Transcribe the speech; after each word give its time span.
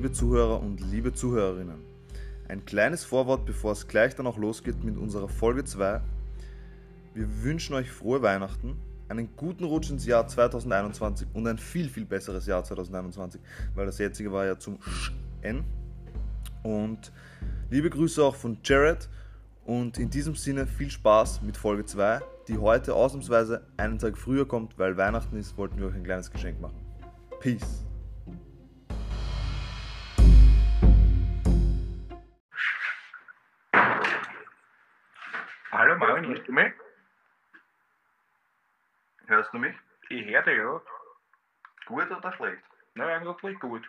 liebe 0.00 0.12
Zuhörer 0.12 0.62
und 0.62 0.80
liebe 0.80 1.12
Zuhörerinnen. 1.12 1.76
Ein 2.48 2.64
kleines 2.64 3.04
Vorwort, 3.04 3.44
bevor 3.44 3.72
es 3.72 3.86
gleich 3.86 4.14
dann 4.14 4.26
auch 4.26 4.38
losgeht 4.38 4.82
mit 4.82 4.96
unserer 4.96 5.28
Folge 5.28 5.62
2. 5.62 6.00
Wir 7.12 7.42
wünschen 7.42 7.74
euch 7.74 7.90
frohe 7.90 8.22
Weihnachten, 8.22 8.78
einen 9.10 9.28
guten 9.36 9.64
Rutsch 9.64 9.90
ins 9.90 10.06
Jahr 10.06 10.26
2021 10.26 11.28
und 11.34 11.46
ein 11.46 11.58
viel, 11.58 11.90
viel 11.90 12.06
besseres 12.06 12.46
Jahr 12.46 12.64
2021, 12.64 13.42
weil 13.74 13.84
das 13.84 13.98
jetzige 13.98 14.32
war 14.32 14.46
ja 14.46 14.58
zum 14.58 14.78
N. 15.42 15.64
Und 16.62 17.12
liebe 17.68 17.90
Grüße 17.90 18.24
auch 18.24 18.36
von 18.36 18.56
Jared 18.64 19.06
und 19.66 19.98
in 19.98 20.08
diesem 20.08 20.34
Sinne 20.34 20.66
viel 20.66 20.90
Spaß 20.90 21.42
mit 21.42 21.58
Folge 21.58 21.84
2, 21.84 22.20
die 22.48 22.56
heute 22.56 22.94
ausnahmsweise 22.94 23.66
einen 23.76 23.98
Tag 23.98 24.16
früher 24.16 24.48
kommt, 24.48 24.78
weil 24.78 24.96
Weihnachten 24.96 25.36
ist, 25.36 25.58
wollten 25.58 25.78
wir 25.78 25.88
euch 25.88 25.94
ein 25.94 26.04
kleines 26.04 26.30
Geschenk 26.30 26.58
machen. 26.58 26.80
Peace. 27.40 27.84
Marvin, 36.20 36.34
hörst 36.36 36.48
du 36.48 36.52
mich? 36.52 36.72
Hörst 39.26 39.54
du 39.54 39.58
mich? 39.58 39.74
Ich 40.10 40.26
höre 40.26 40.42
dich, 40.42 40.58
ja. 40.58 40.80
Gut 41.86 42.10
oder 42.10 42.32
schlecht? 42.34 42.62
Na, 42.94 43.06
eigentlich 43.06 43.58
gut. 43.60 43.82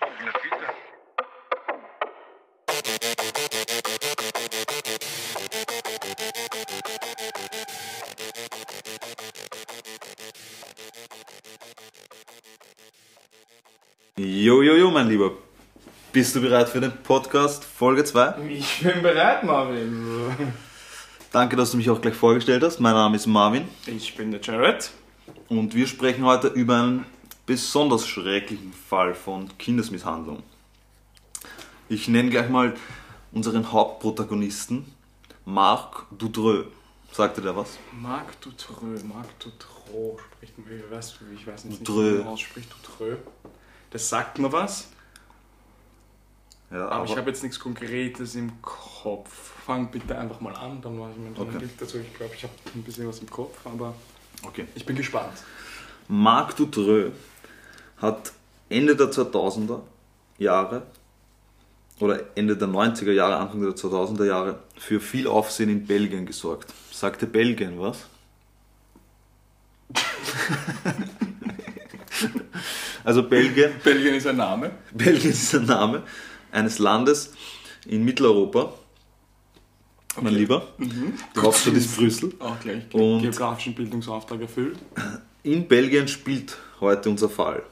Na 0.00 0.32
bitte. 0.42 0.66
Jo, 14.18 14.62
jo, 14.62 14.74
jo, 14.74 14.90
mein 14.90 15.08
Lieber. 15.08 15.32
Bist 16.12 16.36
du 16.36 16.40
bereit 16.40 16.68
für 16.68 16.80
den 16.80 17.02
Podcast 17.02 17.64
Folge 17.64 18.04
2? 18.04 18.40
Ich 18.48 18.82
bin 18.82 19.02
bereit, 19.02 19.42
Marvin. 19.42 20.54
Danke, 21.36 21.54
dass 21.54 21.72
du 21.72 21.76
mich 21.76 21.90
auch 21.90 22.00
gleich 22.00 22.14
vorgestellt 22.14 22.62
hast. 22.62 22.80
Mein 22.80 22.94
Name 22.94 23.14
ist 23.14 23.26
Marvin 23.26 23.68
Ich 23.84 24.16
bin 24.16 24.30
der 24.30 24.40
Jared. 24.40 24.90
und 25.50 25.74
wir 25.74 25.86
sprechen 25.86 26.24
heute 26.24 26.48
über 26.48 26.78
einen 26.78 27.04
besonders 27.44 28.08
schrecklichen 28.08 28.72
Fall 28.72 29.14
von 29.14 29.50
Kindesmisshandlung. 29.58 30.42
Ich 31.90 32.08
nenne 32.08 32.30
gleich 32.30 32.48
mal 32.48 32.74
unseren 33.32 33.70
Hauptprotagonisten, 33.70 34.90
Marc 35.44 36.06
Dudreux. 36.10 36.68
Sagte 37.12 37.42
der 37.42 37.54
was? 37.54 37.78
Marc 37.92 38.40
Dutreux, 38.40 39.04
Marc 39.04 39.38
Dutroux 39.38 40.18
spricht 40.32 40.56
man, 40.56 40.70
wie 40.70 40.90
weißt 40.90 41.18
du, 41.20 41.34
ich 41.34 41.46
weiß 41.46 41.66
nicht, 41.66 41.86
Dutroux. 41.86 42.00
wie 42.00 42.18
man 42.20 42.28
ausspricht, 42.28 42.70
Dutreux. 42.72 43.18
Das 43.90 44.08
sagt 44.08 44.38
mir 44.38 44.50
was, 44.50 44.88
Ja, 46.70 46.88
aber, 46.88 47.04
ich 47.04 47.14
habe 47.14 47.28
jetzt 47.28 47.42
nichts 47.42 47.60
Konkretes 47.60 48.36
im 48.36 48.62
Kopf. 48.62 48.75
Fang 49.64 49.90
bitte 49.90 50.16
einfach 50.18 50.40
mal 50.40 50.54
an, 50.54 50.80
dann 50.80 50.98
mache 50.98 51.10
ich 51.12 51.16
mir 51.18 51.30
Okay. 51.30 51.50
ein 51.52 51.58
Bild 51.58 51.80
dazu. 51.80 51.98
Ich 51.98 52.14
glaube, 52.14 52.34
ich 52.34 52.42
habe 52.42 52.52
ein 52.74 52.82
bisschen 52.82 53.08
was 53.08 53.18
im 53.20 53.30
Kopf, 53.30 53.58
aber 53.64 53.94
okay. 54.44 54.66
ich 54.74 54.84
bin 54.84 54.96
gespannt. 54.96 55.32
Marc 56.08 56.56
Dudreux 56.56 57.12
hat 57.98 58.32
Ende 58.68 58.96
der 58.96 59.06
2000er 59.06 59.80
Jahre 60.38 60.82
oder 62.00 62.24
Ende 62.34 62.56
der 62.56 62.68
90er 62.68 63.12
Jahre, 63.12 63.36
Anfang 63.36 63.60
der 63.62 63.70
2000er 63.70 64.24
Jahre 64.26 64.58
für 64.76 65.00
viel 65.00 65.26
Aufsehen 65.26 65.70
in 65.70 65.86
Belgien 65.86 66.26
gesorgt. 66.26 66.72
Sagte 66.90 67.26
Belgien 67.26 67.80
was? 67.80 68.06
also 73.04 73.22
Belgien, 73.22 73.72
Belgien 73.82 74.14
ist 74.14 74.26
ein 74.26 74.36
Name. 74.36 74.72
Belgien 74.92 75.30
ist 75.30 75.52
der 75.52 75.60
Name 75.60 76.02
eines 76.52 76.78
Landes 76.78 77.32
in 77.86 78.04
Mitteleuropa. 78.04 78.72
Mein. 80.20 80.34
Lieber, 80.34 80.66
die 80.78 81.40
Hauptstadt 81.40 81.74
ist 81.74 81.96
Brüssel. 81.96 82.32
Auch 82.38 82.58
gleich 82.60 82.82
Und- 82.94 83.22
geografischen 83.22 83.74
Bildungsauftrag 83.74 84.40
erfüllt. 84.40 84.78
In 85.42 85.68
Belgien 85.68 86.08
spielt 86.08 86.56
heute 86.80 87.10
unser 87.10 87.28
Fall. 87.28 87.62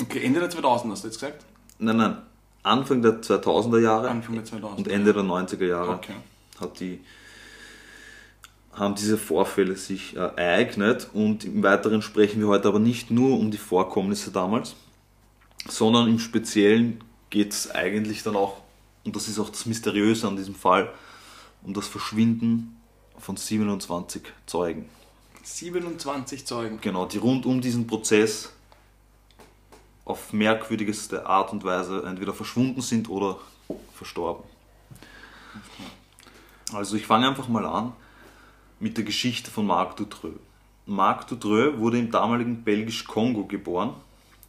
Okay, 0.00 0.20
Ende 0.24 0.40
der 0.40 0.50
2000 0.50 0.92
hast 0.92 1.04
du 1.04 1.08
jetzt 1.08 1.20
gesagt? 1.20 1.44
Nein, 1.78 1.96
nein, 1.96 2.16
Anfang 2.62 3.02
der 3.02 3.20
2000er 3.22 3.80
Jahre 3.80 4.08
Anfang 4.10 4.34
der 4.36 4.44
2000 4.44 4.78
und 4.78 4.88
Ende 4.88 5.12
der 5.12 5.22
90er 5.22 5.66
Jahre 5.66 5.90
Okay. 5.94 6.14
hat 6.60 6.78
die, 6.80 7.00
haben 8.72 8.94
diese 8.94 9.18
Vorfälle 9.18 9.76
sich 9.76 10.16
ereignet 10.16 11.08
und 11.12 11.44
im 11.44 11.62
Weiteren 11.62 12.02
sprechen 12.02 12.40
wir 12.40 12.48
heute 12.48 12.68
aber 12.68 12.78
nicht 12.78 13.10
nur 13.10 13.38
um 13.38 13.50
die 13.50 13.58
Vorkommnisse 13.58 14.30
damals, 14.30 14.74
sondern 15.68 16.08
im 16.08 16.18
Speziellen 16.18 17.02
geht 17.30 17.52
es 17.52 17.70
eigentlich 17.70 18.22
dann 18.22 18.36
auch, 18.36 18.62
und 19.04 19.14
das 19.16 19.28
ist 19.28 19.38
auch 19.38 19.50
das 19.50 19.66
Mysteriöse 19.66 20.26
an 20.28 20.36
diesem 20.36 20.54
Fall, 20.54 20.90
um 21.64 21.74
das 21.74 21.86
Verschwinden 21.86 22.80
von 23.18 23.36
27 23.36 24.22
Zeugen. 24.46 24.88
27 25.42 26.46
Zeugen. 26.46 26.80
Genau, 26.80 27.06
die 27.06 27.18
rund 27.18 27.46
um 27.46 27.60
diesen 27.60 27.86
Prozess 27.86 28.52
auf 30.04 30.32
merkwürdigste 30.32 31.26
Art 31.26 31.52
und 31.52 31.64
Weise 31.64 32.04
entweder 32.06 32.32
verschwunden 32.32 32.80
sind 32.80 33.08
oder 33.08 33.38
verstorben. 33.94 34.44
Also 36.72 36.96
ich 36.96 37.06
fange 37.06 37.28
einfach 37.28 37.48
mal 37.48 37.66
an 37.66 37.92
mit 38.80 38.96
der 38.96 39.04
Geschichte 39.04 39.50
von 39.50 39.66
Marc 39.66 39.96
Dutreux. 39.96 40.38
Marc 40.86 41.28
Dutreux 41.28 41.78
wurde 41.78 41.98
im 41.98 42.10
damaligen 42.10 42.64
Belgisch-Kongo 42.64 43.44
geboren 43.44 43.94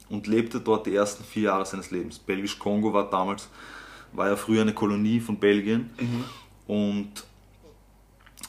und 0.10 0.26
lebte 0.26 0.60
dort 0.60 0.88
die 0.88 0.96
ersten 0.96 1.24
vier 1.24 1.44
Jahre 1.44 1.66
seines 1.66 1.92
Lebens. 1.92 2.18
Belgisch-Kongo 2.18 2.94
war 2.94 3.10
damals, 3.10 3.50
war 4.14 4.30
ja 4.30 4.36
früher 4.36 4.62
eine 4.62 4.74
Kolonie 4.74 5.20
von 5.20 5.38
Belgien 5.38 5.92
und 6.68 7.12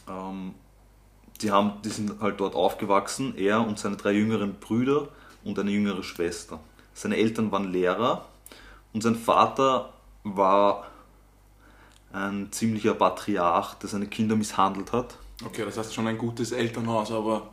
ähm, 0.09 0.55
die, 1.41 1.51
haben, 1.51 1.83
die 1.85 1.89
sind 1.89 2.21
halt 2.21 2.41
dort 2.41 2.55
aufgewachsen, 2.55 3.37
er 3.37 3.61
und 3.67 3.79
seine 3.79 3.97
drei 3.97 4.13
jüngeren 4.13 4.55
Brüder 4.55 5.09
und 5.45 5.59
eine 5.59 5.71
jüngere 5.71 6.03
Schwester. 6.03 6.61
Seine 6.93 7.17
Eltern 7.17 7.51
waren 7.51 7.73
Lehrer 7.73 8.27
und 8.93 9.03
sein 9.03 9.17
Vater 9.17 9.93
war 10.23 10.87
ein 12.13 12.53
ziemlicher 12.53 12.95
Patriarch, 12.95 13.75
der 13.75 13.89
seine 13.89 14.07
Kinder 14.07 14.37
misshandelt 14.37 14.93
hat. 14.93 15.17
Okay, 15.45 15.65
das 15.65 15.77
heißt 15.77 15.93
schon 15.93 16.07
ein 16.07 16.17
gutes 16.17 16.53
Elternhaus, 16.53 17.11
aber 17.11 17.49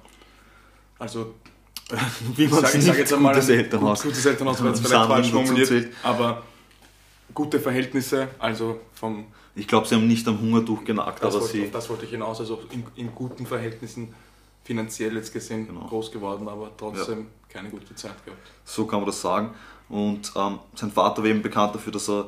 also 1.00 1.34
Wie 2.36 2.48
man 2.48 2.64
es 2.64 2.74
nicht 2.76 2.88
jetzt 2.88 3.14
einmal 3.14 3.34
gutes 3.34 3.50
Elternhaus. 3.50 4.02
Gut, 4.02 4.12
gutes 4.12 4.26
Elternhaus 4.26 4.60
jetzt 4.60 4.82
Misshandlung 4.82 5.24
vielleicht 5.24 5.32
falsch 5.32 5.48
formuliert, 5.48 5.96
aber 6.04 6.44
gute 7.34 7.60
Verhältnisse, 7.60 8.30
also 8.40 8.80
vom 8.94 9.26
Ich 9.56 9.68
glaube, 9.68 9.88
sie 9.88 9.96
haben 9.96 10.08
nicht 10.08 10.28
am 10.28 10.40
Hungertuch 10.40 10.84
genagt, 10.84 11.24
das, 11.24 11.34
aber 11.34 11.42
wollte, 11.44 11.58
sie. 11.58 11.72
das 11.72 11.90
wollte 11.90 12.06
ich 12.06 12.12
hinaus, 12.12 12.40
also 12.40 12.62
in, 12.72 12.84
in 12.96 13.14
guten 13.14 13.46
Verhältnissen 13.46 14.14
finanziell 14.64 15.16
jetzt 15.16 15.34
gesehen 15.34 15.68
Genau. 15.68 15.88
groß 15.88 16.12
geworden, 16.12 16.48
aber 16.48 16.72
trotzdem 16.78 17.28
keine 17.50 17.70
gute 17.70 17.94
Zeit 17.96 18.24
gehabt. 18.24 18.42
So 18.64 18.86
kann 18.86 19.00
man 19.00 19.08
das 19.08 19.20
sagen. 19.20 19.54
Und 19.90 20.32
ähm, 20.36 20.60
sein 20.76 20.92
Vater 20.92 21.22
war 21.24 21.30
eben 21.30 21.42
bekannt 21.42 21.76
dafür, 21.76 21.92
dass 21.92 22.10
er 22.10 22.28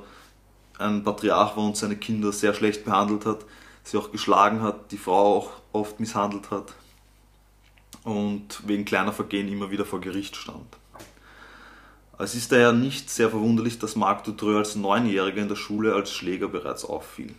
ein 0.79 1.03
Patriarch 1.03 1.55
war 1.55 1.63
und 1.65 1.77
seine 1.77 1.95
Kinder 1.95 2.31
sehr 2.31 2.53
schlecht 2.53 2.83
behandelt 2.83 3.25
hat, 3.25 3.45
sie 3.83 3.97
auch 3.97 4.11
geschlagen 4.11 4.61
hat, 4.61 4.91
die 4.91 4.97
Frau 4.97 5.37
auch 5.37 5.51
oft 5.71 5.99
misshandelt 5.99 6.51
hat 6.51 6.73
und 8.03 8.67
wegen 8.67 8.83
kleiner 8.83 9.13
Vergehen 9.13 9.47
immer 9.47 9.71
wieder 9.71 9.85
vor 9.85 10.01
Gericht 10.01 10.35
stand. 10.35 10.77
Es 12.23 12.35
ist 12.35 12.53
daher 12.53 12.71
nicht 12.71 13.09
sehr 13.09 13.29
verwunderlich, 13.29 13.79
dass 13.79 13.97
Marc 13.97 14.23
Dutreux 14.23 14.55
als 14.55 14.75
Neunjähriger 14.75 15.41
in 15.41 15.49
der 15.49 15.57
Schule 15.57 15.93
als 15.93 16.09
Schläger 16.09 16.47
bereits 16.47 16.85
auffiel. 16.85 17.35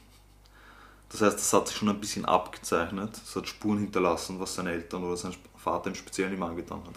Das 1.09 1.23
heißt, 1.23 1.39
das 1.39 1.53
hat 1.55 1.69
sich 1.69 1.79
schon 1.79 1.89
ein 1.89 2.01
bisschen 2.01 2.27
abgezeichnet, 2.27 3.19
es 3.25 3.35
hat 3.35 3.49
Spuren 3.49 3.79
hinterlassen, 3.79 4.39
was 4.41 4.57
seine 4.57 4.73
Eltern 4.73 5.03
oder 5.05 5.17
sein 5.17 5.35
Vater 5.57 5.89
im 5.89 5.95
Speziellen 5.95 6.35
ihm 6.35 6.43
angetan 6.43 6.83
hat. 6.87 6.97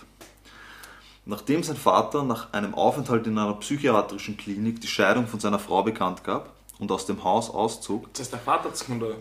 Nachdem 1.25 1.63
sein 1.63 1.78
Vater 1.78 2.24
nach 2.24 2.51
einem 2.51 2.75
Aufenthalt 2.75 3.25
in 3.25 3.38
einer 3.38 3.54
psychiatrischen 3.54 4.36
Klinik 4.36 4.81
die 4.81 4.88
Scheidung 4.88 5.25
von 5.25 5.40
seiner 5.40 5.60
Frau 5.60 5.81
bekannt 5.81 6.25
gab 6.25 6.56
und 6.80 6.92
aus 6.92 7.06
dem 7.06 7.24
Haus 7.24 7.50
auszog, 7.50 8.10
Das 8.12 8.24
heißt, 8.24 8.33
der 8.33 8.40
Vater 8.40 8.66
hat 8.66 8.75
sich 8.75 8.88
von 8.88 9.00
der 9.00 9.16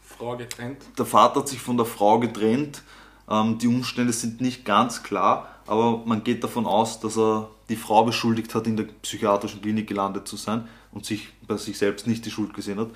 Frau 0.00 0.34
getrennt. 0.34 0.82
der 0.96 1.04
Vater 1.04 1.40
hat 1.40 1.48
sich 1.48 1.60
von 1.60 1.76
der 1.76 1.84
Frau 1.84 2.18
getrennt. 2.18 2.82
Ähm, 3.28 3.58
die 3.58 3.66
Umstände 3.66 4.14
sind 4.14 4.40
nicht 4.40 4.64
ganz 4.64 5.02
klar, 5.02 5.57
aber 5.68 5.98
man 6.04 6.24
geht 6.24 6.42
davon 6.42 6.66
aus, 6.66 7.00
dass 7.00 7.16
er 7.18 7.48
die 7.68 7.76
Frau 7.76 8.04
beschuldigt 8.04 8.54
hat, 8.54 8.66
in 8.66 8.76
der 8.76 8.84
psychiatrischen 9.02 9.60
Klinik 9.62 9.86
gelandet 9.86 10.26
zu 10.26 10.36
sein 10.36 10.66
und 10.92 11.04
sich 11.04 11.28
bei 11.46 11.56
sich 11.56 11.76
selbst 11.78 12.06
nicht 12.06 12.24
die 12.26 12.30
Schuld 12.30 12.54
gesehen 12.54 12.78
hat 12.80 12.88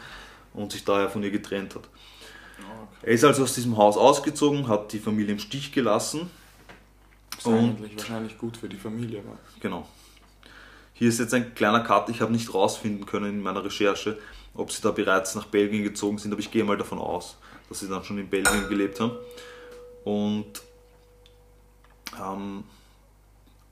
und 0.55 0.73
sich 0.73 0.85
daher 0.85 1.09
von 1.11 1.23
ihr 1.23 1.31
getrennt 1.31 1.75
hat. 1.75 1.89
Er 3.03 3.13
ist 3.13 3.25
also 3.25 3.43
aus 3.43 3.55
diesem 3.55 3.77
Haus 3.77 3.97
ausgezogen, 3.97 4.69
hat 4.69 4.93
die 4.93 4.99
Familie 5.01 5.33
im 5.33 5.39
Stich 5.39 5.73
gelassen. 5.73 6.31
Das 7.31 7.41
ist 7.41 7.47
Und- 7.47 7.59
eigentlich 7.59 7.97
wahrscheinlich 7.97 8.39
gut 8.39 8.57
für 8.57 8.69
die 8.69 8.77
Familie. 8.77 9.21
Aber 9.21 9.39
Genau. 9.61 9.87
Hier 10.95 11.09
ist 11.09 11.19
jetzt 11.19 11.35
ein 11.35 11.55
kleiner 11.55 11.81
Cut. 11.81 12.09
Ich 12.11 12.21
habe 12.21 12.31
nicht 12.33 12.55
rausfinden 12.55 13.07
können 13.07 13.31
in 13.31 13.41
meiner 13.43 13.65
Recherche, 13.65 14.19
ob 14.55 14.71
sie 14.71 14.81
da 14.83 14.93
bereits 14.93 15.35
nach 15.35 15.47
Belgien 15.47 15.83
gezogen 15.83 16.19
sind, 16.19 16.31
aber 16.33 16.41
ich 16.41 16.51
gehe 16.53 16.63
mal 16.63 16.77
davon 16.77 16.99
aus, 16.99 17.37
dass 17.69 17.81
sie 17.81 17.89
dann 17.89 18.05
schon 18.05 18.19
in 18.19 18.29
Belgien 18.29 18.69
gelebt 18.69 19.01
haben. 19.01 19.13
Und 20.05 20.62
ähm, 22.21 22.65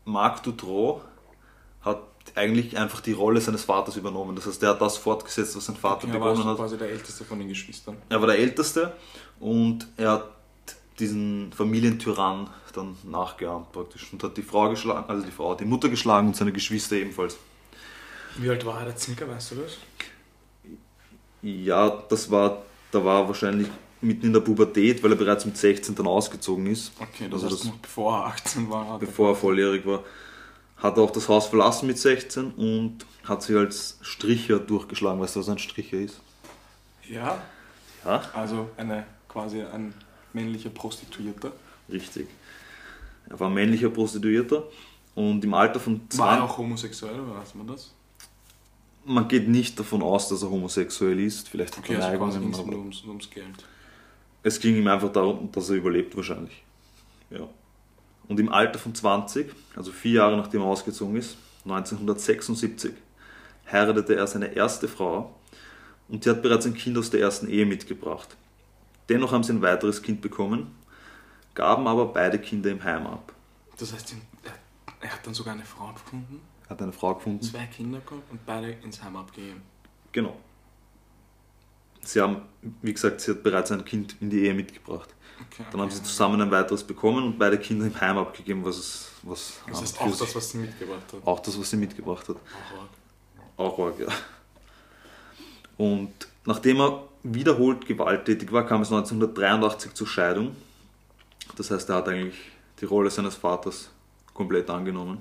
Marc 0.05 0.43
Dutroux 0.43 1.01
hat 1.83 2.03
eigentlich 2.35 2.77
einfach 2.77 3.01
die 3.01 3.13
Rolle 3.13 3.41
seines 3.41 3.65
Vaters 3.65 3.97
übernommen. 3.97 4.37
Das 4.37 4.47
heißt, 4.47 4.63
er 4.63 4.71
hat 4.71 4.81
das 4.81 4.97
fortgesetzt, 4.99 5.57
was 5.57 5.67
sein 5.67 5.77
Vater 5.77 6.07
Okay, 6.07 6.17
er 6.17 6.21
war 6.21 6.31
begonnen 6.33 6.49
hat. 6.49 6.57
quasi 6.57 6.79
der 6.79 6.91
älteste 6.91 7.25
von 7.25 7.39
den 7.39 7.49
Geschwistern. 7.49 7.97
Er 8.09 8.21
war 8.21 8.27
der 8.29 8.39
Älteste 8.39 8.93
und 9.41 9.87
er 9.97 10.11
hat 10.13 10.25
diesen 10.99 11.53
Familientyrann 11.53 12.51
dann 12.75 12.97
nachgeahmt 13.05 13.73
praktisch 13.73 14.13
und 14.13 14.23
hat 14.23 14.37
die 14.37 14.43
Frau 14.43 14.69
geschlagen, 14.69 15.09
also 15.09 15.25
die 15.25 15.33
Frau, 15.33 15.55
die 15.55 15.65
Mutter 15.65 15.89
geschlagen 15.89 16.29
und 16.29 16.37
seine 16.37 16.53
Geschwister 16.53 16.97
ebenfalls. 16.97 17.37
Wie 18.37 18.49
alt 18.49 18.65
war 18.65 18.81
er 18.81 18.87
da 18.93 18.97
circa, 18.97 19.27
weißt 19.27 19.53
du 19.53 19.55
das? 19.57 19.79
Ja, 21.43 21.89
das 22.09 22.31
war, 22.31 22.63
da 22.93 23.03
war 23.05 23.23
er 23.23 23.29
wahrscheinlich 23.29 23.69
mitten 24.02 24.26
in 24.26 24.32
der 24.32 24.41
Pubertät, 24.41 25.02
weil 25.02 25.12
er 25.12 25.17
bereits 25.17 25.44
mit 25.44 25.56
16 25.56 25.94
dann 25.94 26.06
ausgezogen 26.06 26.67
ist. 26.67 26.93
Okay, 26.99 27.29
das 27.31 27.43
Also 27.44 27.47
heißt 27.56 27.64
das- 27.64 27.70
noch 27.73 27.79
bevor 27.79 28.17
er 28.19 28.26
18 28.26 28.70
war. 28.70 28.88
Hat 28.94 29.00
bevor 29.00 29.31
er 29.31 29.35
volljährig 29.35 29.85
war, 29.87 30.02
hat 30.79 30.97
er 30.97 31.02
auch 31.02 31.11
das 31.11 31.29
Haus 31.29 31.47
verlassen 31.47 31.87
mit 31.87 31.99
16 31.99 32.52
und 32.52 32.99
hat 33.25 33.43
sich 33.43 33.56
als 33.56 33.99
Stricher 34.02 34.58
durchgeschlagen. 34.58 35.20
Weißt 35.20 35.37
du, 35.37 35.41
was 35.41 35.49
ein 35.49 35.58
Stricher 35.58 35.99
ist? 35.99 36.20
Ja, 37.08 37.43
Ja, 38.05 38.23
also 38.32 38.70
eine 38.79 39.05
quasi 39.29 39.61
ein 39.62 39.93
männlicher 40.32 40.70
Prostituierter. 40.70 41.52
richtig. 41.93 42.26
Er 43.29 43.38
war 43.38 43.50
männlicher 43.50 43.91
Prostituierter 43.91 44.64
und 45.14 45.44
im 45.44 45.52
Alter 45.55 45.79
von 45.79 46.00
War 46.17 46.32
er 46.32 46.38
20. 46.38 46.43
auch 46.43 46.58
homosexuell, 46.58 47.20
oder 47.20 47.37
weiß 47.41 47.55
man 47.56 47.67
das? 47.67 47.93
Man 49.05 49.29
geht 49.29 49.49
nicht 49.49 49.79
davon 49.79 50.02
aus, 50.02 50.29
dass 50.29 50.43
er 50.43 50.50
homosexuell 50.50 51.19
ist. 51.20 51.49
Vielleicht 51.49 51.76
hat 51.76 51.85
Okay, 51.85 51.94
er 51.94 52.05
also 52.06 52.19
quasi 52.19 52.38
ums, 52.38 53.05
ums 53.05 53.31
Geld. 53.31 53.47
Es 54.43 54.61
ging 54.61 54.77
ihm 54.77 54.87
einfach 54.89 55.13
darum, 55.13 55.51
dass 55.53 55.69
er 55.71 55.77
überlebt 55.77 56.17
wahrscheinlich. 56.17 56.63
Ja. 57.31 57.49
Und 58.29 58.39
im 58.41 58.49
Alter 58.49 58.79
von 58.79 58.95
20, 58.95 59.53
also 59.77 59.93
vier 59.93 60.13
Jahre 60.13 60.37
nachdem 60.37 60.61
er 60.63 60.67
ausgezogen 60.69 61.17
ist, 61.17 61.37
1976, 61.65 62.93
heiratete 63.71 64.17
er 64.17 64.27
seine 64.27 64.55
erste 64.55 64.89
Frau 64.89 65.35
und 66.09 66.25
die 66.25 66.31
hat 66.31 66.43
bereits 66.43 66.67
ein 66.67 66.75
Kind 66.75 66.97
aus 66.97 67.11
der 67.11 67.21
ersten 67.21 67.49
Ehe 67.49 67.67
mitgebracht. 67.67 68.37
Dennoch 69.09 69.33
haben 69.33 69.43
sie 69.43 69.53
ein 69.53 69.63
weiteres 69.63 70.03
Kind 70.03 70.21
bekommen, 70.21 70.75
gaben 71.55 71.87
aber 71.87 72.07
beide 72.07 72.39
Kinder 72.39 72.71
im 72.71 72.83
Heim 72.83 73.07
ab. 73.07 73.33
Das 73.79 73.93
heißt, 73.93 74.15
er, 74.45 74.53
er 75.01 75.13
hat 75.13 75.27
dann 75.27 75.35
sogar 75.35 75.55
eine 75.55 75.65
Frau 75.65 75.93
gefunden, 75.93 76.41
Er 76.65 76.71
hat 76.71 76.83
eine 76.83 76.93
Frau 76.93 77.15
gefunden. 77.15 77.43
zwei 77.43 77.67
Kinder 77.67 77.99
gehabt 78.01 78.31
und 78.31 78.45
beide 78.47 78.71
ins 78.71 79.03
Heim 79.03 79.17
abgegeben. 79.17 79.63
Genau. 80.13 80.37
Sie 82.02 82.20
haben, 82.20 82.43
wie 82.82 82.93
gesagt, 82.93 83.20
sie 83.20 83.32
hat 83.32 83.43
bereits 83.43 83.70
ein 83.73 83.85
Kind 83.85 84.17
in 84.20 84.31
die 84.31 84.44
Ehe 84.44 84.55
mitgebracht. 84.55 85.08
Okay, 85.50 85.64
Dann 85.70 85.81
haben 85.81 85.88
okay. 85.88 85.97
sie 85.97 86.02
zusammen 86.02 86.41
ein 86.41 86.50
weiteres 86.50 86.85
bekommen 86.85 87.25
und 87.25 87.38
beide 87.38 87.58
Kinder 87.58 87.87
im 87.87 87.99
Heim 88.00 88.19
abgegeben, 88.19 88.64
was 88.64 88.76
es 88.79 89.11
was 89.23 89.61
Das 89.69 89.81
heißt 89.81 90.00
auch 90.00 90.17
das, 90.17 90.35
was 90.35 90.50
sie 90.50 90.58
mitgebracht 90.58 91.12
hat. 91.12 91.26
auch 91.26 91.41
das, 91.41 91.58
was 91.58 91.70
sie 91.70 91.76
mitgebracht 91.76 92.29
hat. 92.29 92.37
Auch 92.37 92.79
arg. 92.79 92.88
Auch 93.56 93.79
arg, 93.87 93.99
ja. 94.00 94.06
Und 95.76 96.12
nachdem 96.44 96.81
er 96.81 97.05
wiederholt 97.23 97.87
gewalttätig 97.87 98.50
war, 98.52 98.67
kam 98.67 98.82
es 98.82 98.88
1983 98.91 99.94
zur 99.94 100.06
Scheidung. 100.06 100.56
Das 101.56 101.70
heißt, 101.70 101.88
er 101.91 101.97
hat 101.97 102.08
eigentlich 102.08 102.38
die 102.81 102.85
Rolle 102.87 103.11
seines 103.11 103.35
Vaters 103.35 103.91
komplett 104.32 104.70
angenommen. 104.70 105.20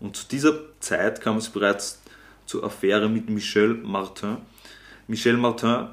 Und 0.00 0.16
zu 0.16 0.26
dieser 0.26 0.54
Zeit 0.80 1.20
kam 1.20 1.36
es 1.36 1.48
bereits 1.48 2.00
zur 2.46 2.64
Affäre 2.64 3.08
mit 3.08 3.28
Michel 3.28 3.74
Martin. 3.74 4.38
Michel 5.10 5.36
Martin, 5.36 5.88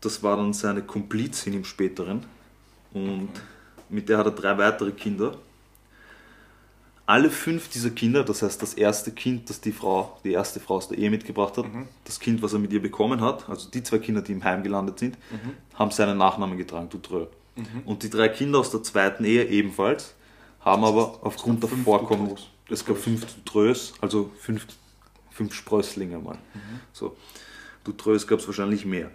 das 0.00 0.22
war 0.22 0.38
dann 0.38 0.54
seine 0.54 0.80
Komplizin 0.82 1.52
im 1.52 1.64
späteren. 1.64 2.24
Und 2.94 3.28
mit 3.90 4.08
der 4.08 4.16
hat 4.16 4.24
er 4.24 4.32
drei 4.32 4.56
weitere 4.56 4.92
Kinder. 4.92 5.36
Alle 7.04 7.28
fünf 7.28 7.68
dieser 7.68 7.90
Kinder, 7.90 8.24
das 8.24 8.40
heißt 8.40 8.62
das 8.62 8.72
erste 8.72 9.12
Kind, 9.12 9.50
das 9.50 9.60
die 9.60 9.72
Frau, 9.72 10.18
die 10.24 10.32
erste 10.32 10.58
Frau 10.58 10.76
aus 10.76 10.88
der 10.88 10.96
Ehe 10.96 11.10
mitgebracht 11.10 11.58
hat, 11.58 11.66
Mhm. 11.70 11.86
das 12.04 12.18
Kind, 12.18 12.40
was 12.40 12.54
er 12.54 12.60
mit 12.60 12.72
ihr 12.72 12.80
bekommen 12.80 13.20
hat, 13.20 13.46
also 13.46 13.68
die 13.68 13.82
zwei 13.82 13.98
Kinder, 13.98 14.22
die 14.22 14.32
im 14.32 14.42
Heim 14.42 14.62
gelandet 14.62 14.98
sind, 15.00 15.18
Mhm. 15.30 15.50
haben 15.74 15.90
seinen 15.90 16.16
Nachnamen 16.16 16.56
getragen, 16.56 16.88
Dutreux. 16.88 17.28
Mhm. 17.56 17.82
Und 17.84 18.02
die 18.04 18.08
drei 18.08 18.30
Kinder 18.30 18.58
aus 18.60 18.70
der 18.70 18.82
zweiten 18.82 19.24
Ehe 19.26 19.44
ebenfalls, 19.44 20.14
haben 20.60 20.80
Das 20.80 20.90
aber 20.92 21.18
aufgrund 21.20 21.62
der 21.62 21.68
Vorkommen, 21.68 22.34
es 22.70 22.86
gab 22.86 22.96
fünf 22.96 23.26
Dutreux, 23.34 23.92
also 24.00 24.30
fünf, 24.38 24.66
fünf 25.30 25.52
Sprösslinge 25.52 26.18
mal. 26.18 26.36
Mhm. 26.54 26.80
So. 26.94 27.14
Dutreux 27.84 28.26
gab 28.26 28.40
es 28.40 28.46
wahrscheinlich 28.46 28.84
mehr. 28.84 29.10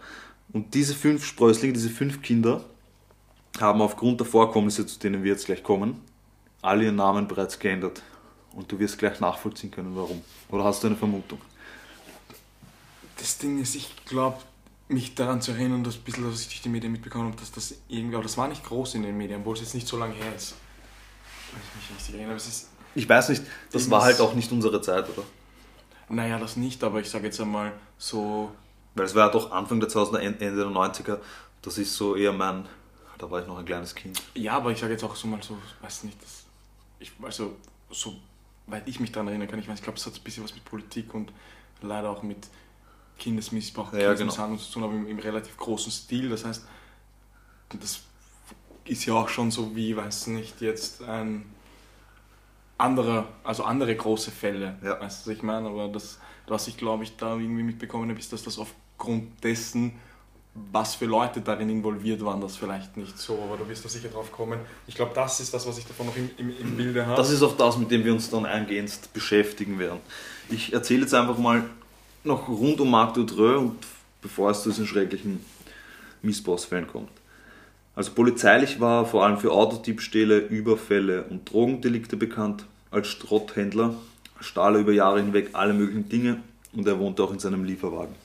Und 0.53 0.73
diese 0.73 0.95
fünf 0.95 1.25
Sprösslinge, 1.25 1.73
diese 1.73 1.89
fünf 1.89 2.21
Kinder, 2.21 2.63
haben 3.59 3.81
aufgrund 3.81 4.19
der 4.19 4.27
Vorkommnisse, 4.27 4.85
zu 4.85 4.99
denen 4.99 5.23
wir 5.23 5.31
jetzt 5.31 5.45
gleich 5.45 5.63
kommen, 5.63 5.99
alle 6.61 6.85
ihren 6.85 6.95
Namen 6.95 7.27
bereits 7.27 7.59
geändert. 7.59 8.01
Und 8.53 8.71
du 8.71 8.79
wirst 8.79 8.97
gleich 8.97 9.19
nachvollziehen 9.19 9.71
können, 9.71 9.95
warum. 9.95 10.21
Oder 10.49 10.63
hast 10.63 10.83
du 10.83 10.87
eine 10.87 10.95
Vermutung? 10.95 11.39
Das 13.17 13.37
Ding 13.37 13.61
ist, 13.61 13.75
ich 13.75 13.93
glaube, 14.05 14.37
mich 14.87 15.13
daran 15.13 15.41
zu 15.41 15.51
erinnern, 15.51 15.83
dass 15.83 15.95
ein 15.95 16.01
bisschen, 16.01 16.31
was 16.31 16.41
ich 16.41 16.47
durch 16.47 16.61
die 16.61 16.69
Medien 16.69 16.91
mitbekommen 16.91 17.27
habe, 17.27 17.37
dass 17.37 17.51
das 17.51 17.75
irgendwie, 17.87 18.15
aber 18.15 18.23
das 18.23 18.37
war 18.37 18.47
nicht 18.47 18.63
groß 18.63 18.95
in 18.95 19.03
den 19.03 19.17
Medien, 19.17 19.41
obwohl 19.41 19.53
es 19.53 19.61
jetzt 19.61 19.75
nicht 19.75 19.87
so 19.87 19.97
lange 19.97 20.15
her 20.15 20.35
ist. 20.35 20.55
Ich 21.49 21.75
mich 21.75 21.97
richtig 21.97 22.15
erinnere, 22.15 22.31
aber 22.31 22.37
es 22.37 22.47
ist, 22.47 22.69
Ich 22.95 23.07
weiß 23.07 23.29
nicht, 23.29 23.43
das 23.71 23.89
war 23.89 24.03
halt 24.03 24.19
auch 24.19 24.33
nicht 24.33 24.51
unsere 24.51 24.81
Zeit, 24.81 25.07
oder? 25.09 25.23
Naja, 26.09 26.39
das 26.39 26.55
nicht, 26.57 26.83
aber 26.83 26.99
ich 26.99 27.09
sage 27.09 27.25
jetzt 27.25 27.39
einmal 27.39 27.73
so, 27.97 28.51
Weil 28.95 29.05
es 29.05 29.15
war 29.15 29.27
ja 29.27 29.31
doch 29.31 29.51
Anfang 29.51 29.79
der 29.79 29.89
2000er, 29.89 30.19
Ende 30.19 30.55
der 30.55 30.65
90er, 30.65 31.19
das 31.61 31.77
ist 31.77 31.95
so 31.95 32.15
eher 32.15 32.33
mein, 32.33 32.65
da 33.17 33.29
war 33.29 33.41
ich 33.41 33.47
noch 33.47 33.57
ein 33.57 33.65
kleines 33.65 33.95
Kind. 33.95 34.21
ja, 34.35 34.53
aber 34.53 34.71
ich 34.71 34.79
sage 34.79 34.93
jetzt 34.93 35.03
auch 35.03 35.15
so 35.15 35.27
mal 35.27 35.41
so, 35.41 35.57
weiß 35.81 36.03
nicht, 36.03 36.21
dass 36.21 36.43
ich, 36.99 37.11
also, 37.21 37.55
so 37.89 38.15
weit 38.67 38.87
ich 38.87 38.99
mich 38.99 39.11
daran 39.11 39.27
erinnern 39.27 39.47
kann, 39.47 39.59
ich 39.59 39.67
weiß, 39.67 39.79
ich 39.79 39.83
glaube, 39.83 39.97
es 39.97 40.05
hat 40.05 40.13
ein 40.15 40.23
bisschen 40.23 40.43
was 40.43 40.53
mit 40.53 40.65
Politik 40.65 41.13
und 41.13 41.31
leider 41.81 42.09
auch 42.09 42.23
mit 42.23 42.47
Kindesmissbrauch, 43.17 43.93
Ja, 43.93 44.13
genau. 44.13 44.31
Zu 44.31 44.71
tun, 44.73 44.83
aber 44.83 44.93
im, 44.93 45.07
im 45.07 45.19
relativ 45.19 45.57
großen 45.57 45.91
Stil. 45.91 46.29
Das 46.29 46.45
heißt, 46.45 46.65
das 47.79 47.99
ist 48.85 49.05
ja 49.05 49.13
auch 49.13 49.29
schon 49.29 49.51
so 49.51 49.75
wie, 49.75 49.95
weiß 49.95 50.27
nicht, 50.27 50.61
jetzt 50.61 51.03
ein 51.03 51.45
anderer, 52.79 53.27
also 53.43 53.63
andere 53.63 53.95
große 53.95 54.31
Fälle. 54.31 54.77
Ja. 54.83 54.99
Weißt 54.99 55.25
du, 55.25 55.29
was 55.29 55.37
ich 55.37 55.43
meine? 55.43 55.67
Aber 55.67 55.87
das, 55.87 56.19
was 56.47 56.67
ich 56.67 56.77
glaube 56.77 57.03
ich 57.03 57.15
da 57.17 57.33
irgendwie 57.35 57.63
mitbekommen 57.63 58.09
habe, 58.09 58.19
ist, 58.19 58.33
dass 58.33 58.43
das 58.43 58.57
aufgrund 58.57 59.43
dessen, 59.43 59.93
was 60.71 60.95
für 60.95 61.05
Leute 61.05 61.41
darin 61.41 61.69
involviert 61.69 62.23
waren, 62.23 62.41
das 62.41 62.57
vielleicht 62.57 62.97
nicht 62.97 63.17
so. 63.17 63.39
Aber 63.43 63.57
du 63.57 63.67
wirst 63.69 63.85
da 63.85 63.89
sicher 63.89 64.09
drauf 64.09 64.31
kommen. 64.31 64.59
Ich 64.87 64.95
glaube, 64.95 65.11
das 65.13 65.39
ist 65.39 65.53
das, 65.53 65.67
was 65.67 65.77
ich 65.77 65.85
davon 65.85 66.07
noch 66.07 66.15
im, 66.15 66.29
im, 66.37 66.57
im 66.57 66.77
Bilde 66.77 67.05
habe. 67.05 67.15
Das 67.15 67.29
ist 67.29 67.43
auch 67.43 67.55
das, 67.55 67.77
mit 67.77 67.91
dem 67.91 68.03
wir 68.03 68.13
uns 68.13 68.29
dann 68.29 68.45
eingehend 68.45 69.13
beschäftigen 69.13 69.77
werden. 69.77 69.99
Ich 70.49 70.73
erzähle 70.73 71.01
jetzt 71.01 71.13
einfach 71.13 71.37
mal 71.37 71.63
noch 72.23 72.47
rund 72.47 72.79
um 72.81 72.89
Marc 72.89 73.13
Dutreux 73.13 73.59
und 73.59 73.77
bevor 74.21 74.51
es 74.51 74.63
zu 74.63 74.69
diesen 74.69 74.87
schrecklichen 74.87 75.43
Missbrauchsfällen 76.21 76.87
kommt. 76.87 77.09
Also 77.99 78.13
polizeilich 78.13 78.79
war 78.79 79.01
er 79.01 79.05
vor 79.05 79.25
allem 79.25 79.37
für 79.37 79.51
Autodiebstähle, 79.51 80.37
Überfälle 80.37 81.25
und 81.25 81.51
Drogendelikte 81.51 82.15
bekannt. 82.15 82.63
Als 82.91 83.09
Strotthändler 83.09 83.93
stahl 84.39 84.75
er 84.75 84.79
über 84.79 84.93
Jahre 84.93 85.19
hinweg 85.19 85.49
alle 85.51 85.73
möglichen 85.73 86.07
Dinge 86.07 86.41
und 86.71 86.87
er 86.87 86.97
wohnte 86.97 87.21
auch 87.21 87.33
in 87.33 87.39
seinem 87.39 87.65
Lieferwagen. 87.65 88.15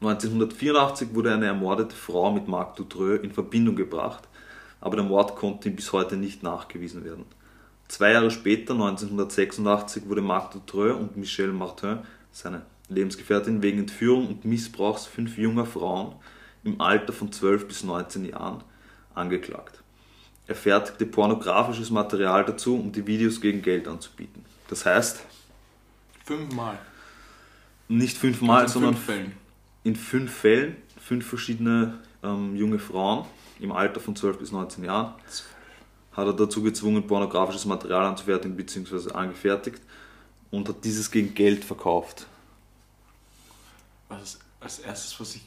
1984 0.00 1.14
wurde 1.14 1.34
eine 1.34 1.44
ermordete 1.44 1.94
Frau 1.94 2.32
mit 2.32 2.48
Marc 2.48 2.76
Dutreux 2.76 3.22
in 3.22 3.30
Verbindung 3.30 3.76
gebracht, 3.76 4.26
aber 4.80 4.96
der 4.96 5.04
Mord 5.04 5.36
konnte 5.36 5.68
ihm 5.68 5.76
bis 5.76 5.92
heute 5.92 6.16
nicht 6.16 6.42
nachgewiesen 6.42 7.04
werden. 7.04 7.26
Zwei 7.88 8.12
Jahre 8.12 8.30
später, 8.30 8.72
1986, 8.72 10.08
wurde 10.08 10.22
Marc 10.22 10.52
Dutreux 10.52 10.98
und 10.98 11.18
Michel 11.18 11.52
Martin, 11.52 11.98
seine 12.32 12.62
Lebensgefährtin, 12.88 13.60
wegen 13.60 13.80
Entführung 13.80 14.28
und 14.28 14.46
Missbrauchs 14.46 15.04
fünf 15.04 15.36
junger 15.36 15.66
Frauen 15.66 16.14
im 16.66 16.80
Alter 16.80 17.12
von 17.12 17.32
12 17.32 17.68
bis 17.68 17.82
19 17.84 18.26
Jahren 18.26 18.62
angeklagt. 19.14 19.82
Er 20.46 20.54
fertigte 20.54 21.06
pornografisches 21.06 21.90
Material 21.90 22.44
dazu, 22.44 22.76
um 22.76 22.92
die 22.92 23.06
Videos 23.06 23.40
gegen 23.40 23.62
Geld 23.62 23.88
anzubieten. 23.88 24.44
Das 24.68 24.84
heißt, 24.84 25.20
fünfmal. 26.24 26.78
nicht 27.88 28.18
fünfmal, 28.18 28.64
in 28.64 28.68
sondern 28.68 28.96
fünf 28.96 29.32
in 29.84 29.96
fünf 29.96 30.32
Fällen, 30.32 30.76
fünf 31.00 31.26
verschiedene 31.26 32.00
ähm, 32.22 32.56
junge 32.56 32.78
Frauen 32.78 33.24
im 33.60 33.72
Alter 33.72 34.00
von 34.00 34.16
12 34.16 34.38
bis 34.38 34.52
19 34.52 34.84
Jahren, 34.84 35.14
hat 36.12 36.26
er 36.26 36.32
dazu 36.32 36.62
gezwungen, 36.62 37.06
pornografisches 37.06 37.64
Material 37.64 38.06
anzufertigen 38.06 38.56
bzw. 38.56 39.12
angefertigt 39.12 39.80
und 40.50 40.68
hat 40.68 40.84
dieses 40.84 41.10
gegen 41.10 41.34
Geld 41.34 41.64
verkauft. 41.64 42.26
Was 44.08 44.38
als 44.60 44.80
erstes, 44.80 45.18
was 45.20 45.36
ich 45.36 45.42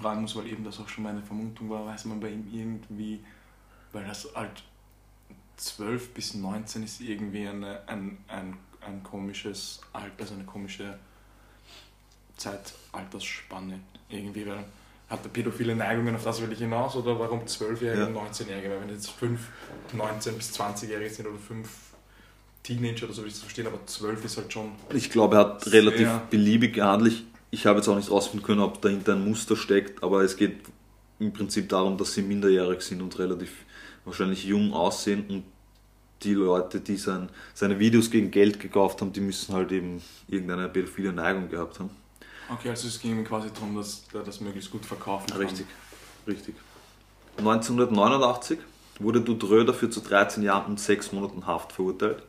fragen 0.00 0.22
muss, 0.22 0.34
weil 0.36 0.46
eben 0.46 0.64
das 0.64 0.78
auch 0.80 0.88
schon 0.88 1.04
meine 1.04 1.22
Vermutung 1.22 1.68
war, 1.70 1.86
weiß 1.86 2.06
man 2.06 2.20
bei 2.20 2.30
ihm 2.30 2.46
irgendwie, 2.52 3.20
weil 3.92 4.04
das 4.04 4.28
halt 4.34 4.62
12 5.56 6.10
bis 6.14 6.34
19 6.34 6.82
ist 6.82 7.00
irgendwie 7.00 7.46
eine, 7.46 7.86
ein, 7.88 8.18
ein, 8.28 8.56
ein 8.80 9.02
komisches 9.02 9.80
Alter, 9.92 10.10
also 10.20 10.34
eine 10.34 10.44
komische 10.44 10.98
Zeitaltersspanne. 12.36 13.80
Irgendwie, 14.08 14.46
weil 14.46 14.64
hat 15.08 15.24
er 15.24 15.28
pädophile 15.28 15.76
Neigungen, 15.76 16.16
auf 16.16 16.24
das 16.24 16.42
will 16.42 16.50
ich 16.52 16.58
hinaus, 16.58 16.96
oder 16.96 17.18
warum 17.18 17.40
12-Jährige 17.44 18.02
Ja. 18.02 18.06
und 18.06 18.16
19-Jährige? 18.16 18.70
Weil 18.70 18.80
wenn 18.82 18.90
jetzt 18.90 19.10
5, 19.10 19.40
19 19.92 20.36
bis 20.36 20.58
20-Jährige 20.58 21.10
sind 21.10 21.26
oder 21.26 21.38
5, 21.38 21.68
Teenager 22.64 23.04
oder 23.04 23.14
so 23.14 23.22
will 23.22 23.28
ich 23.28 23.34
das 23.34 23.42
verstehen, 23.42 23.68
aber 23.68 23.86
12 23.86 24.24
ist 24.24 24.36
halt 24.36 24.52
schon. 24.52 24.72
Ich 24.92 25.10
glaube, 25.10 25.36
er 25.36 25.40
hat 25.40 25.66
relativ 25.70 26.08
beliebig 26.30 26.74
gehandelt. 26.74 27.22
Ich, 27.56 27.64
habe 27.64 27.78
jetzt 27.78 27.88
auch 27.88 27.96
nicht 27.96 28.10
rausfinden 28.10 28.46
können, 28.46 28.60
ob 28.60 28.82
dahinter 28.82 29.14
ein 29.14 29.24
Muster 29.24 29.56
steckt, 29.56 30.02
aber 30.02 30.22
es 30.22 30.36
geht 30.36 30.60
im 31.18 31.32
Prinzip 31.32 31.70
darum, 31.70 31.96
dass 31.96 32.12
sie 32.12 32.20
minderjährig 32.20 32.82
sind 32.82 33.00
und 33.00 33.18
relativ 33.18 33.64
wahrscheinlich 34.04 34.44
jung 34.44 34.74
aussehen 34.74 35.24
und 35.28 35.44
die 36.22 36.34
Leute, 36.34 36.80
die 36.80 36.98
sein, 36.98 37.30
seine 37.54 37.78
Videos 37.78 38.10
gegen 38.10 38.30
Geld 38.30 38.60
gekauft 38.60 39.00
haben, 39.00 39.14
die 39.14 39.22
müssen 39.22 39.54
halt 39.54 39.72
eben 39.72 40.02
irgendeine 40.28 40.68
pädophile 40.68 41.14
Neigung 41.14 41.48
gehabt 41.48 41.80
haben. 41.80 41.88
Okay, 42.50 42.68
also 42.68 42.88
es 42.88 43.00
ging 43.00 43.24
quasi 43.24 43.48
darum, 43.50 43.74
dass 43.74 44.04
er 44.12 44.22
das 44.22 44.40
möglichst 44.42 44.70
gut 44.70 44.84
verkaufen 44.84 45.26
kann. 45.28 45.38
Richtig, 45.38 45.66
richtig. 46.26 46.54
1989 47.38 48.58
wurde 48.98 49.22
Dudreux 49.22 49.64
dafür 49.64 49.90
zu 49.90 50.00
13 50.00 50.42
Jahren 50.42 50.66
und 50.66 50.80
6 50.80 51.12
Monaten 51.12 51.46
Haft 51.46 51.72
verurteilt. 51.72 52.22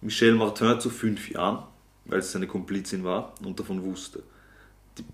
Michel 0.00 0.36
Martin 0.36 0.78
zu 0.78 0.88
5 0.88 1.30
Jahren, 1.30 1.64
weil 2.10 2.22
sie 2.22 2.32
seine 2.32 2.46
Komplizin 2.46 3.04
war 3.04 3.32
und 3.42 3.58
davon 3.58 3.82
wusste. 3.84 4.22
Die 4.98 5.04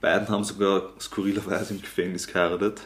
beiden 0.00 0.28
haben 0.28 0.42
sogar 0.42 0.92
skurrilerweise 0.98 1.74
im 1.74 1.82
Gefängnis 1.82 2.26
geheiratet. 2.26 2.80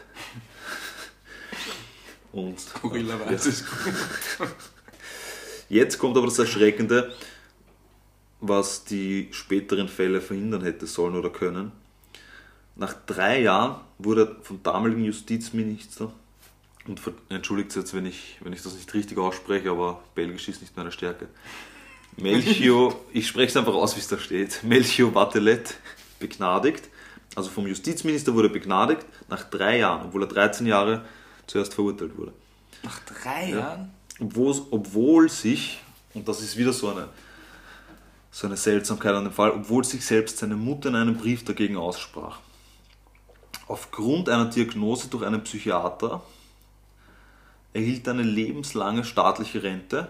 Und 2.31 2.59
Skurrilerweise 2.59 3.49
ist 3.49 3.65
Jetzt 5.69 5.97
kommt 5.99 6.17
aber 6.17 6.27
das 6.27 6.37
Erschreckende, 6.37 7.13
was 8.41 8.83
die 8.83 9.29
späteren 9.31 9.87
Fälle 9.87 10.19
verhindern 10.19 10.63
hätte 10.63 10.85
sollen 10.85 11.15
oder 11.15 11.29
können. 11.29 11.71
Nach 12.75 12.93
drei 13.05 13.41
Jahren 13.41 13.79
wurde 13.97 14.37
vom 14.43 14.61
damaligen 14.63 15.05
Justizminister, 15.05 16.11
und 16.87 16.99
entschuldigt 17.29 17.75
jetzt, 17.75 17.93
wenn 17.93 18.07
ich, 18.07 18.37
wenn 18.41 18.53
ich 18.53 18.63
das 18.63 18.73
nicht 18.73 18.91
richtig 18.93 19.17
ausspreche, 19.17 19.69
aber 19.69 20.01
Belgisch 20.15 20.47
ist 20.47 20.61
nicht 20.61 20.75
meine 20.75 20.91
Stärke. 20.91 21.27
Melchior, 22.17 22.95
ich 23.13 23.27
spreche 23.27 23.47
es 23.47 23.57
einfach 23.57 23.73
aus, 23.73 23.95
wie 23.95 23.99
es 23.99 24.07
da 24.07 24.17
steht. 24.17 24.63
Melchior 24.63 25.11
Batelet 25.11 25.75
begnadigt. 26.19 26.89
Also 27.35 27.49
vom 27.49 27.65
Justizminister 27.67 28.33
wurde 28.33 28.49
begnadigt 28.49 29.05
nach 29.29 29.43
drei 29.43 29.79
Jahren, 29.79 30.07
obwohl 30.07 30.23
er 30.23 30.27
13 30.27 30.67
Jahre 30.67 31.05
zuerst 31.47 31.73
verurteilt 31.73 32.17
wurde 32.17 32.33
Nach 32.83 32.99
drei 32.99 33.51
Jahren? 33.51 33.91
obwohl, 34.19 34.61
obwohl 34.71 35.29
sich, 35.29 35.79
und 36.13 36.27
das 36.27 36.41
ist 36.41 36.57
wieder 36.57 36.73
so 36.73 36.89
eine, 36.89 37.07
so 38.31 38.47
eine 38.47 38.57
Seltsamkeit 38.57 39.13
an 39.13 39.25
dem 39.25 39.33
Fall, 39.33 39.51
obwohl 39.51 39.83
sich 39.83 40.05
selbst 40.05 40.37
seine 40.37 40.55
Mutter 40.55 40.89
in 40.89 40.95
einem 40.95 41.17
Brief 41.17 41.43
dagegen 41.43 41.77
aussprach. 41.77 42.39
Aufgrund 43.67 44.29
einer 44.29 44.45
Diagnose 44.45 45.07
durch 45.07 45.25
einen 45.25 45.43
Psychiater 45.43 46.21
erhielt 47.73 48.07
er 48.07 48.13
eine 48.13 48.23
lebenslange 48.23 49.03
staatliche 49.05 49.63
Rente, 49.63 50.09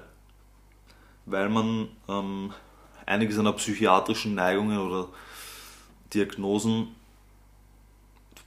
weil 1.25 1.49
man 1.49 1.89
ähm, 2.07 2.53
einige 3.05 3.33
seiner 3.33 3.53
psychiatrischen 3.53 4.35
Neigungen 4.35 4.79
oder 4.79 5.09
Diagnosen, 6.13 6.95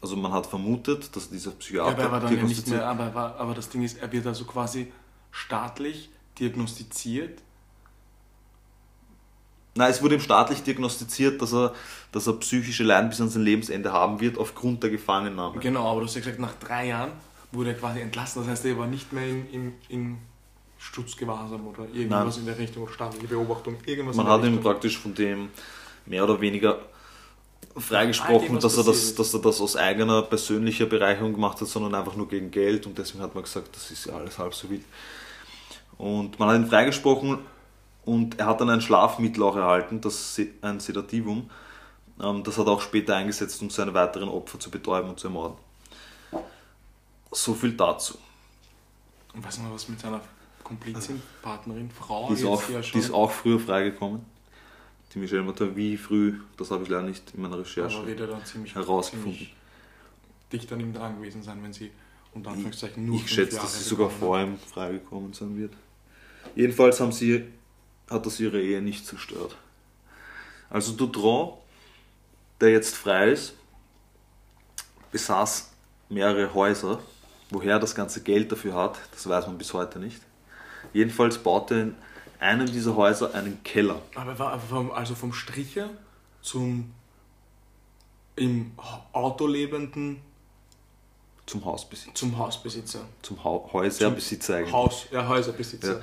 also 0.00 0.16
man 0.16 0.32
hat 0.32 0.46
vermutet, 0.46 1.14
dass 1.16 1.30
dieser 1.30 1.50
Ja, 1.50 1.56
Psychiater 1.56 1.90
aber 1.90 2.02
er 2.02 2.12
war 2.12 2.20
dann 2.20 2.36
ja 2.36 2.42
nicht 2.42 2.66
mehr, 2.68 2.86
aber, 2.86 3.04
er 3.04 3.14
war, 3.14 3.36
aber 3.36 3.54
das 3.54 3.68
Ding 3.70 3.82
ist, 3.82 3.98
er 3.98 4.12
wird 4.12 4.26
also 4.26 4.44
quasi 4.44 4.92
staatlich 5.30 6.10
diagnostiziert. 6.38 7.40
Nein, 9.76 9.90
es 9.90 10.02
wurde 10.02 10.14
ihm 10.16 10.20
staatlich 10.20 10.62
diagnostiziert, 10.62 11.42
dass 11.42 11.52
er, 11.52 11.74
dass 12.12 12.26
er 12.26 12.34
psychische 12.34 12.84
Leiden 12.84 13.08
bis 13.08 13.20
an 13.20 13.28
sein 13.28 13.42
Lebensende 13.42 13.92
haben 13.92 14.20
wird, 14.20 14.38
aufgrund 14.38 14.82
der 14.82 14.90
Gefangennahme. 14.90 15.58
Genau, 15.58 15.90
aber 15.90 16.00
du 16.00 16.06
hast 16.06 16.14
ja 16.14 16.20
gesagt, 16.20 16.38
nach 16.38 16.54
drei 16.54 16.88
Jahren 16.88 17.10
wurde 17.50 17.70
er 17.70 17.76
quasi 17.76 18.00
entlassen. 18.00 18.42
Das 18.42 18.50
heißt, 18.50 18.64
er 18.66 18.78
war 18.78 18.86
nicht 18.86 19.12
mehr 19.12 19.26
in, 19.26 19.50
in, 19.50 19.72
in 19.88 20.18
Stutzgewahrsam 20.84 21.66
oder 21.66 21.84
irgendwas 21.92 22.36
Nein. 22.36 22.40
in 22.40 22.46
der 22.46 22.58
Richtung, 22.58 22.86
staatliche 22.88 23.26
Beobachtung, 23.26 23.76
irgendwas 23.86 24.16
Man 24.16 24.26
hat 24.26 24.40
ihn 24.40 24.46
Richtung. 24.46 24.62
praktisch 24.62 24.98
von 24.98 25.14
dem 25.14 25.48
mehr 26.04 26.24
oder 26.24 26.40
weniger 26.40 26.78
freigesprochen, 27.76 28.60
dass 28.60 28.76
er, 28.76 28.84
das, 28.84 29.14
dass 29.14 29.32
er 29.32 29.40
das 29.40 29.60
aus 29.60 29.76
eigener 29.76 30.22
persönlicher 30.22 30.86
Bereicherung 30.86 31.32
gemacht 31.32 31.60
hat, 31.60 31.68
sondern 31.68 31.94
einfach 31.94 32.14
nur 32.16 32.28
gegen 32.28 32.50
Geld 32.50 32.86
und 32.86 32.98
deswegen 32.98 33.24
hat 33.24 33.34
man 33.34 33.42
gesagt, 33.44 33.74
das 33.74 33.90
ist 33.90 34.06
ja 34.06 34.14
alles 34.14 34.38
halb 34.38 34.54
so 34.54 34.68
wild. 34.68 34.84
Und 35.96 36.38
man 36.38 36.48
hat 36.50 36.56
ihn 36.56 36.66
freigesprochen 36.66 37.38
und 38.04 38.38
er 38.38 38.46
hat 38.46 38.60
dann 38.60 38.68
ein 38.70 38.80
Schlafmittel 38.82 39.42
auch 39.42 39.56
erhalten, 39.56 40.00
das 40.00 40.38
ein 40.60 40.80
Sedativum. 40.80 41.50
Ähm, 42.22 42.44
Das 42.44 42.58
hat 42.58 42.66
er 42.66 42.72
auch 42.72 42.82
später 42.82 43.16
eingesetzt, 43.16 43.60
um 43.62 43.70
seine 43.70 43.94
weiteren 43.94 44.28
Opfer 44.28 44.60
zu 44.60 44.70
betäuben 44.70 45.08
und 45.10 45.18
zu 45.18 45.28
ermorden. 45.28 45.56
So 47.32 47.54
viel 47.54 47.72
dazu. 47.72 48.18
Und 49.34 49.44
weiß 49.44 49.58
man 49.58 49.72
was 49.72 49.88
mit 49.88 49.98
seiner 49.98 50.20
Komplizin, 50.64 51.22
Partnerin, 51.42 51.90
Frau? 51.90 52.28
Die 52.28 52.34
ist, 52.34 52.44
auch, 52.44 52.68
ja 52.68 52.80
die 52.80 52.98
ist 52.98 53.12
auch 53.12 53.30
früher 53.30 53.60
freigekommen. 53.60 54.22
Die 55.12 55.18
Michelle 55.20 55.42
Martin, 55.42 55.76
wie 55.76 55.96
früh, 55.96 56.40
das 56.56 56.70
habe 56.72 56.82
ich 56.82 56.88
leider 56.88 57.04
nicht 57.04 57.34
in 57.34 57.42
meiner 57.42 57.58
Recherche. 57.58 57.98
aber 57.98 58.06
wird 58.06 58.20
er 58.20 58.26
dann 58.26 58.44
ziemlich, 58.44 58.74
herausgefunden. 58.74 59.32
ziemlich 59.32 59.54
dicht 60.54 60.72
an 60.72 60.80
ihm 60.80 60.92
dran 60.92 61.16
gewesen 61.16 61.42
sein, 61.42 61.62
wenn 61.62 61.72
sie 61.72 61.90
unter 62.32 62.50
Anführungszeichen 62.50 63.04
nur 63.04 63.16
Ich 63.16 63.28
schätze, 63.28 63.56
Jahre 63.56 63.66
dass 63.66 63.78
sie 63.78 63.88
sogar 63.88 64.10
vor 64.10 64.40
ihm 64.40 64.58
freigekommen 64.58 65.32
sein 65.32 65.56
wird. 65.56 65.72
Jedenfalls 66.54 67.00
haben 67.00 67.12
sie, 67.12 67.44
hat 68.08 68.24
das 68.26 68.40
ihre 68.40 68.60
Ehe 68.60 68.80
nicht 68.82 69.06
zerstört. 69.06 69.56
Also 70.70 70.92
Dutron, 70.92 71.54
der 72.60 72.70
jetzt 72.70 72.96
frei 72.96 73.32
ist, 73.32 73.54
besaß 75.12 75.70
mehrere 76.08 76.52
Häuser. 76.54 77.00
Woher 77.50 77.74
er 77.74 77.78
das 77.78 77.94
ganze 77.94 78.22
Geld 78.22 78.50
dafür 78.50 78.74
hat, 78.74 78.98
das 79.12 79.28
weiß 79.28 79.46
man 79.46 79.58
bis 79.58 79.72
heute 79.72 79.98
nicht. 79.98 80.20
Jedenfalls 80.94 81.38
baute 81.38 81.74
er 81.74 81.82
in 81.82 81.94
einem 82.40 82.66
dieser 82.66 82.96
Häuser 82.96 83.34
einen 83.34 83.62
Keller. 83.62 84.00
Aber 84.14 84.30
er 84.32 84.38
war 84.38 84.58
vom, 84.58 84.90
also 84.90 85.14
vom 85.14 85.32
Stricher 85.32 85.90
zum 86.40 86.90
im 88.36 88.72
Auto 89.12 89.46
lebenden 89.46 90.20
Zum 91.46 91.64
Hausbesitzer. 91.64 92.14
zum 92.14 92.38
Hausbesitzer. 92.38 93.00
Zum 93.22 93.44
ha 93.44 93.60
Häuserbesitzer 93.72 94.56
eigentlich. 94.56 94.72
Haus, 94.72 95.06
ja, 95.12 95.28
Häuserbesitzer. 95.28 95.98
Ja. 95.98 96.00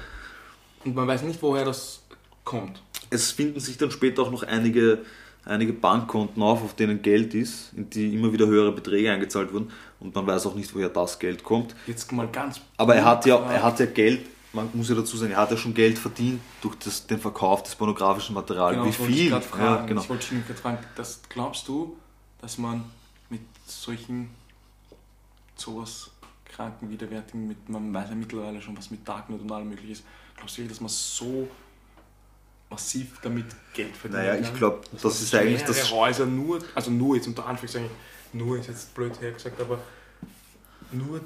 Und 0.86 0.95
man 0.95 1.07
weiß 1.07 1.24
nicht, 1.24 1.41
woher 1.41 1.65
das 1.65 2.01
kommt. 2.43 2.81
Es 3.10 3.31
finden 3.31 3.60
sich 3.60 3.77
dann 3.77 3.91
später 3.91 4.21
auch 4.21 4.31
noch 4.31 4.43
einige, 4.43 5.00
einige 5.43 5.74
Bankkonten 5.74 6.41
auf, 6.41 6.63
auf 6.63 6.75
denen 6.75 7.01
Geld 7.01 7.33
ist, 7.33 7.74
in 7.75 7.89
die 7.89 8.15
immer 8.15 8.31
wieder 8.31 8.48
höhere 8.48 8.71
Beträge 8.71 9.12
eingezahlt 9.12 9.51
wurden 9.51 9.71
und 10.00 10.15
man 10.15 10.25
weiß 10.25 10.45
auch 10.45 10.55
nicht, 10.55 10.74
woher 10.74 10.89
das 10.89 11.19
Geld 11.19 11.43
kommt. 11.43 11.75
Jetzt 11.86 12.12
mal 12.12 12.27
ganz. 12.27 12.62
Aber 12.77 12.95
er 12.95 13.05
hat 13.05 13.25
ja, 13.25 13.38
er 13.38 13.62
hat 13.62 13.79
ja 13.79 13.88
Geld, 13.88 14.21
man 14.53 14.70
muss 14.74 14.89
ja 14.89 14.96
dazu 14.96 15.17
sagen, 15.17 15.31
er 15.31 15.38
hat 15.38 15.51
ja 15.51 15.58
schon 15.58 15.74
Geld 15.74 15.98
verdient 15.98 16.41
durch 16.62 16.75
das, 16.75 17.08
den 17.08 17.20
Verkauf 17.20 17.63
des 17.63 17.75
pornografischen 17.75 18.36
Materials. 18.36 18.74
Genau, 18.74 18.86
Wie 18.86 18.89
das 18.89 19.00
ich 19.00 19.15
viel? 19.15 19.29
grad 19.29 19.46
fragen. 19.46 19.63
Ja, 19.63 19.86
genau. 19.86 20.01
Ich 20.01 20.10
wollte 20.10 20.36
dich 20.36 20.46
gerade 20.46 20.60
fragen, 20.60 20.77
das, 20.96 21.22
glaubst 21.29 21.67
du, 21.67 21.98
dass 22.41 22.58
man 22.58 22.84
mit 23.29 23.41
solchen 23.65 24.29
sowas 25.55 26.12
kranken, 26.46 26.89
widerwärtigen, 26.89 27.48
mit, 27.48 27.70
man 27.70 27.93
weiß 27.93 28.10
ja 28.10 28.15
mittlerweile 28.15 28.62
schon, 28.62 28.77
was 28.77 28.91
mit 28.91 29.08
Darknet 29.08 29.41
und 29.41 29.51
allem 29.51 29.70
möglich 29.70 29.91
ist, 29.91 30.03
glaubst 30.36 30.58
du 30.58 30.62
wirklich, 30.62 30.77
dass 30.77 30.81
man 30.81 30.89
so 30.89 31.48
massiv 32.70 33.20
damit 33.22 33.46
Geld 33.74 33.96
verdienen 33.96 34.24
Naja, 34.24 34.36
ich 34.36 34.53
glaube, 34.53 34.81
das 34.91 35.03
man 35.03 35.12
ist 35.13 35.36
eigentlich 35.36 35.63
das. 35.63 35.91
Häuser 35.91 36.25
nur, 36.25 36.60
also 36.75 36.91
nur 36.91 37.15
jetzt 37.15 37.27
unter 37.27 37.46
Anführungszeichen, 37.46 37.89
nur 38.34 38.58
ist 38.58 38.67
jetzt 38.67 38.93
blöd 38.96 39.20
hergesagt, 39.22 39.60
aber 39.62 39.79
nur 40.91 41.22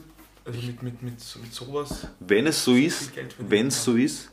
also 0.45 0.59
mit, 0.61 0.81
mit, 0.83 1.01
mit, 1.01 1.35
mit 1.41 1.53
sowas, 1.53 2.07
Wenn 2.19 2.47
es 2.47 2.63
so 2.63 2.73
ist, 2.75 3.11
wenn 3.39 3.67
es 3.67 3.83
so 3.83 3.95
ist, 3.95 4.31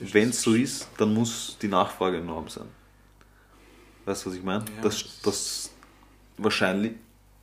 wenn 0.00 0.28
es 0.30 0.42
so 0.42 0.54
ist, 0.54 0.88
dann 0.98 1.14
muss 1.14 1.56
die 1.60 1.68
Nachfrage 1.68 2.18
enorm 2.18 2.48
sein. 2.48 2.66
Weißt 4.04 4.24
du, 4.26 4.30
was 4.30 4.36
ich 4.36 4.42
meine? 4.42 4.64
Ja, 4.76 4.82
das, 4.82 5.02
das- 5.02 5.20
das 5.22 5.70
wahrscheinlich, 6.38 6.92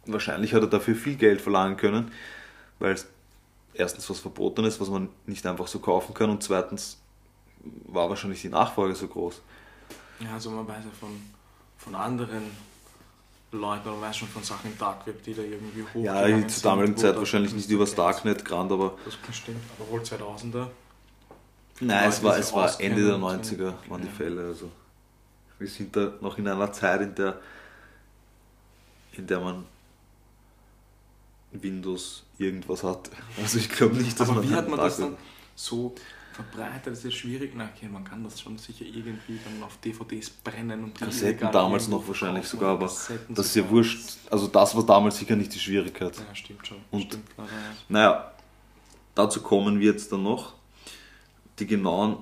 wahrscheinlich 0.06 0.54
hat 0.54 0.62
er 0.62 0.68
dafür 0.70 0.96
viel 0.96 1.16
Geld 1.16 1.42
verlangen 1.42 1.78
können, 1.78 2.12
weil 2.80 2.94
es 2.94 3.08
erstens 3.74 4.10
was 4.10 4.20
verboten 4.20 4.66
ist, 4.66 4.80
was 4.80 4.90
man 4.90 5.10
nicht 5.26 5.46
einfach 5.46 5.68
so 5.68 5.80
kaufen 5.80 6.14
kann 6.14 6.30
und 6.30 6.44
zweitens 6.44 6.98
war 7.88 8.10
wahrscheinlich 8.10 8.42
die 8.42 8.50
Nachfrage 8.50 8.96
so 8.96 9.08
groß. 9.08 9.42
Ja, 10.20 10.34
also 10.34 10.52
man 10.52 10.68
weiß 10.68 10.84
ja 10.86 10.92
von, 11.00 11.10
von 11.78 11.96
anderen 11.96 12.44
Leuten, 13.52 13.90
man 13.90 14.02
weiß 14.02 14.18
schon 14.18 14.28
von 14.28 14.44
Sachen 14.44 14.72
im 14.72 14.78
Darkweb, 14.78 15.24
die 15.24 15.34
da 15.34 15.42
irgendwie 15.42 15.84
hoch 15.94 16.04
Ja, 16.04 16.48
zur 16.48 16.64
damaligen 16.72 16.96
Zeit 16.98 17.16
wahrscheinlich 17.18 17.54
nicht 17.54 17.70
übers 17.70 17.96
Darknet 17.96 18.46
grand, 18.46 18.72
aber 18.72 18.96
Das 19.06 19.20
kann 19.22 19.34
stimmen, 19.34 19.60
aber 19.80 19.90
wohl 19.90 20.02
2000er. 20.02 20.68
nein, 21.80 22.10
es 22.10 22.22
war, 22.22 22.36
die 22.36 22.42
es 22.42 22.54
war 22.54 22.80
Ende 22.80 23.06
der 23.06 23.16
auskennen, 23.16 23.42
90er 23.42 23.74
waren 23.90 24.02
die 24.02 24.08
ja. 24.08 24.14
Fälle. 24.14 24.46
Also 24.48 24.70
wir 25.58 25.68
sind 25.68 25.96
da 25.96 26.14
noch 26.22 26.38
in 26.38 26.48
einer 26.48 26.72
Zeit, 26.72 27.02
in 27.02 27.16
der, 27.16 27.40
in 29.14 29.26
der 29.26 29.40
man 29.40 29.66
Windows 31.52 32.24
irgendwas 32.38 32.84
hat. 32.84 33.10
Also 33.42 33.58
ich 33.58 33.70
glaube 33.70 33.96
nicht, 33.98 34.20
dass 34.20 34.30
Aber 34.30 34.42
man 34.42 34.50
wie 34.50 34.54
hat 34.54 34.70
man 34.70 34.80
das 34.80 34.98
Darknet- 34.98 35.18
dann 35.18 35.18
so 35.56 35.96
verbreitet? 36.44 36.88
Das 36.88 37.00
ist 37.00 37.04
ja 37.06 37.12
schwierig. 37.12 37.54
Na 37.56 37.70
okay, 37.76 37.88
man 37.88 38.04
kann 38.04 38.24
das 38.24 38.40
schon 38.42 38.58
sicher 38.58 38.86
irgendwie 38.86 39.40
dann 39.44 39.62
auf 39.64 39.78
DVDs 39.78 40.30
brennen 40.30 40.84
und 40.84 40.98
Kassetten 40.98 41.52
damals 41.52 41.88
noch 41.88 42.08
wahrscheinlich 42.08 42.46
sogar, 42.46 42.72
aber 42.72 42.88
Kassetten 42.88 43.36
das 43.36 43.48
ist 43.48 43.56
ja 43.56 43.70
wurscht. 43.70 44.18
Also 44.30 44.48
das 44.48 44.76
war 44.76 44.86
damals 44.86 45.18
sicher 45.18 45.36
nicht 45.36 45.54
die 45.54 45.60
Schwierigkeit. 45.60 46.16
Ja, 46.18 46.36
stimmt 46.36 46.66
schon. 46.68 46.78
Und- 46.92 47.04
stimmt, 47.04 47.30
klar, 47.34 47.48
ja. 47.48 47.76
Naja, 47.88 48.32
dazu 49.16 49.42
kommen 49.42 49.80
wir 49.80 49.92
jetzt 49.92 50.12
dann 50.12 50.24
noch. 50.24 50.54
Die 51.60 51.68
genauen 51.68 52.18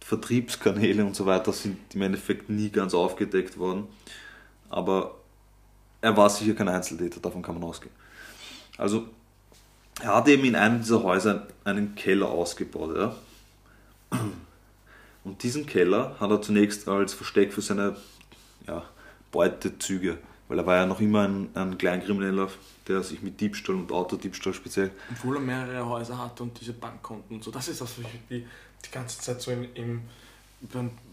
Vertriebskanäle 0.00 1.04
und 1.04 1.16
so 1.16 1.24
weiter 1.26 1.52
sind 1.52 1.78
im 1.94 2.02
Endeffekt 2.02 2.50
nie 2.50 2.68
ganz 2.70 2.92
aufgedeckt 2.92 3.56
worden. 3.58 3.86
Aber 4.68 5.14
er 6.00 6.16
war 6.16 6.28
sicher 6.28 6.54
kein 6.54 6.68
Einzeltäter, 6.68 7.20
davon 7.20 7.40
kann 7.42 7.54
man 7.54 7.64
ausgehen. 7.64 7.94
Also, 8.76 9.06
er 10.00 10.14
hat 10.14 10.28
eben 10.28 10.44
in 10.44 10.56
einem 10.56 10.80
dieser 10.80 11.02
Häuser 11.02 11.46
einen 11.64 11.94
Keller 11.94 12.28
ausgebaut. 12.28 12.96
Ja? 12.96 13.14
Und 15.24 15.42
diesen 15.42 15.66
Keller 15.66 16.16
hat 16.18 16.30
er 16.30 16.42
zunächst 16.42 16.88
als 16.88 17.14
Versteck 17.14 17.52
für 17.52 17.60
seine 17.60 17.96
ja, 18.66 18.82
Beutezüge, 19.30 20.18
weil 20.48 20.58
er 20.58 20.66
war 20.66 20.76
ja 20.76 20.86
noch 20.86 21.00
immer 21.00 21.28
ein, 21.28 21.48
ein 21.54 21.78
Kleinkrimineller, 21.78 22.48
der 22.88 23.02
sich 23.02 23.22
mit 23.22 23.40
Diebstahl 23.40 23.76
und 23.76 23.92
Autodiebstahl 23.92 24.54
speziell. 24.54 24.90
Obwohl 25.10 25.36
er 25.36 25.42
mehrere 25.42 25.86
Häuser 25.86 26.18
hatte 26.18 26.42
und 26.42 26.58
diese 26.60 26.72
Bankkonten 26.72 27.36
und 27.36 27.44
so. 27.44 27.50
Das 27.50 27.68
ist 27.68 27.80
das, 27.80 27.98
was 27.98 28.04
ich 28.04 28.20
die, 28.28 28.46
die 28.84 28.90
ganze 28.90 29.20
Zeit 29.20 29.40
so 29.40 29.50
im, 29.50 29.66
im 29.74 30.02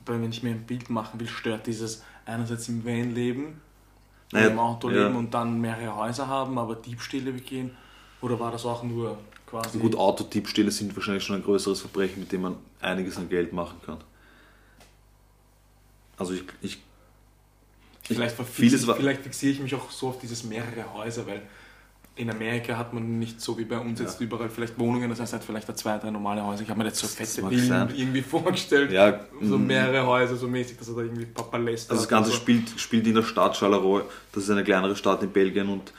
wenn 0.06 0.32
ich 0.32 0.44
mir 0.44 0.52
ein 0.52 0.66
Bild 0.66 0.90
machen 0.90 1.20
will, 1.20 1.28
stört 1.28 1.68
dieses 1.68 2.04
einerseits 2.26 2.70
im 2.70 2.86
Van-Leben, 2.86 3.62
naja, 4.32 4.50
im 4.50 4.60
Auto 4.60 4.90
leben 4.90 5.14
ja. 5.14 5.20
und 5.20 5.34
dann 5.34 5.60
mehrere 5.60 5.96
Häuser 5.96 6.28
haben, 6.28 6.58
aber 6.60 6.76
Diebstähle 6.76 7.32
begehen. 7.32 7.72
Oder 8.22 8.40
war 8.40 8.52
das 8.52 8.66
auch 8.66 8.84
nur 8.84 9.18
quasi. 9.46 9.80
Gut, 9.80 9.96
Autodiebstähle 9.96 10.72
sind 10.72 10.96
wahrscheinlich 10.96 11.24
schon 11.24 11.38
ein 11.38 11.44
größeres 11.44 11.82
Verbrechen, 11.82 12.20
mit 12.20 12.32
dem 12.32 12.42
man 12.42 12.56
einiges 12.82 13.18
an 13.18 13.30
Geld 13.30 13.54
machen 13.54 13.78
kann. 13.86 13.98
Also 16.18 16.34
ich. 16.34 16.44
ich 16.62 16.78
vielleicht, 18.04 18.36
vieles 18.36 18.86
vielleicht 18.86 19.22
fixiere 19.22 19.54
ich 19.54 19.60
mich 19.60 19.76
auch 19.76 19.90
so 19.90 20.10
auf 20.10 20.20
dieses 20.20 20.44
mehrere 20.44 20.94
Häuser, 20.94 21.26
weil 21.28 21.42
in 22.20 22.30
Amerika 22.30 22.78
hat 22.78 22.94
man 22.94 23.18
nicht 23.18 23.40
so 23.40 23.58
wie 23.58 23.64
bei 23.64 23.80
uns 23.80 24.00
ja. 24.00 24.06
jetzt 24.06 24.20
überall 24.20 24.50
vielleicht 24.50 24.78
Wohnungen, 24.78 25.10
das 25.10 25.22
heißt 25.22 25.32
halt 25.32 25.44
vielleicht 25.44 25.78
zwei, 25.78 25.98
drei 25.98 26.12
normale 26.12 26.46
Häuser. 26.46 26.64
Ich 26.64 26.70
habe 26.70 26.80
mir 26.80 26.86
jetzt 26.86 27.00
so 27.00 27.08
fette 27.08 27.48
Villen 27.48 27.96
irgendwie 27.96 28.22
vorgestellt, 28.36 28.92
ja, 28.92 29.22
so 29.42 29.58
mm. 29.58 29.68
mehrere 29.68 30.06
Häuser 30.06 30.36
so 30.36 30.50
mäßig, 30.50 30.78
dass 30.78 30.90
er 30.90 30.96
da 30.96 31.02
irgendwie 31.04 31.26
Papa 31.26 31.56
lässt. 31.56 31.90
Also 31.90 32.02
das 32.02 32.10
Ganze 32.10 32.32
so. 32.32 32.36
spielt, 32.36 32.78
spielt 32.78 33.08
in 33.08 33.16
der 33.16 33.24
Stadt 33.24 33.56
Charleroi, 33.56 34.02
das 34.34 34.44
ist 34.44 34.50
eine 34.50 34.66
kleinere 34.66 34.98
Stadt 34.98 35.24
in 35.24 35.32
Belgien 35.32 35.70
und 35.70 35.94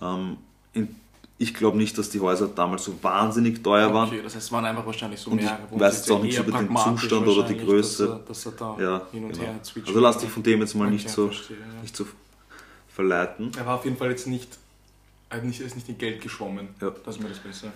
ähm, 0.00 0.36
in, 0.72 0.96
ich 1.42 1.54
glaube 1.54 1.76
nicht, 1.76 1.98
dass 1.98 2.10
die 2.10 2.20
Häuser 2.20 2.48
damals 2.48 2.84
so 2.84 2.94
wahnsinnig 3.02 3.62
teuer 3.62 3.92
waren. 3.92 4.08
Okay, 4.08 4.20
das 4.22 4.34
heißt, 4.34 4.46
es 4.46 4.52
waren 4.52 4.64
einfach 4.64 4.86
wahrscheinlich 4.86 5.20
so 5.20 5.30
mehrere. 5.30 5.58
Ich 5.72 5.80
weiß 5.80 5.96
jetzt 5.96 6.10
auch 6.10 6.22
nicht 6.22 6.38
über 6.38 6.58
den 6.58 6.76
Zustand 6.76 7.26
oder 7.26 7.42
die 7.42 7.58
Größe. 7.58 8.06
Dass 8.06 8.16
er, 8.16 8.24
dass 8.26 8.46
er 8.46 8.52
da 8.52 8.82
ja, 8.82 9.06
hin 9.12 9.24
und 9.24 9.32
genau. 9.32 9.44
her 9.44 9.60
Also 9.86 10.00
lass 10.00 10.18
dich 10.18 10.30
von 10.30 10.42
dem 10.42 10.60
jetzt 10.60 10.74
mal 10.74 10.84
okay, 10.84 10.94
nicht, 10.94 11.08
so, 11.08 11.26
verstehe, 11.26 11.58
ja. 11.58 11.82
nicht 11.82 11.96
so 11.96 12.06
verleiten. 12.88 13.50
Er 13.56 13.66
war 13.66 13.76
auf 13.76 13.84
jeden 13.84 13.96
Fall 13.96 14.10
jetzt 14.10 14.26
nicht 14.26 14.58
er 15.32 15.42
ist 15.42 15.76
nicht 15.76 15.88
in 15.88 15.98
Geld 15.98 16.20
geschwommen. 16.20 16.68
Ja. 16.80 16.92
Das 17.04 17.16
ist 17.16 17.22
mir 17.22 17.28
das 17.28 17.38
besser. 17.38 17.72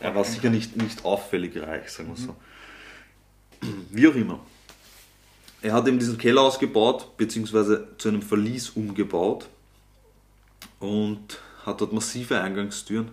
Er 0.00 0.14
war 0.14 0.24
sicher 0.24 0.50
nicht, 0.50 0.76
nicht 0.76 1.04
auffällig 1.04 1.56
reich, 1.56 1.90
sagen 1.90 2.14
wir 2.14 2.20
mhm. 2.20 2.26
so. 2.26 2.36
Wie 3.90 4.08
auch 4.08 4.14
immer. 4.14 4.38
Er 5.62 5.72
hat 5.72 5.88
eben 5.88 5.98
diesen 5.98 6.18
Keller 6.18 6.42
ausgebaut, 6.42 7.16
beziehungsweise 7.16 7.88
zu 7.98 8.08
einem 8.08 8.22
Verlies 8.22 8.70
umgebaut 8.70 9.48
und 10.78 11.38
hat 11.64 11.80
dort 11.80 11.92
massive 11.92 12.40
Eingangstüren 12.40 13.10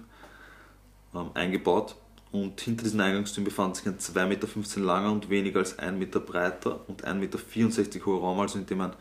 ähm, 1.14 1.32
eingebaut. 1.34 1.96
Und 2.32 2.62
hinter 2.62 2.84
diesen 2.84 3.02
Eingangstüren 3.02 3.44
befand 3.44 3.76
sich 3.76 3.88
ein 3.88 3.98
2,15 3.98 4.26
Meter 4.26 4.80
langer 4.80 5.12
und 5.12 5.30
weniger 5.30 5.60
als 5.60 5.78
1 5.78 6.00
Meter 6.00 6.22
breiter 6.22 6.80
und 6.88 7.06
1,64 7.06 7.16
Meter 7.16 8.06
hoher 8.06 8.22
Raum, 8.22 8.40
also 8.40 8.58
in 8.58 8.66
dem 8.66 8.82
ein 8.82 8.94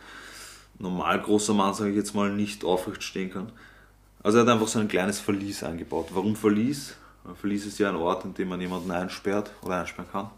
normal 0.79 1.21
großer 1.21 1.55
Mann, 1.55 1.75
sage 1.75 1.91
ich 1.91 1.97
jetzt 1.97 2.15
mal, 2.15 2.33
nicht 2.33 2.65
aufrecht 2.65 3.03
stehen 3.05 3.31
kann. 3.31 3.53
Also 4.23 4.39
er 4.39 4.43
hat 4.43 4.51
einfach 4.51 4.67
so 4.67 4.81
ein 4.81 4.89
kleines 4.89 5.21
Verlies 5.21 5.63
eingebaut. 5.63 6.09
Warum 6.13 6.35
Verlies? 6.35 6.97
Ein 7.25 7.37
Verlies 7.37 7.67
ist 7.67 7.79
ja 7.79 7.89
ein 7.89 7.97
Ort, 7.97 8.25
in 8.25 8.35
dem 8.35 8.49
man 8.49 8.61
jemanden 8.61 8.91
einsperrt 8.91 9.51
oder 9.63 9.81
einsperren 9.81 10.11
kann. 10.11 10.31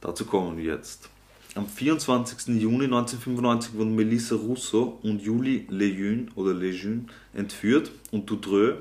Dazu 0.00 0.26
kommen 0.26 0.56
wir 0.56 0.64
jetzt. 0.64 1.08
Am 1.54 1.66
24. 1.66 2.48
Juni 2.62 2.84
1995 2.84 3.74
wurden 3.74 3.94
Melissa 3.94 4.36
Russo 4.36 4.98
und 5.02 5.20
Julie 5.20 5.66
Lejeune 5.68 6.28
oder 6.34 6.54
Lejeune 6.54 7.04
entführt 7.34 7.90
und 8.10 8.30
Doudreux 8.30 8.78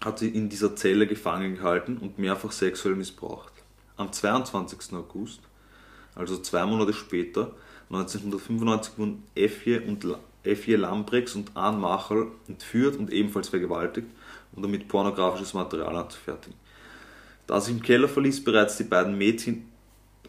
hat 0.00 0.20
sie 0.20 0.28
in 0.28 0.48
dieser 0.48 0.76
Zelle 0.76 1.08
gefangen 1.08 1.56
gehalten 1.56 1.96
und 1.96 2.20
mehrfach 2.20 2.52
sexuell 2.52 2.94
missbraucht. 2.94 3.52
Am 3.96 4.12
22. 4.12 4.92
August, 4.92 5.40
also 6.14 6.38
zwei 6.38 6.64
Monate 6.64 6.92
später, 6.92 7.50
1995 7.90 8.96
wurden 8.96 9.24
Effie 9.34 10.74
Lambrex 10.76 11.34
und 11.34 11.56
Anne 11.56 11.78
Machel 11.78 12.28
entführt 12.46 12.96
und 12.96 13.12
ebenfalls 13.12 13.48
vergewaltigt, 13.48 14.06
um 14.52 14.62
damit 14.62 14.86
pornografisches 14.86 15.52
Material 15.52 15.96
anzufertigen. 15.96 16.56
Da 17.48 17.60
sich 17.60 17.74
im 17.74 17.82
Kellerverlies 17.82 18.44
bereits 18.44 18.76
die 18.76 18.84
beiden 18.84 19.18
Mädchen 19.18 19.69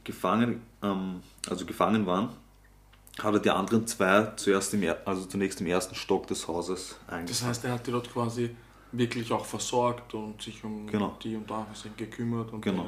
gefangen, 0.04 0.62
ähm, 0.82 1.22
also 1.50 1.66
gefangen 1.66 2.06
waren, 2.06 2.30
hat 3.22 3.34
er 3.34 3.40
die 3.40 3.50
anderen 3.50 3.88
zwei 3.88 4.32
zuerst 4.36 4.74
im, 4.74 4.84
also 5.06 5.26
zunächst 5.26 5.62
im 5.62 5.68
ersten 5.68 5.96
Stock 5.96 6.28
des 6.28 6.48
Hauses 6.48 6.98
eingefangen. 7.08 7.28
Das 7.28 7.44
heißt, 7.44 7.66
er 7.66 7.74
hat 7.74 7.88
die 7.88 7.92
dort 7.92 8.12
quasi 8.12 8.56
wirklich 8.92 9.32
auch 9.32 9.46
versorgt 9.46 10.14
und 10.14 10.42
sich 10.42 10.64
um 10.64 10.88
genau. 10.88 11.18
die 11.22 11.36
und 11.36 11.50
da 11.50 11.66
gekümmert. 11.96 12.52
Und 12.52 12.62
genau. 12.62 12.86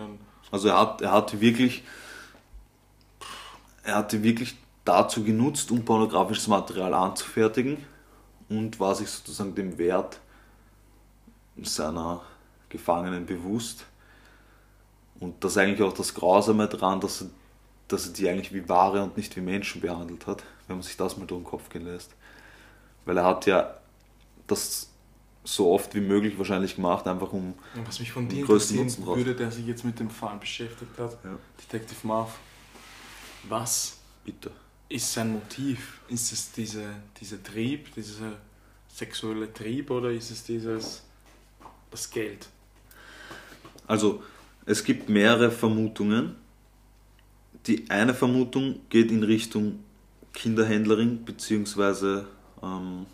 Also 0.51 0.67
er 0.67 0.79
hat, 0.79 1.01
er 1.01 1.11
hat 1.11 1.39
wirklich 1.39 1.83
er 3.83 3.95
hatte 3.95 4.23
wirklich 4.23 4.55
dazu 4.85 5.23
genutzt, 5.23 5.69
um 5.71 5.83
pornografisches 5.83 6.47
Material 6.47 6.93
anzufertigen 6.93 7.77
und 8.49 8.79
war 8.79 8.95
sich 8.95 9.09
sozusagen 9.09 9.55
dem 9.55 9.77
Wert 9.77 10.19
seiner 11.61 12.21
Gefangenen 12.69 13.25
bewusst. 13.25 13.85
Und 15.19 15.43
das 15.43 15.53
ist 15.53 15.57
eigentlich 15.57 15.81
auch 15.81 15.93
das 15.93 16.13
Grausame 16.13 16.67
daran, 16.67 16.99
dass 16.99 17.21
er, 17.21 17.27
dass 17.87 18.07
er 18.07 18.13
die 18.13 18.27
eigentlich 18.27 18.53
wie 18.53 18.67
Ware 18.67 19.03
und 19.03 19.15
nicht 19.17 19.35
wie 19.35 19.41
Menschen 19.41 19.81
behandelt 19.81 20.27
hat, 20.27 20.43
wenn 20.67 20.77
man 20.77 20.83
sich 20.83 20.97
das 20.97 21.17
mal 21.17 21.25
durch 21.25 21.41
den 21.41 21.45
Kopf 21.45 21.69
gehen 21.69 21.85
lässt. 21.85 22.11
Weil 23.05 23.17
er 23.17 23.25
hat 23.25 23.45
ja 23.45 23.77
das 24.47 24.89
so 25.43 25.71
oft 25.71 25.93
wie 25.93 26.01
möglich 26.01 26.37
wahrscheinlich 26.37 26.75
gemacht, 26.75 27.05
einfach 27.07 27.33
um 27.33 27.53
Was 27.85 27.99
mich 27.99 28.11
von 28.11 28.27
dir 28.29 28.41
interessieren 28.41 28.93
würde, 29.05 29.35
der 29.35 29.51
sich 29.51 29.65
jetzt 29.65 29.83
mit 29.83 29.99
dem 29.99 30.09
Fall 30.09 30.37
beschäftigt 30.37 30.97
hat, 30.97 31.17
ja. 31.23 31.37
Detective 31.59 32.07
Marv, 32.07 32.37
was 33.49 33.97
Bitte 34.23 34.51
ist 34.93 35.11
sein 35.11 35.31
Motiv? 35.31 36.01
Ist 36.07 36.31
es 36.31 36.51
diese, 36.51 36.85
dieser 37.19 37.41
Trieb, 37.41 37.93
dieser 37.95 38.33
sexuelle 38.87 39.51
Trieb 39.51 39.89
oder 39.89 40.11
ist 40.11 40.29
es 40.29 40.43
dieses 40.43 41.03
das 41.89 42.09
Geld? 42.09 42.47
Also 43.87 44.23
es 44.65 44.83
gibt 44.83 45.09
mehrere 45.09 45.51
Vermutungen. 45.51 46.35
Die 47.67 47.89
eine 47.89 48.13
Vermutung 48.13 48.79
geht 48.89 49.11
in 49.11 49.23
Richtung 49.23 49.79
Kinderhändlerin 50.33 51.23
bzw. 51.23 52.23
Ähm, 52.61 53.05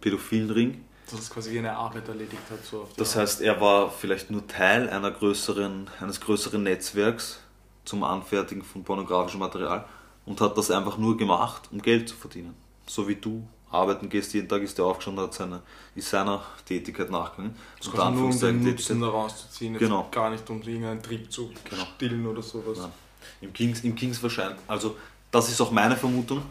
Pädophilenring. 0.00 0.84
Dass 1.10 1.20
es 1.20 1.30
quasi 1.30 1.52
wie 1.52 1.58
eine 1.58 1.74
Arbeit 1.74 2.08
erledigt 2.08 2.42
hat. 2.50 2.64
So 2.64 2.88
das 2.96 3.16
heißt, 3.16 3.40
er 3.40 3.60
war 3.60 3.90
vielleicht 3.90 4.30
nur 4.30 4.46
Teil 4.46 4.88
einer 4.90 5.10
größeren, 5.10 5.88
eines 6.00 6.20
größeren 6.20 6.62
Netzwerks 6.62 7.40
zum 7.84 8.04
Anfertigen 8.04 8.62
von 8.62 8.84
pornografischem 8.84 9.40
Material 9.40 9.86
und 10.26 10.40
hat 10.40 10.58
das 10.58 10.70
einfach 10.70 10.98
nur 10.98 11.16
gemacht, 11.16 11.70
um 11.72 11.80
Geld 11.80 12.08
zu 12.08 12.14
verdienen. 12.14 12.54
So 12.86 13.08
wie 13.08 13.16
du 13.16 13.48
arbeiten 13.70 14.08
gehst, 14.08 14.34
jeden 14.34 14.48
Tag 14.48 14.62
ist 14.62 14.78
er 14.78 14.86
aufgestanden, 14.86 15.24
hat 15.24 15.34
seine, 15.34 15.62
ist 15.94 16.08
seiner 16.08 16.42
Tätigkeit 16.64 17.10
nachgegangen. 17.10 17.54
Das 17.78 17.88
und 17.88 18.14
nur 18.14 18.28
um 18.30 18.38
den 18.38 18.64
Nutzen 18.64 19.00
daraus 19.00 19.42
zu 19.42 19.50
ziehen, 19.50 19.78
genau. 19.78 20.08
gar 20.10 20.30
nicht 20.30 20.48
um 20.50 20.62
irgendeinen 20.62 21.02
Trieb 21.02 21.30
zu 21.30 21.50
genau. 21.68 21.84
stillen 21.96 22.26
oder 22.26 22.42
sowas. 22.42 22.78
Nein. 22.78 22.92
Im 23.40 23.52
Kings, 23.52 23.80
Im 23.84 23.94
Kings 23.94 24.22
wahrscheinlich, 24.22 24.58
also 24.66 24.96
das 25.30 25.48
ist 25.50 25.60
auch 25.60 25.70
meine 25.70 25.96
Vermutung, 25.96 26.42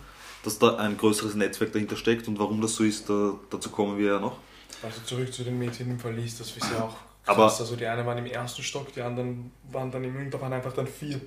dass 0.43 0.59
da 0.59 0.75
ein 0.77 0.97
größeres 0.97 1.35
Netzwerk 1.35 1.73
dahinter 1.73 1.95
steckt 1.95 2.27
und 2.27 2.37
warum 2.39 2.61
das 2.61 2.75
so 2.75 2.83
ist, 2.83 3.09
da, 3.09 3.33
dazu 3.49 3.69
kommen 3.69 3.97
wir 3.97 4.13
ja 4.13 4.19
noch. 4.19 4.37
Also 4.83 5.01
zurück 5.05 5.33
zu 5.33 5.43
den 5.43 5.57
Mädchen 5.57 5.89
im 5.89 5.99
Verlies, 5.99 6.37
das 6.37 6.55
ist 6.55 6.71
ja 6.71 6.83
auch 6.83 6.95
krass. 7.25 7.35
Aber, 7.35 7.43
also 7.45 7.75
die 7.75 7.85
eine 7.85 8.05
waren 8.05 8.17
im 8.19 8.27
ersten 8.27 8.61
Stock, 8.61 8.93
die 8.93 9.01
anderen 9.01 9.51
waren 9.71 9.91
dann 9.91 10.03
im 10.03 10.17
Hintergrund 10.17 10.53
einfach 10.53 10.73
dann 10.73 10.87
vier 10.87 11.19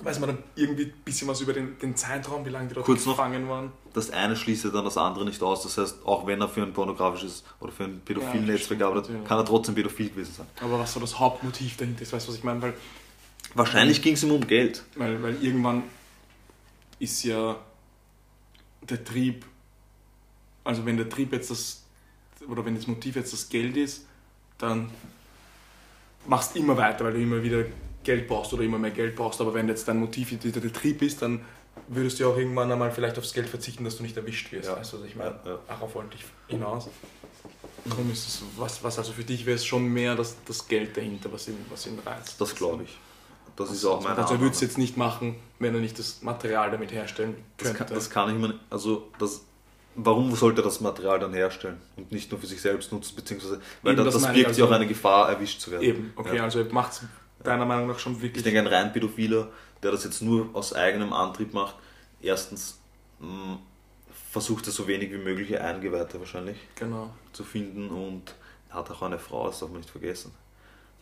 weiß 0.00 0.20
man 0.20 0.30
dann 0.30 0.38
irgendwie 0.56 0.84
ein 0.84 0.94
bisschen 1.04 1.28
was 1.28 1.40
über 1.40 1.52
den, 1.52 1.78
den 1.78 1.96
Zeitraum, 1.96 2.44
wie 2.44 2.50
lange 2.50 2.68
die 2.68 2.74
dort 2.74 2.86
Kurz 2.86 3.04
gefangen 3.04 3.44
noch, 3.44 3.50
waren? 3.50 3.72
Das 3.92 4.10
eine 4.10 4.36
schließt 4.36 4.64
ja 4.64 4.70
dann 4.70 4.84
das 4.84 4.96
andere 4.96 5.24
nicht 5.24 5.42
aus. 5.42 5.62
Das 5.62 5.76
heißt, 5.76 6.06
auch 6.06 6.26
wenn 6.26 6.40
er 6.40 6.48
für 6.48 6.62
ein 6.62 6.72
pornografisches 6.72 7.44
oder 7.60 7.72
für 7.72 7.84
ein 7.84 8.00
pädophilen 8.00 8.46
ja, 8.46 8.54
Netzwerk 8.54 8.80
arbeitet, 8.82 9.24
kann 9.26 9.38
er 9.38 9.44
trotzdem 9.44 9.74
pädophil 9.74 10.08
gewesen 10.08 10.32
sein. 10.34 10.46
Aber 10.60 10.78
was 10.78 10.94
so 10.94 11.00
das 11.00 11.18
Hauptmotiv 11.18 11.76
dahinter 11.76 12.02
ist, 12.02 12.12
weißt 12.12 12.26
du, 12.26 12.32
was 12.32 12.38
ich 12.38 12.44
meine? 12.44 12.62
Weil, 12.62 12.74
Wahrscheinlich 13.54 14.00
ging 14.00 14.14
es 14.14 14.22
ihm 14.22 14.30
um 14.30 14.46
Geld. 14.46 14.82
Weil, 14.96 15.22
weil 15.22 15.42
irgendwann 15.42 15.82
ist 16.98 17.22
ja 17.24 17.56
der 18.82 19.04
Trieb, 19.04 19.44
also 20.64 20.86
wenn 20.86 20.96
der 20.96 21.08
Trieb 21.08 21.32
jetzt 21.32 21.50
das, 21.50 21.84
oder 22.48 22.64
wenn 22.64 22.74
das 22.74 22.86
Motiv 22.86 23.16
jetzt 23.16 23.32
das 23.32 23.48
Geld 23.48 23.76
ist, 23.76 24.06
dann 24.58 24.90
machst 26.26 26.54
du 26.54 26.60
immer 26.60 26.76
weiter, 26.76 27.04
weil 27.04 27.12
du 27.12 27.20
immer 27.20 27.42
wieder 27.42 27.64
Geld 28.04 28.28
brauchst 28.28 28.52
oder 28.52 28.62
immer 28.62 28.78
mehr 28.78 28.90
Geld 28.90 29.16
brauchst. 29.16 29.40
Aber 29.40 29.54
wenn 29.54 29.68
jetzt 29.68 29.86
dein 29.88 29.98
Motiv 29.98 30.36
der 30.38 30.60
Betrieb 30.60 31.02
ist, 31.02 31.22
dann 31.22 31.44
würdest 31.88 32.20
du 32.20 32.28
auch 32.28 32.36
irgendwann 32.36 32.70
einmal 32.70 32.90
vielleicht 32.90 33.18
aufs 33.18 33.32
Geld 33.32 33.48
verzichten, 33.48 33.84
dass 33.84 33.96
du 33.96 34.02
nicht 34.02 34.16
erwischt 34.16 34.52
wirst. 34.52 34.68
Ja. 34.68 34.76
Weißt 34.76 34.92
du, 34.92 35.00
was 35.00 35.06
ich 35.06 35.16
meine? 35.16 35.38
Ja, 35.44 35.50
ja. 35.52 35.58
Darauf 35.68 35.94
wollte 35.94 36.16
ich 36.16 36.24
hinaus. 36.48 36.88
Darum 37.84 38.10
ist 38.12 38.28
es, 38.28 38.42
was, 38.56 38.82
was 38.84 38.98
also 38.98 39.12
für 39.12 39.24
dich 39.24 39.44
wäre 39.44 39.56
es 39.56 39.64
schon 39.64 39.84
mehr 39.86 40.14
das, 40.14 40.36
das 40.46 40.68
Geld 40.68 40.96
dahinter, 40.96 41.32
was 41.32 41.48
ihn, 41.48 41.56
was 41.70 41.86
ihn 41.86 41.98
reizt. 42.04 42.40
Das 42.40 42.54
glaube 42.54 42.84
ich. 42.84 42.96
Das 43.56 43.70
ist 43.70 43.84
auch 43.84 44.02
meine 44.02 44.16
Also 44.18 44.34
er 44.34 44.40
würde 44.40 44.54
es 44.54 44.60
jetzt 44.60 44.78
nicht 44.78 44.96
machen, 44.96 45.36
wenn 45.58 45.74
er 45.74 45.80
nicht 45.80 45.98
das 45.98 46.22
Material 46.22 46.70
damit 46.70 46.92
herstellen 46.92 47.34
Das 47.58 47.68
könnte. 47.68 47.84
kann, 47.84 47.94
das 47.94 48.08
kann 48.10 48.30
ich 48.30 48.40
mir, 48.40 48.58
also 48.70 49.10
das, 49.18 49.42
warum 49.96 50.34
sollte 50.36 50.62
er 50.62 50.64
das 50.64 50.80
Material 50.80 51.18
dann 51.18 51.34
herstellen 51.34 51.78
und 51.96 52.12
nicht 52.12 52.30
nur 52.30 52.40
für 52.40 52.46
sich 52.46 52.60
selbst 52.62 52.92
nutzen, 52.92 53.14
beziehungsweise, 53.16 53.60
weil 53.82 53.92
Eben, 53.92 53.98
da, 53.98 54.04
das 54.04 54.14
das 54.14 54.22
ich, 54.22 54.28
birgt 54.44 54.56
ja 54.56 54.64
auch 54.64 54.68
also- 54.68 54.74
eine 54.74 54.86
Gefahr, 54.86 55.28
erwischt 55.30 55.60
zu 55.60 55.70
werden. 55.72 55.82
Eben, 55.82 56.12
okay, 56.16 56.36
Ja. 56.36 56.44
also 56.44 56.60
er 56.60 56.72
macht 56.72 56.92
es 56.92 57.02
deiner 57.44 57.64
Meinung 57.64 57.88
nach 57.88 57.98
schon 57.98 58.14
Ich 58.16 58.22
wirklich. 58.22 58.44
denke, 58.44 58.60
ein 58.60 58.66
rein 58.66 58.92
Pädophiler, 58.92 59.48
der 59.82 59.90
das 59.90 60.04
jetzt 60.04 60.22
nur 60.22 60.50
aus 60.54 60.72
eigenem 60.74 61.12
Antrieb 61.12 61.52
macht, 61.52 61.76
erstens 62.20 62.78
mh, 63.20 63.58
versucht 64.30 64.66
er 64.66 64.72
so 64.72 64.86
wenig 64.86 65.10
wie 65.12 65.18
mögliche 65.18 65.60
Eingeweihte 65.62 66.18
wahrscheinlich 66.18 66.56
genau. 66.74 67.10
zu 67.32 67.44
finden 67.44 67.90
und 67.90 68.34
hat 68.70 68.90
auch 68.90 69.02
eine 69.02 69.18
Frau, 69.18 69.46
das 69.46 69.58
darf 69.58 69.68
man 69.68 69.78
nicht 69.78 69.90
vergessen, 69.90 70.32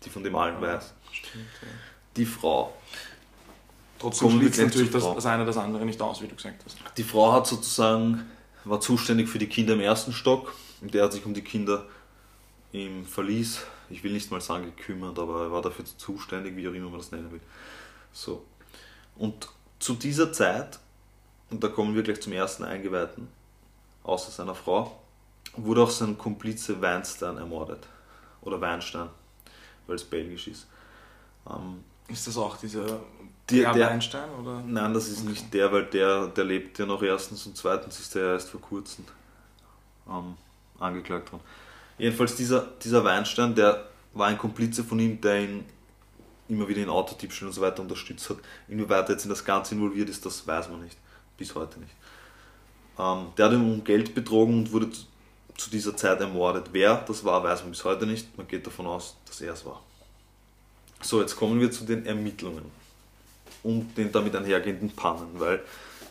die 0.05 0.11
von 0.11 0.25
dem 0.25 0.35
allen 0.35 0.61
weiß. 0.61 0.93
Stimmt, 1.13 1.45
ja. 1.63 1.69
Die 2.17 2.27
Frau. 2.27 2.75
Trotzdem 4.01 4.31
schließt 4.31 4.61
natürlich 4.61 4.91
das, 4.91 5.05
das 5.15 5.27
eine 5.27 5.45
das 5.45 5.59
andere 5.59 5.85
nicht 5.85 6.01
aus, 6.01 6.23
wie 6.23 6.27
du 6.27 6.35
gesagt 6.35 6.65
hast. 6.65 6.79
Die 6.97 7.05
Frau 7.05 7.33
hat 7.33 7.47
sozusagen, 7.47 8.27
war 8.65 8.81
zuständig 8.81 9.29
für 9.29 9.39
die 9.39 9.47
Kinder 9.47 9.75
im 9.75 9.81
ersten 9.81 10.13
Stock 10.13 10.55
und 10.81 10.95
der 10.95 11.05
hat 11.05 11.13
sich 11.13 11.25
um 11.27 11.35
die 11.35 11.43
Kinder 11.43 11.87
im 12.73 13.05
Verlies, 13.05 13.61
ich 13.91 14.03
will 14.05 14.13
nicht 14.13 14.31
mal 14.31 14.41
sagen 14.41 14.65
gekümmert, 14.65 15.19
aber 15.19 15.43
er 15.45 15.53
war 15.53 15.63
dafür 15.63 15.85
zuständig, 15.85 16.57
wie 16.57 16.69
auch 16.69 16.73
immer 16.73 16.89
man 16.91 16.99
das 16.99 17.11
nennen 17.13 17.31
will. 17.31 17.41
So. 18.13 18.45
Und 19.17 19.49
zu 19.79 19.95
dieser 19.95 20.33
Zeit, 20.33 20.79
und 21.51 21.63
da 21.63 21.69
kommen 21.69 21.95
wir 21.95 22.03
gleich 22.03 22.21
zum 22.21 22.33
ersten 22.33 22.65
Eingeweihten, 22.65 23.29
außer 24.05 24.31
seiner 24.31 24.55
Frau, 24.55 25.01
wurde 25.57 25.83
auch 25.83 25.91
sein 25.91 26.17
Komplize 26.17 26.81
Weinstein 26.81 27.37
ermordet. 27.37 27.87
Oder 28.43 28.61
Weinstein, 28.61 29.09
weil 29.87 29.97
es 29.97 30.05
belgisch 30.05 30.49
ist. 30.49 30.67
Ähm, 31.49 31.85
Ist 32.09 32.27
das 32.27 32.37
auch 32.37 32.57
dieser 32.57 33.01
Die- 33.51 33.59
der- 33.61 33.75
Weinstein? 33.75 34.31
Oder? 34.41 34.63
Nein, 34.67 34.95
das 34.95 35.09
ist 35.09 35.25
nicht 35.25 35.53
der, 35.53 35.71
weil 35.73 35.85
der, 35.87 36.29
der 36.29 36.45
lebt 36.45 36.79
ja 36.79 36.87
noch 36.87 37.03
erstens 37.03 37.45
und 37.47 37.57
zweitens 37.57 38.01
ist 38.01 38.15
der 38.15 38.33
erst 38.35 38.49
vor 38.51 38.61
kurzem 38.61 39.05
ähm, 40.09 40.37
angeklagt 40.79 41.31
worden. 41.33 41.43
Jedenfalls 42.01 42.35
dieser, 42.35 42.67
dieser 42.83 43.05
Weinstein, 43.05 43.55
der 43.55 43.85
war 44.15 44.29
ein 44.29 44.39
Komplize 44.39 44.83
von 44.83 44.99
ihm, 44.99 45.21
der 45.21 45.43
ihn 45.43 45.65
immer 46.49 46.67
wieder 46.67 46.83
in 46.83 46.89
Autodiebstählen 46.89 47.49
und 47.49 47.55
so 47.55 47.61
weiter 47.61 47.83
unterstützt 47.83 48.31
hat. 48.31 48.39
Inwieweit 48.69 49.07
er 49.09 49.13
jetzt 49.13 49.25
in 49.25 49.29
das 49.29 49.45
Ganze 49.45 49.75
involviert 49.75 50.09
ist, 50.09 50.25
das 50.25 50.47
weiß 50.47 50.71
man 50.71 50.83
nicht. 50.83 50.97
Bis 51.37 51.55
heute 51.55 51.79
nicht. 51.79 51.93
Ähm, 52.99 53.27
der 53.37 53.45
hat 53.45 53.53
ihn 53.53 53.61
um 53.61 53.85
Geld 53.85 54.15
betrogen 54.15 54.55
und 54.55 54.73
wurde 54.73 54.91
zu, 54.91 55.03
zu 55.59 55.71
dieser 55.71 55.95
Zeit 55.95 56.21
ermordet. 56.21 56.71
Wer 56.73 56.97
das 57.07 57.23
war, 57.23 57.45
weiß 57.45 57.63
man 57.63 57.73
bis 57.73 57.85
heute 57.85 58.07
nicht. 58.07 58.37
Man 58.37 58.49
geht 58.49 58.67
davon 58.67 58.87
aus, 58.87 59.17
dass 59.27 59.43
er 59.43 59.53
es 59.53 59.67
war. 59.67 59.83
So, 61.03 61.21
jetzt 61.21 61.37
kommen 61.37 61.61
wir 61.61 61.71
zu 61.71 61.85
den 61.85 62.07
Ermittlungen 62.07 62.65
und 63.63 63.95
den 63.97 64.11
damit 64.11 64.35
einhergehenden 64.35 64.91
Pannen, 64.91 65.29
weil 65.35 65.63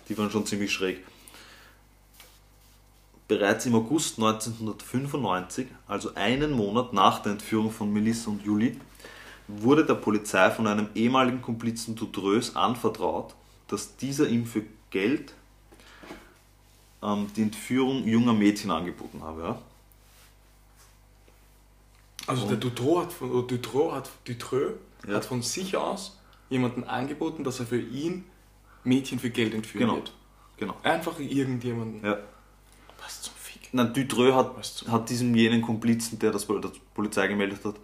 die 0.07 0.15
waren 0.15 0.29
schon 0.29 0.45
ziemlich 0.45 0.71
schräg. 0.71 1.03
Bereits 3.29 3.65
im 3.67 3.75
August 3.75 4.17
1995, 4.17 5.67
also 5.87 6.13
einen 6.15 6.51
Monat 6.51 6.93
nach 6.93 7.19
der 7.21 7.33
Entführung 7.33 7.71
von 7.71 7.93
Melissa 7.93 8.31
und 8.31 8.43
Julie, 8.43 8.75
wurde 9.47 9.85
der 9.85 9.93
Polizei 9.93 10.49
von 10.49 10.65
einem 10.67 10.89
ehemaligen 10.95 11.41
Komplizen 11.41 11.95
Dudrös 11.95 12.55
anvertraut, 12.55 13.35
dass 13.67 13.95
dieser 13.97 14.27
ihm 14.27 14.45
für 14.47 14.63
Geld 14.89 15.33
ähm, 17.03 17.27
die 17.35 17.43
Entführung 17.43 18.03
junger 18.07 18.33
Mädchen 18.33 18.71
angeboten 18.71 19.21
habe. 19.23 19.41
Ja? 19.43 19.59
Also 22.25 22.47
der 22.47 22.57
Dutroux 22.57 22.99
hat 23.01 23.13
von, 23.13 23.47
Dutroux 23.47 23.91
hat, 23.91 24.09
Dutroux 24.25 24.73
Ja. 25.07 25.15
hat 25.15 25.25
von 25.25 25.43
sich 25.43 25.77
aus 25.77 26.17
jemanden 26.49 26.83
angeboten, 26.83 27.43
dass 27.43 27.59
er 27.59 27.67
für 27.67 27.79
ihn 27.79 28.25
Mädchen 28.83 29.19
für 29.19 29.29
Geld 29.29 29.53
entführen 29.53 29.85
Genau. 29.87 29.95
wird. 29.97 30.13
Genau. 30.57 30.75
Einfach 30.81 31.19
irgendjemanden. 31.19 32.03
Ja. 32.03 32.17
Was 33.09 33.21
zum 33.23 33.33
Fick? 33.33 33.73
Nein, 33.73 33.91
Dutreux 33.91 34.35
hat, 34.35 34.51
hat 34.91 35.09
diesem 35.09 35.33
jenen 35.33 35.63
Komplizen, 35.63 36.19
der 36.19 36.31
das 36.31 36.45
bei 36.45 36.59
der 36.59 36.69
Polizei 36.93 37.25
gemeldet 37.27 37.65
hat, 37.65 37.75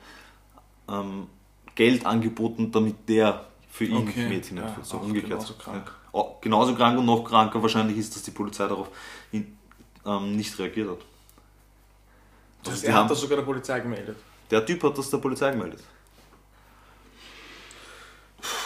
ähm, 0.87 1.27
Geld 1.73 2.05
angeboten, 2.05 2.71
damit 2.71 3.09
der 3.09 3.47
für 3.71 3.85
ihn 3.85 3.97
Okay, 4.07 4.29
Mädchen 4.29 4.57
ja, 4.57 4.63
entführt. 4.67 4.85
so 4.85 4.97
auch 4.97 5.01
umgekehrt. 5.01 5.31
genauso 5.31 5.53
krank. 5.55 5.85
Ja. 6.13 6.19
Auch 6.19 6.39
genauso 6.41 6.75
krank 6.75 6.99
und 6.99 7.05
noch 7.05 7.23
kranker 7.23 7.59
wahrscheinlich 7.61 7.97
ist, 7.97 8.15
dass 8.15 8.21
die 8.21 8.31
Polizei 8.31 8.67
darauf 8.67 8.87
in, 9.31 9.57
ähm, 10.05 10.35
nicht 10.35 10.57
reagiert 10.59 10.89
hat. 10.91 10.99
Das 10.99 11.07
Also 12.59 12.71
heißt, 12.71 12.83
er 12.85 12.93
haben- 12.93 13.03
hat 13.05 13.11
das 13.11 13.21
sogar 13.21 13.37
der 13.37 13.43
Polizei 13.45 13.79
gemeldet. 13.79 14.17
Der 14.51 14.63
Typ 14.65 14.83
hat 14.83 14.95
das 14.97 15.09
der 15.09 15.17
Polizei 15.17 15.49
gemeldet. 15.51 15.81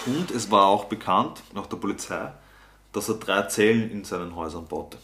Und 0.06 0.32
es 0.32 0.52
war 0.52 0.66
auch 0.68 0.86
bekannt, 0.86 1.42
nach 1.54 1.68
der 1.68 1.78
Polizei, 1.78 2.32
dass 2.92 3.08
er 3.10 3.16
drei 3.16 3.44
Zellen 3.44 3.90
in 3.92 4.04
seinen 4.04 4.36
Häusern 4.36 4.68
baute. 4.68 4.98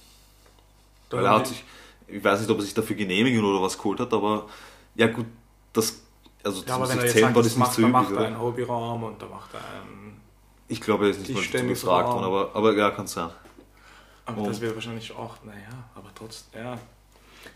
Da 1.10 1.18
Weil 1.18 1.26
er 1.26 1.32
hat 1.32 1.48
sich, 1.48 1.64
ich 2.08 2.24
weiß 2.24 2.42
nicht, 2.42 2.50
ob 2.50 2.58
er 2.58 2.64
sich 2.64 2.74
dafür 2.74 2.96
Genehmigung 2.96 3.46
oder 3.46 3.62
was 3.62 3.78
geholt 3.78 4.00
hat, 4.00 4.14
aber 4.14 4.48
ja 4.96 5.08
gut, 5.08 5.26
das, 5.74 6.02
also 6.44 6.64
ja, 6.66 6.76
aber 6.76 6.86
zum 6.86 6.94
wenn 6.94 6.98
er 6.98 7.02
sich 7.02 7.04
jetzt 7.04 7.14
Zellen 7.14 7.24
sagt, 7.26 7.34
baut 7.36 7.46
das 7.46 7.52
nicht 7.52 7.60
macht, 7.60 7.74
so 7.74 7.82
üblich, 7.82 7.94
macht 7.94 8.12
er 8.12 8.28
einen 8.28 8.40
Hobbyraum 8.40 9.04
und 9.04 9.22
da 9.22 9.26
macht 9.28 9.54
er 9.54 9.60
einen. 9.60 10.22
Ich 10.68 10.82
glaube, 10.82 11.06
er 11.06 11.12
ist 11.12 11.20
nicht 11.20 11.34
mal 11.34 11.44
dazu 11.44 11.68
gefragt 11.68 12.10
worden, 12.10 12.24
aber, 12.24 12.52
aber 12.56 12.76
ja, 12.76 12.92
kann 12.92 13.08
sein. 13.08 13.30
Aber 14.26 14.42
Und- 14.42 14.50
das 14.50 14.62
wäre 14.62 14.74
wahrscheinlich 14.74 15.12
auch, 15.12 15.36
naja, 15.44 15.90
aber 15.94 16.10
trotzdem, 16.16 16.64
ja. 16.64 16.78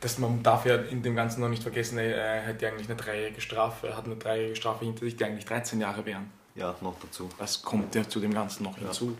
Das, 0.01 0.19
man 0.19 0.43
darf 0.43 0.65
ja 0.67 0.75
in 0.75 1.01
dem 1.01 1.15
Ganzen 1.15 1.41
noch 1.41 1.49
nicht 1.49 1.63
vergessen, 1.63 1.97
er, 1.97 2.15
er 2.15 2.41
hätte 2.41 2.67
eigentlich 2.67 2.87
eine 2.87 2.95
dreijährige 2.95 3.41
Strafe, 3.41 3.87
er 3.87 3.97
hat 3.97 4.05
eine 4.05 4.15
dreijährige 4.15 4.55
Strafe 4.55 4.85
hinter 4.85 5.01
sich, 5.01 5.17
die 5.17 5.23
eigentlich 5.25 5.45
13 5.45 5.81
Jahre 5.81 6.05
wären. 6.05 6.29
Ja, 6.53 6.75
noch 6.81 6.95
dazu. 7.01 7.27
Das 7.39 7.63
kommt 7.63 7.95
ja 7.95 8.07
zu 8.07 8.19
dem 8.19 8.33
Ganzen 8.33 8.63
noch 8.63 8.77
hinzu. 8.77 9.17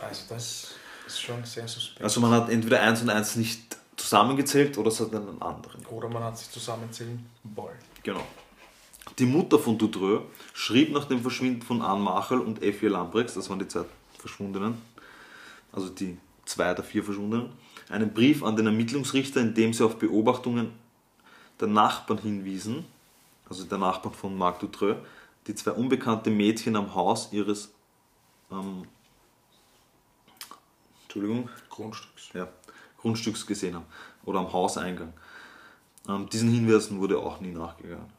Also 0.00 0.22
das 0.28 0.74
ist 1.06 1.20
schon 1.20 1.44
sehr 1.44 1.66
suspekt. 1.68 2.02
Also 2.02 2.20
man 2.20 2.30
hat 2.30 2.48
entweder 2.48 2.80
eins 2.80 3.02
und 3.02 3.10
eins 3.10 3.36
nicht 3.36 3.76
zusammengezählt 3.96 4.76
oder 4.78 4.88
es 4.88 5.00
hat 5.00 5.14
einen 5.14 5.40
anderen. 5.40 5.84
Oder 5.86 6.08
man 6.08 6.24
hat 6.24 6.38
sich 6.38 6.50
zusammenzählen 6.50 7.24
wollen. 7.44 7.78
Genau. 8.02 8.24
Die 9.18 9.26
Mutter 9.26 9.58
von 9.58 9.78
Dudreux 9.78 10.22
schrieb 10.54 10.92
nach 10.92 11.04
dem 11.04 11.20
Verschwinden 11.20 11.62
von 11.62 11.82
Anne 11.82 12.00
Machel 12.00 12.40
und 12.40 12.62
Effie 12.62 12.86
Lambrechts, 12.86 13.34
das 13.34 13.50
waren 13.50 13.58
die 13.58 13.68
zwei 13.68 13.84
Verschwundenen, 14.18 14.80
also 15.72 15.88
die 15.88 16.16
zwei 16.44 16.72
der 16.72 16.84
vier 16.84 17.04
Verschwundenen, 17.04 17.50
einen 17.88 18.12
Brief 18.12 18.42
an 18.42 18.56
den 18.56 18.66
Ermittlungsrichter, 18.66 19.40
in 19.40 19.54
dem 19.54 19.72
sie 19.72 19.84
auf 19.84 19.98
Beobachtungen 19.98 20.72
der 21.60 21.68
Nachbarn 21.68 22.18
hinwiesen, 22.18 22.84
also 23.48 23.64
der 23.64 23.78
Nachbarn 23.78 24.14
von 24.14 24.36
Marc 24.36 24.60
Dudreux, 24.60 24.96
die 25.46 25.54
zwei 25.54 25.72
unbekannte 25.72 26.30
Mädchen 26.30 26.76
am 26.76 26.94
Haus 26.94 27.32
ihres 27.32 27.72
ähm, 28.50 28.84
Entschuldigung, 31.14 31.50
Grundstücks. 31.68 32.30
ja, 32.32 32.48
Grundstücks 32.96 33.46
gesehen 33.46 33.74
haben 33.74 33.84
oder 34.24 34.38
am 34.38 34.50
Hauseingang. 34.50 35.12
Ähm, 36.08 36.26
diesen 36.30 36.50
Hinweisen 36.50 37.00
wurde 37.00 37.18
auch 37.18 37.38
nie 37.38 37.52
nachgegangen. 37.52 38.10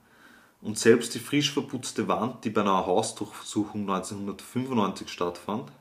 Und 0.62 0.77
selbst 0.77 1.15
die 1.15 1.19
frisch 1.19 1.51
verputzte 1.51 2.08
Wand, 2.08 2.45
die 2.45 2.51
bei 2.51 2.62
einer 2.62 2.86
Hausdurchsuchung 2.86 3.82
1995 3.82 5.10
stattfand, 5.10 5.71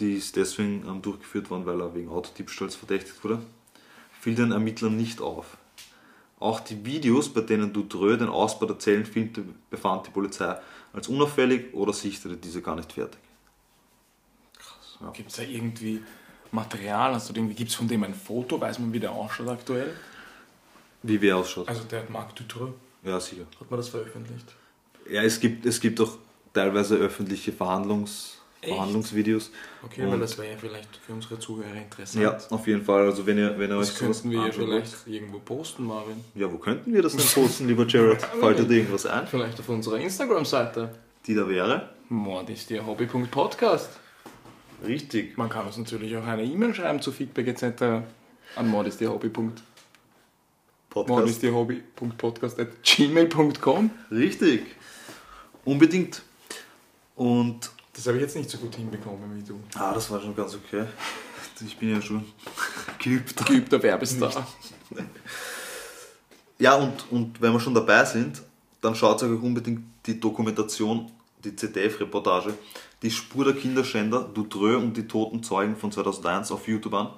die 0.00 0.14
ist 0.14 0.36
deswegen 0.36 0.86
ähm, 0.88 1.02
durchgeführt 1.02 1.50
worden, 1.50 1.66
weil 1.66 1.82
er 1.82 1.94
wegen 1.94 2.08
Autodiebstahls 2.08 2.76
verdächtigt 2.76 3.22
wurde, 3.22 3.42
fiel 4.18 4.36
den 4.36 4.52
Ermittlern 4.52 4.96
nicht 4.96 5.20
auf. 5.20 5.58
Auch 6.40 6.60
die 6.60 6.82
Videos, 6.82 7.28
bei 7.28 7.42
denen 7.42 7.74
Dudreux 7.74 8.18
den 8.18 8.30
Ausbau 8.30 8.64
der 8.64 8.78
Zellen 8.78 9.04
filmte, 9.04 9.44
befand 9.68 10.06
die 10.06 10.10
Polizei 10.12 10.56
als 10.94 11.08
unauffällig 11.08 11.74
oder 11.74 11.92
sichtete 11.92 12.38
diese 12.38 12.62
gar 12.62 12.76
nicht 12.76 12.94
fertig. 12.94 13.20
Ja. 15.00 15.10
Gibt 15.10 15.30
es 15.30 15.36
da 15.36 15.42
irgendwie 15.42 16.02
Material? 16.52 17.12
Also 17.14 17.34
irgendwie 17.34 17.54
gibt 17.54 17.70
es 17.70 17.76
von 17.76 17.88
dem 17.88 18.02
ein 18.04 18.14
Foto? 18.14 18.60
Weiß 18.60 18.78
man, 18.78 18.92
wie 18.92 19.00
der 19.00 19.12
ausschaut 19.12 19.48
aktuell? 19.48 19.92
Wie 21.02 21.20
wer 21.20 21.36
ausschaut. 21.36 21.68
Also 21.68 21.84
der 21.84 22.04
Marc 22.08 22.34
Dutroux, 22.34 22.72
Ja, 23.04 23.20
sicher. 23.20 23.44
hat 23.60 23.70
man 23.70 23.78
das 23.78 23.88
veröffentlicht? 23.88 24.46
Ja, 25.10 25.22
es 25.22 25.38
gibt, 25.38 25.64
es 25.66 25.80
gibt 25.80 26.00
auch 26.00 26.16
teilweise 26.52 26.96
öffentliche 26.96 27.52
Verhandlungs, 27.52 28.38
Echt? 28.60 28.72
Verhandlungsvideos. 28.74 29.50
Okay, 29.84 30.02
Und- 30.04 30.12
weil 30.12 30.18
das 30.20 30.36
wäre 30.38 30.52
ja 30.52 30.56
vielleicht 30.58 30.96
für 30.96 31.12
unsere 31.12 31.38
Zuhörer 31.38 31.74
interessant. 31.76 32.24
Ja, 32.24 32.38
auf 32.50 32.66
jeden 32.66 32.82
Fall. 32.82 33.04
Also 33.04 33.24
wenn 33.26 33.38
ihr, 33.38 33.56
wenn 33.58 33.70
ihr 33.70 33.76
Das 33.78 33.90
euch 33.92 33.98
könnten 33.98 34.30
wir 34.30 34.46
ja 34.46 34.50
vielleicht 34.50 35.06
irgendwo 35.06 35.38
posten, 35.38 35.84
Marvin. 35.84 36.24
Ja, 36.34 36.50
wo 36.52 36.56
könnten 36.58 36.92
wir 36.92 37.02
das 37.02 37.14
denn 37.14 37.24
posten, 37.44 37.68
lieber 37.68 37.86
Jared? 37.86 38.20
Fällt 38.40 38.58
dir 38.58 38.64
da 38.64 38.70
irgendwas 38.72 39.06
ein? 39.06 39.26
Vielleicht 39.28 39.60
auf 39.60 39.68
unserer 39.68 39.98
Instagram-Seite. 39.98 40.92
Die 41.26 41.34
da 41.34 41.48
wäre? 41.48 41.90
Mord 42.08 42.50
ist 42.50 42.70
ihr 42.70 42.84
Hobby.podcast. 42.84 43.90
Richtig. 44.84 45.36
Man 45.38 45.48
kann 45.48 45.66
uns 45.66 45.76
natürlich 45.76 46.16
auch 46.16 46.24
eine 46.26 46.44
E-Mail 46.44 46.74
schreiben 46.74 47.00
zu 47.00 47.12
Feedback 47.12 47.46
etc. 47.48 48.04
an 48.56 48.68
mord 48.68 48.86
ist 48.88 49.00
ihr 49.00 49.10
Hobby. 49.10 49.28
Mord 49.28 49.62
Podcast. 50.90 51.28
ist 51.28 51.42
ihr 51.42 51.54
Hobby.podcast 51.54 52.60
at 52.60 52.68
gmail.com. 52.82 53.90
Richtig. 54.10 54.62
Unbedingt. 55.64 56.22
Und 57.16 57.70
Das 57.94 58.06
habe 58.06 58.16
ich 58.18 58.22
jetzt 58.22 58.36
nicht 58.36 58.48
so 58.50 58.58
gut 58.58 58.74
hinbekommen 58.74 59.34
wie 59.36 59.42
du. 59.42 59.58
ah, 59.74 59.92
das 59.94 60.10
war 60.10 60.20
schon 60.20 60.34
ganz 60.36 60.54
okay. 60.54 60.84
Ich 61.66 61.76
bin 61.78 61.90
ja 61.94 62.02
schon 62.02 62.24
geübt. 63.02 63.46
Geübter 63.46 63.82
Werbestar. 63.82 64.46
Ja, 66.58 66.74
und, 66.76 67.10
und 67.10 67.40
wenn 67.40 67.52
wir 67.52 67.60
schon 67.60 67.74
dabei 67.74 68.04
sind, 68.04 68.42
dann 68.80 68.94
schaut 68.94 69.22
euch 69.22 69.42
unbedingt 69.42 69.82
die 70.06 70.18
Dokumentation, 70.20 71.10
die 71.46 71.56
ZDF-Reportage, 71.56 72.54
die 73.02 73.10
Spur 73.10 73.44
der 73.44 73.54
Kinderschänder, 73.54 74.22
Dutreux 74.22 74.76
und 74.76 74.96
die 74.96 75.06
toten 75.06 75.42
Zeugen 75.42 75.76
von 75.76 75.92
2001 75.92 76.50
auf 76.50 76.66
YouTube 76.68 76.94
an. 76.94 77.10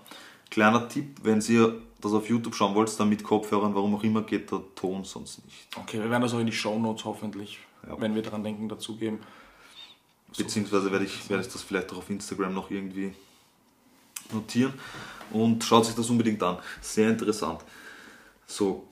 Kleiner 0.50 0.88
Tipp, 0.88 1.18
wenn 1.22 1.40
ihr 1.42 1.80
das 2.00 2.12
auf 2.12 2.28
YouTube 2.28 2.54
schauen 2.54 2.74
wollt, 2.74 2.98
dann 2.98 3.08
mit 3.08 3.22
Kopfhörern, 3.24 3.74
warum 3.74 3.94
auch 3.94 4.04
immer, 4.04 4.22
geht 4.22 4.50
der 4.50 4.62
Ton 4.74 5.04
sonst 5.04 5.44
nicht. 5.44 5.66
Okay, 5.76 5.98
wir 6.00 6.10
werden 6.10 6.22
das 6.22 6.32
auch 6.34 6.38
in 6.38 6.46
die 6.46 6.52
Shownotes 6.52 7.04
hoffentlich, 7.04 7.58
Ja. 7.86 8.00
wenn 8.00 8.14
wir 8.14 8.22
daran 8.22 8.42
denken, 8.44 8.68
dazugeben. 8.68 9.18
Beziehungsweise 10.36 10.92
werde 10.92 11.04
ich, 11.06 11.28
werde 11.28 11.42
ich 11.42 11.52
das 11.52 11.62
vielleicht 11.62 11.92
auch 11.92 11.98
auf 11.98 12.10
Instagram 12.10 12.54
noch 12.54 12.70
irgendwie 12.70 13.12
notieren. 14.32 14.74
Und 15.32 15.62
schaut 15.64 15.86
sich 15.86 15.94
das 15.94 16.08
unbedingt 16.10 16.42
an. 16.42 16.58
Sehr 16.80 17.10
interessant. 17.10 17.60
So. 18.46 18.87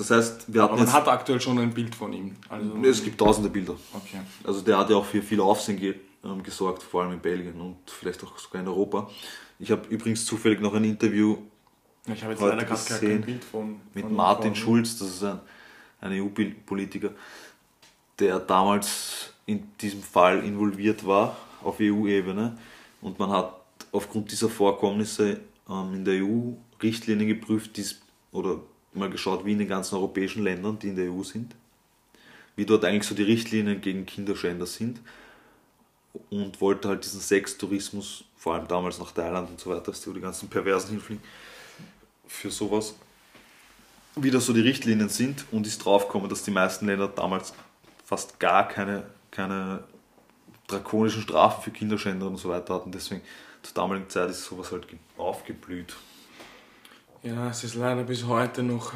Das 0.00 0.10
heißt, 0.10 0.50
wir 0.50 0.62
Aber 0.62 0.72
hatten 0.72 0.80
man 0.80 0.86
jetzt. 0.86 0.94
hat 0.94 1.08
aktuell 1.08 1.40
schon 1.42 1.58
ein 1.58 1.74
Bild 1.74 1.94
von 1.94 2.10
ihm. 2.14 2.34
Also, 2.48 2.74
es 2.82 3.04
gibt 3.04 3.18
tausende 3.18 3.50
Bilder. 3.50 3.76
Okay. 3.92 4.20
Also 4.44 4.62
der 4.62 4.78
hat 4.78 4.88
ja 4.88 4.96
auch 4.96 5.04
für 5.04 5.20
viel 5.20 5.40
Aufsehen 5.40 5.78
ge 5.78 5.94
ähm, 6.24 6.42
gesorgt, 6.42 6.82
vor 6.82 7.02
allem 7.02 7.12
in 7.12 7.20
Belgien 7.20 7.60
und 7.60 7.76
vielleicht 7.86 8.24
auch 8.24 8.38
sogar 8.38 8.62
in 8.62 8.68
Europa. 8.68 9.10
Ich 9.58 9.70
habe 9.70 9.86
übrigens 9.88 10.24
zufällig 10.24 10.58
noch 10.62 10.72
ein 10.72 10.84
Interview 10.84 11.36
Ich 12.06 12.22
habe 12.22 12.32
jetzt 12.32 12.40
Heute 12.40 12.56
leider 12.56 12.66
gesehen 12.70 13.20
kein 13.20 13.26
Bild 13.26 13.44
von. 13.44 13.80
mit 13.92 14.04
von 14.04 14.14
Martin 14.14 14.54
Schulz, 14.54 14.98
das 14.98 15.08
ist 15.08 15.22
ein, 15.22 15.38
ein 16.00 16.12
EU-Politiker, 16.12 17.10
der 18.18 18.38
damals 18.38 19.34
in 19.44 19.68
diesem 19.82 20.02
Fall 20.02 20.42
involviert 20.44 21.06
war 21.06 21.36
auf 21.62 21.76
EU-Ebene 21.78 22.56
und 23.02 23.18
man 23.18 23.28
hat 23.28 23.54
aufgrund 23.92 24.32
dieser 24.32 24.48
Vorkommnisse 24.48 25.40
ähm, 25.68 25.92
in 25.92 26.04
der 26.06 26.24
EU 26.24 26.52
Richtlinien 26.82 27.28
geprüft, 27.28 27.76
die's, 27.76 28.00
oder 28.32 28.60
mal 28.92 29.10
geschaut, 29.10 29.44
wie 29.44 29.52
in 29.52 29.58
den 29.58 29.68
ganzen 29.68 29.94
europäischen 29.96 30.42
Ländern, 30.42 30.78
die 30.78 30.88
in 30.88 30.96
der 30.96 31.10
EU 31.12 31.22
sind, 31.22 31.54
wie 32.56 32.66
dort 32.66 32.84
eigentlich 32.84 33.04
so 33.06 33.14
die 33.14 33.22
Richtlinien 33.22 33.80
gegen 33.80 34.06
Kinderschänder 34.06 34.66
sind 34.66 35.00
und 36.30 36.60
wollte 36.60 36.88
halt 36.88 37.04
diesen 37.04 37.20
Sextourismus, 37.20 38.24
vor 38.36 38.54
allem 38.54 38.66
damals 38.66 38.98
nach 38.98 39.12
Thailand 39.12 39.50
und 39.50 39.60
so 39.60 39.70
weiter, 39.70 39.92
wo 40.06 40.12
die 40.12 40.20
ganzen 40.20 40.48
Perversen 40.48 40.90
hinfliegen, 40.90 41.22
für 42.26 42.50
sowas 42.50 42.94
wieder 44.16 44.40
so 44.40 44.52
die 44.52 44.60
Richtlinien 44.60 45.08
sind 45.08 45.44
und 45.52 45.66
ist 45.66 45.84
draufgekommen, 45.84 46.28
dass 46.28 46.42
die 46.42 46.50
meisten 46.50 46.86
Länder 46.86 47.08
damals 47.08 47.52
fast 48.04 48.40
gar 48.40 48.66
keine, 48.66 49.04
keine 49.30 49.84
drakonischen 50.66 51.22
Strafen 51.22 51.62
für 51.62 51.70
Kinderschänder 51.70 52.26
und 52.26 52.36
so 52.36 52.48
weiter 52.48 52.74
hatten. 52.74 52.90
Deswegen 52.90 53.22
zur 53.62 53.74
damaligen 53.74 54.08
Zeit 54.10 54.30
ist 54.30 54.44
sowas 54.44 54.72
halt 54.72 54.88
ge- 54.88 54.98
aufgeblüht. 55.16 55.94
Ja, 57.22 57.50
es 57.50 57.64
ist 57.64 57.74
leider 57.74 58.04
bis 58.04 58.24
heute 58.24 58.62
noch 58.62 58.92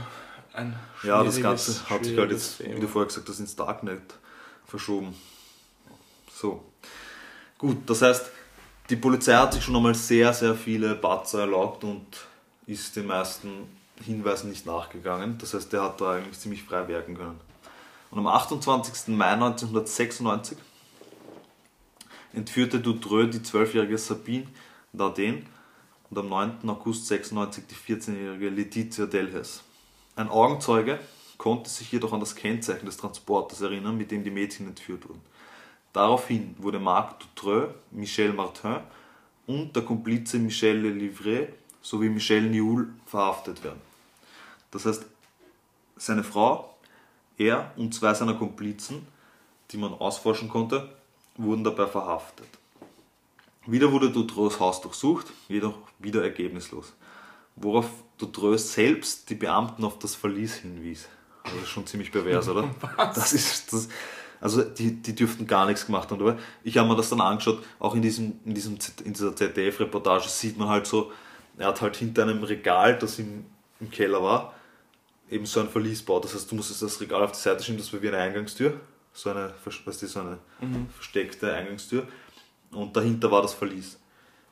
ein 0.54 0.74
Ja, 1.02 1.22
das 1.22 1.40
Ganze 1.40 1.88
hat 1.90 2.04
sich 2.04 2.16
halt 2.16 2.30
jetzt, 2.30 2.60
wie 2.60 2.64
Thema. 2.64 2.80
du 2.80 2.88
vorher 2.88 3.08
gesagt 3.08 3.28
hast, 3.28 3.38
ins 3.38 3.54
Darknet 3.54 4.14
verschoben. 4.66 5.14
So. 6.32 6.64
Gut, 7.58 7.78
das 7.86 8.02
heißt, 8.02 8.30
die 8.88 8.96
Polizei 8.96 9.34
hat 9.34 9.52
sich 9.52 9.64
schon 9.64 9.76
einmal 9.76 9.94
sehr, 9.94 10.32
sehr 10.32 10.54
viele 10.54 10.94
Batzer 10.94 11.40
erlaubt 11.40 11.84
und 11.84 12.06
ist 12.66 12.96
den 12.96 13.06
meisten 13.06 13.68
Hinweisen 14.02 14.48
nicht 14.50 14.64
nachgegangen. 14.64 15.36
Das 15.38 15.54
heißt, 15.54 15.72
der 15.72 15.82
hat 15.82 16.00
da 16.00 16.12
eigentlich 16.12 16.38
ziemlich 16.38 16.62
frei 16.62 16.88
werken 16.88 17.16
können. 17.16 17.40
Und 18.10 18.18
am 18.18 18.26
28. 18.26 19.14
Mai 19.14 19.32
1996 19.32 20.56
entführte 22.32 22.80
Dutreux 22.80 23.30
die 23.30 23.40
12-jährige 23.40 23.98
Sabine 23.98 24.46
Dardenne 24.92 25.42
und 26.14 26.20
am 26.20 26.28
9. 26.28 26.68
August 26.70 27.08
96 27.08 27.64
die 27.66 27.74
14-jährige 27.74 28.48
Letizia 28.48 29.06
Delhes. 29.06 29.64
Ein 30.14 30.28
Augenzeuge 30.28 31.00
konnte 31.38 31.68
sich 31.68 31.90
jedoch 31.90 32.12
an 32.12 32.20
das 32.20 32.36
Kennzeichen 32.36 32.86
des 32.86 32.96
Transporters 32.96 33.60
erinnern, 33.62 33.96
mit 33.96 34.12
dem 34.12 34.22
die 34.22 34.30
Mädchen 34.30 34.68
entführt 34.68 35.08
wurden. 35.08 35.20
Daraufhin 35.92 36.54
wurde 36.58 36.78
Marc 36.78 37.18
Dutreux, 37.18 37.74
Michel 37.90 38.32
Martin 38.32 38.76
und 39.48 39.74
der 39.74 39.82
Komplize 39.82 40.38
Michel 40.38 40.82
Lelivre 40.82 41.48
sowie 41.82 42.08
Michel 42.08 42.42
Nioul 42.42 42.90
verhaftet 43.06 43.64
werden. 43.64 43.80
Das 44.70 44.86
heißt, 44.86 45.04
seine 45.96 46.22
Frau, 46.22 46.76
er 47.38 47.72
und 47.76 47.92
zwei 47.92 48.14
seiner 48.14 48.34
Komplizen, 48.34 49.04
die 49.72 49.78
man 49.78 49.92
ausforschen 49.94 50.48
konnte, 50.48 50.88
wurden 51.36 51.64
dabei 51.64 51.86
verhaftet. 51.86 52.46
Wieder 53.66 53.90
wurde 53.92 54.10
Dutroux 54.10 54.58
Haus 54.60 54.80
durchsucht, 54.80 55.26
jedoch 55.48 55.74
wieder 55.98 56.22
ergebnislos. 56.22 56.92
Worauf 57.56 57.86
Dutroux 58.18 58.56
selbst 58.58 59.30
die 59.30 59.34
Beamten 59.34 59.84
auf 59.84 59.98
das 59.98 60.14
Verlies 60.14 60.56
hinwies. 60.56 61.08
Also 61.42 61.56
das 61.56 61.64
ist 61.64 61.70
schon 61.70 61.86
ziemlich 61.86 62.10
pervers, 62.12 62.48
oder? 62.48 62.68
Das 62.96 63.32
ist 63.32 63.72
das. 63.72 63.88
Also 64.40 64.62
die, 64.62 65.00
die 65.00 65.14
dürften 65.14 65.46
gar 65.46 65.66
nichts 65.66 65.86
gemacht 65.86 66.10
haben. 66.10 66.20
Aber 66.20 66.38
ich 66.62 66.76
habe 66.76 66.88
mir 66.88 66.96
das 66.96 67.08
dann 67.08 67.20
angeschaut, 67.20 67.64
auch 67.78 67.94
in, 67.94 68.02
diesem, 68.02 68.40
in, 68.44 68.54
diesem, 68.54 68.76
in 69.04 69.12
dieser 69.14 69.34
ZDF-Reportage 69.34 70.28
sieht 70.28 70.58
man 70.58 70.68
halt 70.68 70.86
so, 70.86 71.12
er 71.56 71.68
hat 71.68 71.80
halt 71.80 71.96
hinter 71.96 72.24
einem 72.24 72.42
Regal, 72.42 72.98
das 72.98 73.18
im, 73.18 73.46
im 73.80 73.90
Keller 73.90 74.22
war, 74.22 74.54
eben 75.30 75.46
so 75.46 75.60
ein 75.60 75.68
Verlies 75.68 76.02
baut. 76.02 76.24
Das 76.24 76.34
heißt, 76.34 76.50
du 76.50 76.56
musstest 76.56 76.82
das 76.82 77.00
Regal 77.00 77.22
auf 77.22 77.32
die 77.32 77.38
Seite 77.38 77.62
schieben, 77.62 77.78
das 77.78 77.92
war 77.92 78.02
wie 78.02 78.08
eine 78.08 78.18
Eingangstür. 78.18 78.80
So 79.12 79.30
eine, 79.30 79.54
weißt 79.64 80.02
du, 80.02 80.06
so 80.08 80.20
eine 80.20 80.38
versteckte 80.94 81.52
Eingangstür. 81.54 82.06
Und 82.74 82.96
dahinter 82.96 83.30
war 83.30 83.42
das 83.42 83.54
Verlies. 83.54 83.98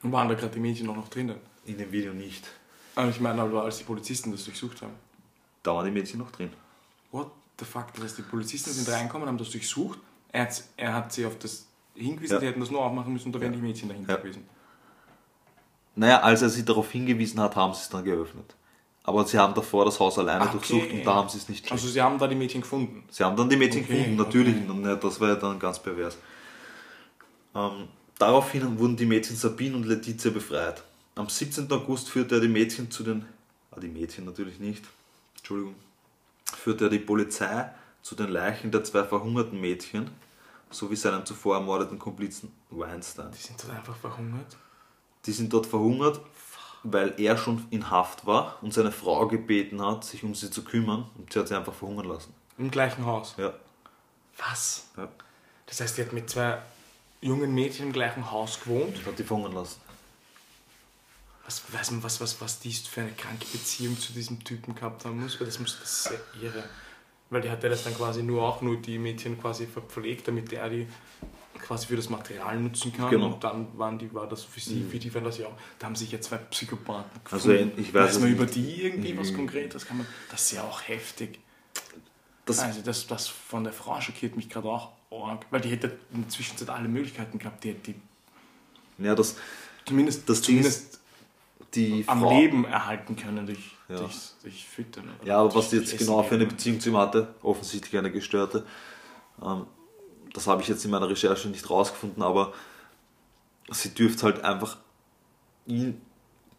Und 0.03 0.13
waren 0.13 0.29
da 0.29 0.35
gerade 0.35 0.53
die 0.55 0.61
Mädchen 0.61 0.89
auch 0.89 0.97
noch 0.97 1.09
drinnen? 1.09 1.37
In 1.65 1.79
dem 1.79 1.91
Video 1.93 2.13
nicht. 2.13 2.47
Aber 2.95 3.09
ich 3.09 3.21
meine, 3.21 3.43
aber 3.43 3.63
als 3.65 3.79
die 3.79 3.85
Polizisten 3.85 4.33
das 4.33 4.45
durchsucht 4.45 4.83
haben. 4.83 4.95
Da 5.63 5.75
waren 5.75 5.85
die 5.87 5.91
Mädchen 5.93 6.19
noch 6.19 6.31
drin. 6.31 6.51
What 7.13 7.31
the 7.59 7.65
fuck? 7.65 7.93
Das 7.95 8.05
heißt, 8.05 8.19
die 8.19 8.23
Polizisten 8.23 8.71
sind 8.71 8.89
reingekommen, 8.93 9.29
haben 9.29 9.39
das 9.39 9.51
durchsucht. 9.51 9.99
Er 10.33 10.43
hat, 10.43 10.63
er 10.77 10.95
hat 10.95 11.13
sie 11.13 11.25
auf 11.27 11.39
das 11.39 11.67
hingewiesen, 11.95 12.35
Ja. 12.35 12.41
die 12.41 12.47
hätten 12.47 12.61
das 12.61 12.71
nur 12.71 12.83
aufmachen 12.85 13.13
müssen 13.13 13.27
und 13.27 13.33
da 13.35 13.41
wären 13.41 13.53
die 13.53 13.59
Mädchen 13.61 13.89
dahinter 13.89 14.13
Ja. 14.13 14.19
gewesen. 14.19 14.45
Naja, 15.95 16.21
als 16.21 16.41
er 16.43 16.49
sie 16.49 16.65
darauf 16.65 16.91
hingewiesen 16.91 17.39
hat, 17.41 17.55
haben 17.55 17.75
sie 17.75 17.81
es 17.83 17.89
dann 17.91 18.03
geöffnet. 18.05 18.55
Aber 19.05 19.25
sie 19.27 19.39
haben 19.39 19.53
davor 19.53 19.85
das 19.85 19.99
Haus 20.01 20.19
alleine 20.19 20.43
Okay. 20.45 20.53
durchsucht 20.53 20.91
und 20.91 21.05
da 21.05 21.15
haben 21.15 21.29
sie 21.29 21.37
es 21.39 21.49
nicht 21.49 21.71
Also 21.71 21.89
sie 21.89 22.01
haben 22.01 22.19
da 22.19 22.27
die 22.27 22.35
Mädchen 22.37 22.61
gefunden. 22.63 23.05
Sie 23.11 23.23
haben 23.23 23.37
dann 23.37 23.49
die 23.51 23.57
Mädchen 23.57 23.85
Okay, 23.85 23.97
gefunden, 23.99 24.17
natürlich. 24.17 24.57
okay. 24.69 24.99
Das 25.03 25.21
war 25.21 25.29
ja 25.29 25.35
dann 25.37 25.59
ganz 25.59 25.79
pervers. 25.79 26.17
Ähm, 27.55 27.89
daraufhin 28.23 28.79
wurden 28.79 28.97
die 28.97 29.07
Mädchen 29.07 29.37
Sabine 29.37 29.77
und 29.77 29.85
Letizia 29.85 30.31
befreit. 30.31 30.83
Am 31.17 31.29
17. 31.29 31.71
August 31.73 32.09
führte 32.09 32.37
er 32.37 32.41
die 32.41 32.49
Mädchen 32.49 32.91
zu 32.91 33.03
den. 33.03 33.27
Ah, 33.73 33.81
die 33.81 33.89
Mädchen 33.89 34.25
natürlich 34.25 34.61
nicht. 34.61 34.85
Entschuldigung. 35.39 35.75
Führte 36.57 36.85
er 36.85 36.91
die 36.91 37.01
Polizei 37.01 37.71
zu 38.03 38.15
den 38.15 38.29
Leichen 38.29 38.71
der 38.71 38.85
zwei 38.85 39.03
verhungerten 39.03 39.61
Mädchen 39.61 40.09
sowie 40.71 40.97
seinem 40.97 41.27
zuvor 41.27 41.57
ermordeten 41.57 41.99
Komplizen 41.99 42.53
Weinstein. 42.71 43.33
Die 43.33 43.43
sind 43.43 43.63
dort 43.63 43.77
einfach 43.77 43.97
verhungert. 43.97 44.57
Die 45.27 45.33
sind 45.33 45.53
dort 45.53 45.67
verhungert, 45.67 46.21
weil 46.85 47.15
er 47.19 47.37
schon 47.37 47.67
in 47.71 47.91
Haft 47.91 48.25
war 48.25 48.57
und 48.63 48.73
seine 48.73 48.93
Frau 48.93 49.27
gebeten 49.27 49.85
hat, 49.85 50.05
sich 50.05 50.23
um 50.23 50.35
sie 50.35 50.51
zu 50.51 50.63
kümmern 50.63 51.11
und 51.19 51.33
sie 51.33 51.41
hat 51.41 51.49
sie 51.49 51.57
einfach 51.57 51.75
verhungern 51.75 52.07
lassen. 52.07 52.33
Im 52.57 52.71
gleichen 52.71 53.05
Haus. 53.05 53.35
Ja. 53.37 53.53
Was? 54.39 54.87
ja. 54.97 55.09
Das 55.67 55.81
heißt, 55.81 55.99
die 55.99 56.03
hat 56.03 56.13
mit 56.13 56.31
zwei 56.31 56.59
jungen 57.23 57.55
Mädchen 57.55 57.87
im 57.87 57.93
gleichen 57.93 58.31
Haus 58.31 58.61
gewohnt. 58.61 59.07
Hat 59.07 59.19
die 59.19 59.25
verhungern 59.25 59.53
lassen. 59.55 59.81
Was 61.45 61.63
weiß 61.73 61.91
man, 61.93 62.03
was, 62.03 62.21
was, 62.21 62.41
was 62.41 62.61
die 62.61 62.73
für 62.73 63.01
eine 63.01 63.13
kranke 63.13 63.47
Beziehung 63.51 63.99
zu 63.99 64.13
diesem 64.13 64.45
Typen 64.45 64.75
gehabt 64.75 65.05
haben 65.05 65.23
muss? 65.23 65.41
Weil 65.41 65.47
das 65.47 65.59
muss 65.59 65.79
das 65.81 65.91
ist 65.91 66.03
sehr 66.05 66.21
irre. 66.43 66.65
Weil 67.31 67.41
die 67.41 67.51
hat 67.51 67.63
ja 67.63 67.69
das 67.69 67.85
dann 67.85 67.95
quasi 67.97 68.23
nur 68.23 68.43
auch 68.43 68.61
nur 68.61 68.77
die 68.77 68.99
Mädchen 68.99 69.41
quasi 69.41 69.67
verpflegt, 69.67 70.29
damit 70.29 70.53
er 70.53 70.69
die 70.69 70.87
quasi 71.61 71.87
für 71.87 71.97
das 71.97 72.09
Material 72.11 72.59
nutzen 72.61 72.93
kann. 72.93 73.11
Genau. 73.11 73.27
Und 73.27 73.43
dann 73.45 73.67
waren 73.79 73.99
die, 73.99 74.13
war 74.13 74.29
das 74.29 74.45
für 74.45 74.61
sie, 74.61 74.85
für 74.85 74.99
die 74.99 75.13
waren 75.15 75.25
das 75.25 75.39
ja 75.39 75.47
auch. 75.47 75.55
Da 75.79 75.87
haben 75.87 75.97
sich 75.97 76.13
ja 76.13 76.21
zwei 76.21 76.37
Psychopathen 76.37 77.21
Also, 77.31 77.49
gefunden. 77.51 77.81
ich 77.81 77.95
weiß 77.95 78.03
weiß 78.09 78.19
man 78.21 78.31
nicht. 78.31 78.39
über 78.39 78.47
die 78.47 78.83
irgendwie 78.83 79.17
was 79.17 79.33
Konkretes? 79.33 79.87
Kann 79.87 79.99
man, 79.99 80.07
das 80.31 80.43
ist 80.43 80.53
ja 80.53 80.63
auch 80.65 80.83
heftig. 80.87 81.41
Das, 82.47 82.59
Also 82.59 82.83
das, 82.83 83.07
das 83.07 83.29
von 83.29 83.65
der 83.65 83.73
Frau 83.73 84.01
schockiert 84.01 84.37
mich 84.37 84.49
gerade 84.49 84.69
auch 84.69 84.91
arg, 85.13 85.47
weil 85.51 85.61
die 85.61 85.71
hätte 85.71 85.99
in 86.13 86.23
der 86.23 86.29
Zwischenzeit 86.29 86.69
alle 86.71 86.89
Möglichkeiten 86.89 87.39
gehabt, 87.39 87.63
die 87.65 87.71
hätte 87.71 87.93
die 87.93 87.95
ja, 88.99 89.15
das, 89.15 89.37
zumindest, 89.85 90.29
Das 90.29 90.43
zumindest 90.43 91.01
die 91.75 92.05
am 92.07 92.21
Frau, 92.21 92.39
Leben 92.39 92.65
erhalten 92.65 93.17
können 93.17 93.47
durch, 93.47 93.73
Ja. 93.89 93.97
durch, 93.97 94.15
durch 94.43 94.67
Füttern. 94.69 95.09
Ja, 95.25 95.39
aber 95.39 95.55
was 95.55 95.71
die 95.71 95.77
jetzt 95.77 95.97
genau 95.97 96.23
für 96.23 96.35
eine. 96.35 96.47
Beziehung 96.47 96.81
zu 96.81 96.91
ihm 96.91 96.97
hatte, 96.99 97.35
offensichtlich 97.43 97.97
eine 97.99 98.13
gestörte, 98.13 98.67
ähm, 99.43 99.67
das 100.35 100.47
habe 100.47 100.63
ich 100.63 100.69
jetzt 100.69 100.85
in 100.85 100.91
meiner 100.91 101.09
Recherche 101.09 101.49
nicht 101.49 101.69
rausgefunden, 101.69 102.23
aber 102.23 102.53
sie 103.71 103.91
dürfte 103.95 104.25
halt 104.25 104.45
einfach 104.45 104.77
ihn 105.67 106.01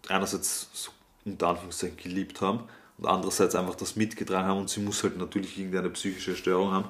einerseits 0.10 0.70
so 0.74 0.92
unter 1.26 1.48
Anführungszeichen 1.50 1.98
geliebt 1.98 2.42
haben 2.42 2.63
und 2.98 3.08
andererseits 3.08 3.56
einfach 3.56 3.76
das 3.76 3.96
mitgetragen 3.96 4.48
haben 4.48 4.60
und 4.60 4.70
sie 4.70 4.82
muss 4.82 5.04
halt 5.04 5.18
natürlich 5.18 5.58
irgendeine 5.58 5.89
psychische 5.92 6.36
Störung 6.36 6.72
haben, 6.72 6.89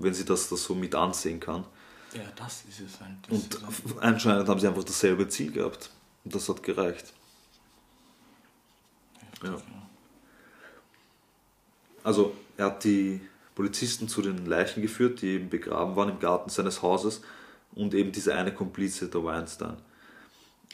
wenn 0.00 0.14
sie 0.14 0.24
das, 0.24 0.48
das 0.48 0.64
so 0.64 0.74
mit 0.74 0.94
ansehen 0.94 1.38
kann. 1.38 1.64
Ja, 2.12 2.22
das 2.34 2.64
ist 2.68 2.80
es 2.80 3.00
halt. 3.00 3.12
Das 3.28 3.38
Und 3.38 3.62
halt. 3.62 4.02
anscheinend 4.02 4.48
haben 4.48 4.58
sie 4.58 4.66
einfach 4.66 4.84
dasselbe 4.84 5.28
Ziel 5.28 5.52
gehabt 5.52 5.90
und 6.24 6.34
das 6.34 6.48
hat 6.48 6.62
gereicht. 6.62 7.12
Ja. 9.42 9.56
Also 12.02 12.34
er 12.56 12.66
hat 12.66 12.84
die 12.84 13.20
Polizisten 13.54 14.08
zu 14.08 14.22
den 14.22 14.46
Leichen 14.46 14.82
geführt, 14.82 15.22
die 15.22 15.28
eben 15.28 15.50
begraben 15.50 15.94
waren 15.96 16.08
im 16.08 16.18
Garten 16.18 16.50
seines 16.50 16.82
Hauses 16.82 17.20
und 17.74 17.94
eben 17.94 18.10
diese 18.10 18.34
eine 18.34 18.52
Komplize, 18.54 19.08
der 19.08 19.22
Weinstein. 19.22 19.76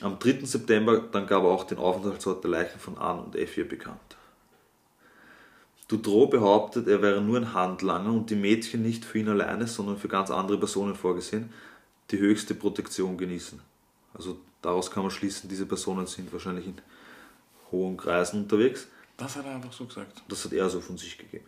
Am 0.00 0.18
3. 0.18 0.44
September 0.44 0.98
dann 0.98 1.26
gab 1.26 1.42
er 1.42 1.48
auch 1.48 1.64
den 1.64 1.78
Aufenthaltsort 1.78 2.44
der 2.44 2.50
Leichen 2.50 2.78
von 2.78 2.96
Anne 2.98 3.22
und 3.22 3.36
Effie 3.36 3.64
bekannt. 3.64 4.15
Doudreau 5.88 6.26
behauptet, 6.26 6.88
er 6.88 7.00
wäre 7.00 7.20
nur 7.20 7.36
ein 7.36 7.54
Handlanger 7.54 8.12
und 8.12 8.28
die 8.30 8.34
Mädchen 8.34 8.82
nicht 8.82 9.04
für 9.04 9.18
ihn 9.18 9.28
alleine, 9.28 9.66
sondern 9.68 9.96
für 9.98 10.08
ganz 10.08 10.30
andere 10.30 10.58
Personen 10.58 10.96
vorgesehen, 10.96 11.50
die 12.10 12.18
höchste 12.18 12.54
Protektion 12.54 13.16
genießen. 13.16 13.60
Also 14.14 14.38
daraus 14.62 14.90
kann 14.90 15.04
man 15.04 15.12
schließen, 15.12 15.48
diese 15.48 15.66
Personen 15.66 16.06
sind 16.06 16.32
wahrscheinlich 16.32 16.66
in 16.66 16.78
hohen 17.70 17.96
Kreisen 17.96 18.42
unterwegs. 18.42 18.88
Das 19.16 19.36
hat 19.36 19.46
er 19.46 19.54
einfach 19.54 19.72
so 19.72 19.86
gesagt. 19.86 20.22
Das 20.28 20.44
hat 20.44 20.52
er 20.52 20.68
so 20.68 20.80
von 20.80 20.98
sich 20.98 21.18
gegeben. 21.18 21.44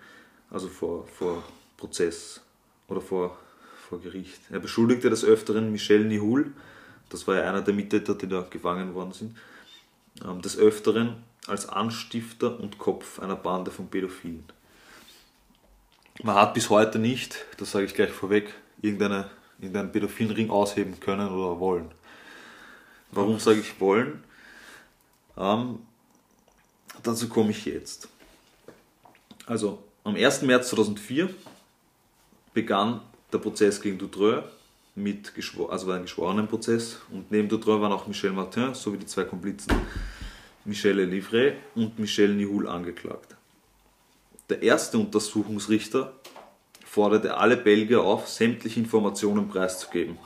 Also 0.50 0.68
vor, 0.68 1.06
vor 1.06 1.42
Prozess 1.76 2.40
oder 2.86 3.00
vor, 3.00 3.36
vor 3.88 4.00
Gericht. 4.00 4.40
Er 4.50 4.60
beschuldigte 4.60 5.10
des 5.10 5.24
Öfteren 5.24 5.72
Michel 5.72 6.04
Nihul, 6.04 6.52
das 7.10 7.26
war 7.26 7.36
ja 7.36 7.48
einer 7.48 7.62
der 7.62 7.74
Mittäter, 7.74 8.14
die 8.14 8.28
da 8.28 8.46
gefangen 8.48 8.94
worden 8.94 9.12
sind, 9.12 9.36
ähm, 10.24 10.42
des 10.42 10.56
Öfteren 10.58 11.16
als 11.48 11.68
Anstifter 11.68 12.58
und 12.60 12.78
Kopf 12.78 13.18
einer 13.18 13.36
Bande 13.36 13.70
von 13.70 13.88
Pädophilen. 13.88 14.44
Man 16.22 16.34
hat 16.34 16.54
bis 16.54 16.68
heute 16.68 16.98
nicht, 16.98 17.44
das 17.58 17.70
sage 17.70 17.84
ich 17.86 17.94
gleich 17.94 18.10
vorweg, 18.10 18.52
irgendeine, 18.82 19.30
irgendeinen 19.58 19.92
pädophilen 19.92 20.32
Ring 20.32 20.50
ausheben 20.50 20.98
können 20.98 21.28
oder 21.28 21.60
wollen. 21.60 21.90
Warum 23.12 23.38
sage 23.38 23.60
ich 23.60 23.80
wollen? 23.80 24.24
Ähm, 25.36 25.78
dazu 27.02 27.28
komme 27.28 27.50
ich 27.50 27.64
jetzt. 27.64 28.08
Also 29.46 29.82
am 30.04 30.16
1. 30.16 30.42
März 30.42 30.70
2004 30.70 31.30
begann 32.52 33.00
der 33.32 33.38
Prozess 33.38 33.80
gegen 33.80 33.98
Dutreux 33.98 34.42
mit 34.94 35.32
also 35.68 35.86
war 35.86 35.96
ein 35.96 36.02
geschworenen 36.02 36.48
Prozess 36.48 36.98
und 37.12 37.30
neben 37.30 37.48
Dutreux 37.48 37.80
waren 37.80 37.92
auch 37.92 38.08
Michel 38.08 38.32
Martin 38.32 38.74
sowie 38.74 38.98
die 38.98 39.06
zwei 39.06 39.24
Komplizen 39.24 39.72
Michel 40.68 41.00
Livray 41.00 41.54
und 41.74 41.98
Michel 41.98 42.34
Nihul 42.34 42.68
angeklagt. 42.68 43.36
Der 44.50 44.62
erste 44.62 44.98
Untersuchungsrichter 44.98 46.12
forderte 46.84 47.38
alle 47.38 47.56
Belgier 47.56 48.02
auf, 48.02 48.28
sämtliche 48.28 48.78
Informationen 48.78 49.48
preiszugeben. 49.48 50.18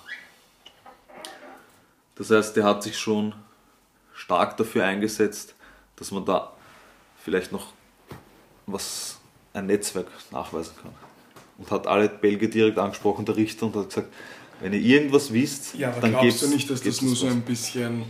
Das 2.17 2.31
heißt, 2.31 2.57
er 2.57 2.65
hat 2.65 2.83
sich 2.83 2.99
schon 2.99 3.35
stark 4.15 4.57
dafür 4.57 4.85
eingesetzt, 4.85 5.55
dass 5.95 6.11
man 6.11 6.25
da 6.25 6.53
vielleicht 7.23 7.53
noch 7.53 7.73
was 8.67 9.21
ein 9.55 9.67
Netzwerk 9.67 10.09
nachweisen 10.33 10.75
kann. 10.83 10.93
Und 11.59 11.71
hat 11.71 11.87
alle 11.87 12.09
Belgier 12.09 12.51
direkt 12.51 12.79
angesprochen, 12.79 13.25
der 13.25 13.37
Richter, 13.37 13.67
und 13.67 13.77
hat 13.77 13.89
gesagt, 13.91 14.13
wenn 14.61 14.73
ihr 14.73 14.81
irgendwas 14.81 15.33
wisst, 15.33 15.75
ja, 15.77 15.91
aber 15.91 16.01
dann 16.01 16.11
glaubst 16.11 16.43
du 16.43 16.49
nicht, 16.49 16.69
dass 16.69 16.83
das 16.83 17.01
nur 17.01 17.15
so 17.15 17.27
ein 17.27 17.43
bisschen 17.43 18.05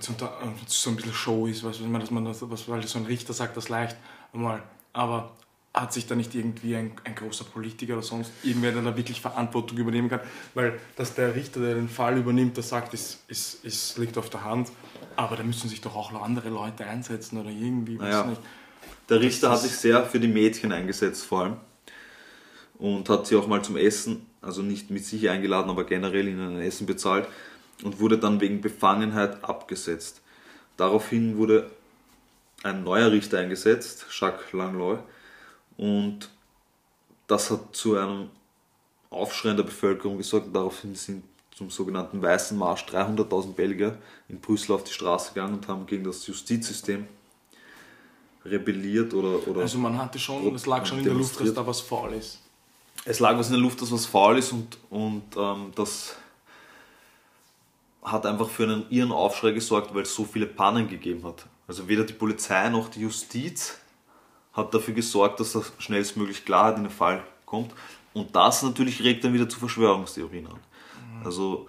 so 0.00 0.90
ein 0.90 0.96
bisschen 0.96 1.12
Show 1.12 1.46
ist, 1.46 1.64
weißt 1.64 1.80
du, 1.80 1.98
dass 1.98 2.10
man 2.10 2.24
das, 2.24 2.48
was, 2.50 2.68
weil 2.68 2.86
so 2.86 2.98
ein 2.98 3.06
Richter 3.06 3.32
sagt 3.32 3.56
das 3.56 3.68
leicht 3.68 3.96
einmal, 4.32 4.62
aber 4.92 5.32
hat 5.74 5.92
sich 5.92 6.06
da 6.06 6.14
nicht 6.14 6.34
irgendwie 6.34 6.76
ein, 6.76 6.92
ein 7.04 7.14
großer 7.14 7.44
Politiker 7.44 7.94
oder 7.94 8.02
sonst 8.02 8.30
irgendwer, 8.42 8.72
der 8.72 8.82
da 8.82 8.96
wirklich 8.96 9.20
Verantwortung 9.20 9.78
übernehmen 9.78 10.10
kann, 10.10 10.20
weil 10.54 10.78
dass 10.96 11.14
der 11.14 11.34
Richter, 11.34 11.60
der 11.60 11.74
den 11.74 11.88
Fall 11.88 12.18
übernimmt, 12.18 12.58
das 12.58 12.68
sagt, 12.68 12.92
ist, 12.92 13.20
ist, 13.28 13.64
ist, 13.64 13.96
liegt 13.96 14.18
auf 14.18 14.28
der 14.28 14.44
Hand, 14.44 14.70
aber 15.16 15.36
da 15.36 15.42
müssen 15.42 15.70
sich 15.70 15.80
doch 15.80 15.96
auch 15.96 16.12
andere 16.22 16.50
Leute 16.50 16.84
einsetzen 16.84 17.38
oder 17.38 17.50
irgendwie, 17.50 17.98
weiß 17.98 18.10
naja. 18.10 18.26
nicht. 18.26 18.40
Der 19.08 19.20
Richter 19.20 19.50
hat 19.50 19.60
sich 19.60 19.72
sehr 19.72 20.04
für 20.04 20.20
die 20.20 20.28
Mädchen 20.28 20.72
eingesetzt 20.72 21.24
vor 21.24 21.42
allem 21.42 21.56
und 22.78 23.08
hat 23.08 23.26
sie 23.26 23.36
auch 23.36 23.46
mal 23.46 23.62
zum 23.62 23.76
Essen, 23.76 24.26
also 24.42 24.62
nicht 24.62 24.90
mit 24.90 25.04
sich 25.04 25.30
eingeladen, 25.30 25.70
aber 25.70 25.84
generell 25.84 26.28
ihnen 26.28 26.56
ein 26.56 26.62
Essen 26.62 26.86
bezahlt 26.86 27.28
und 27.82 28.00
wurde 28.00 28.18
dann 28.18 28.40
wegen 28.40 28.60
Befangenheit 28.60 29.42
abgesetzt. 29.44 30.20
Daraufhin 30.76 31.36
wurde 31.36 31.70
ein 32.62 32.84
neuer 32.84 33.10
Richter 33.10 33.38
eingesetzt, 33.38 34.06
Jacques 34.10 34.52
Langlois, 34.52 34.98
und 35.76 36.30
das 37.26 37.50
hat 37.50 37.74
zu 37.74 37.96
einem 37.96 38.30
Aufschrei 39.10 39.50
in 39.50 39.56
der 39.56 39.64
Bevölkerung 39.64 40.16
gesorgt 40.18 40.54
daraufhin 40.54 40.94
sind 40.94 41.24
zum 41.54 41.70
sogenannten 41.70 42.22
Weißen 42.22 42.56
Marsch 42.56 42.84
300.000 42.84 43.52
Belgier 43.52 43.98
in 44.28 44.40
Brüssel 44.40 44.72
auf 44.72 44.84
die 44.84 44.92
Straße 44.92 45.34
gegangen 45.34 45.54
und 45.54 45.68
haben 45.68 45.86
gegen 45.86 46.04
das 46.04 46.26
Justizsystem 46.26 47.06
rebelliert 48.44 49.12
oder. 49.14 49.46
oder 49.46 49.60
also 49.60 49.78
man 49.78 49.98
hatte 49.98 50.18
schon, 50.18 50.54
es 50.54 50.66
lag 50.66 50.84
schon 50.86 50.98
in 50.98 51.04
der 51.04 51.14
Luft, 51.14 51.38
dass 51.40 51.54
da 51.54 51.66
was 51.66 51.80
faul 51.80 52.14
ist. 52.14 52.38
Es 53.04 53.20
lag 53.20 53.36
was 53.36 53.48
in 53.48 53.54
der 53.54 53.62
Luft, 53.62 53.82
dass 53.82 53.92
was 53.92 54.06
faul 54.06 54.38
ist 54.38 54.52
und, 54.52 54.78
und 54.90 55.24
ähm, 55.36 55.72
das 55.74 56.16
hat 58.02 58.26
einfach 58.26 58.48
für 58.48 58.64
einen 58.64 58.86
irren 58.90 59.12
Aufschrei 59.12 59.52
gesorgt, 59.52 59.94
weil 59.94 60.02
es 60.02 60.14
so 60.14 60.24
viele 60.24 60.46
Pannen 60.46 60.88
gegeben 60.88 61.24
hat. 61.24 61.46
Also 61.68 61.88
weder 61.88 62.04
die 62.04 62.12
Polizei 62.12 62.68
noch 62.68 62.88
die 62.88 63.00
Justiz 63.00 63.78
hat 64.52 64.74
dafür 64.74 64.94
gesorgt, 64.94 65.40
dass 65.40 65.52
da 65.52 65.62
schnellstmöglich 65.78 66.44
Klarheit 66.44 66.76
in 66.76 66.84
den 66.84 66.92
Fall 66.92 67.22
kommt. 67.46 67.72
Und 68.12 68.34
das 68.36 68.62
natürlich 68.62 69.02
regt 69.02 69.24
dann 69.24 69.32
wieder 69.32 69.48
zu 69.48 69.58
Verschwörungstheorien 69.58 70.46
an. 70.46 70.52
Mhm. 70.52 71.26
Also 71.26 71.68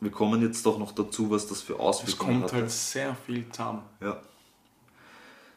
wir 0.00 0.10
kommen 0.10 0.42
jetzt 0.42 0.66
doch 0.66 0.78
noch 0.78 0.92
dazu, 0.92 1.30
was 1.30 1.46
das 1.46 1.62
für 1.62 1.80
Auswirkungen 1.80 2.42
hat. 2.42 2.46
Es 2.46 2.50
kommt 2.50 2.60
halt 2.62 2.70
sehr 2.70 3.14
viel 3.14 3.48
zusammen. 3.50 3.82
Ja. 4.00 4.20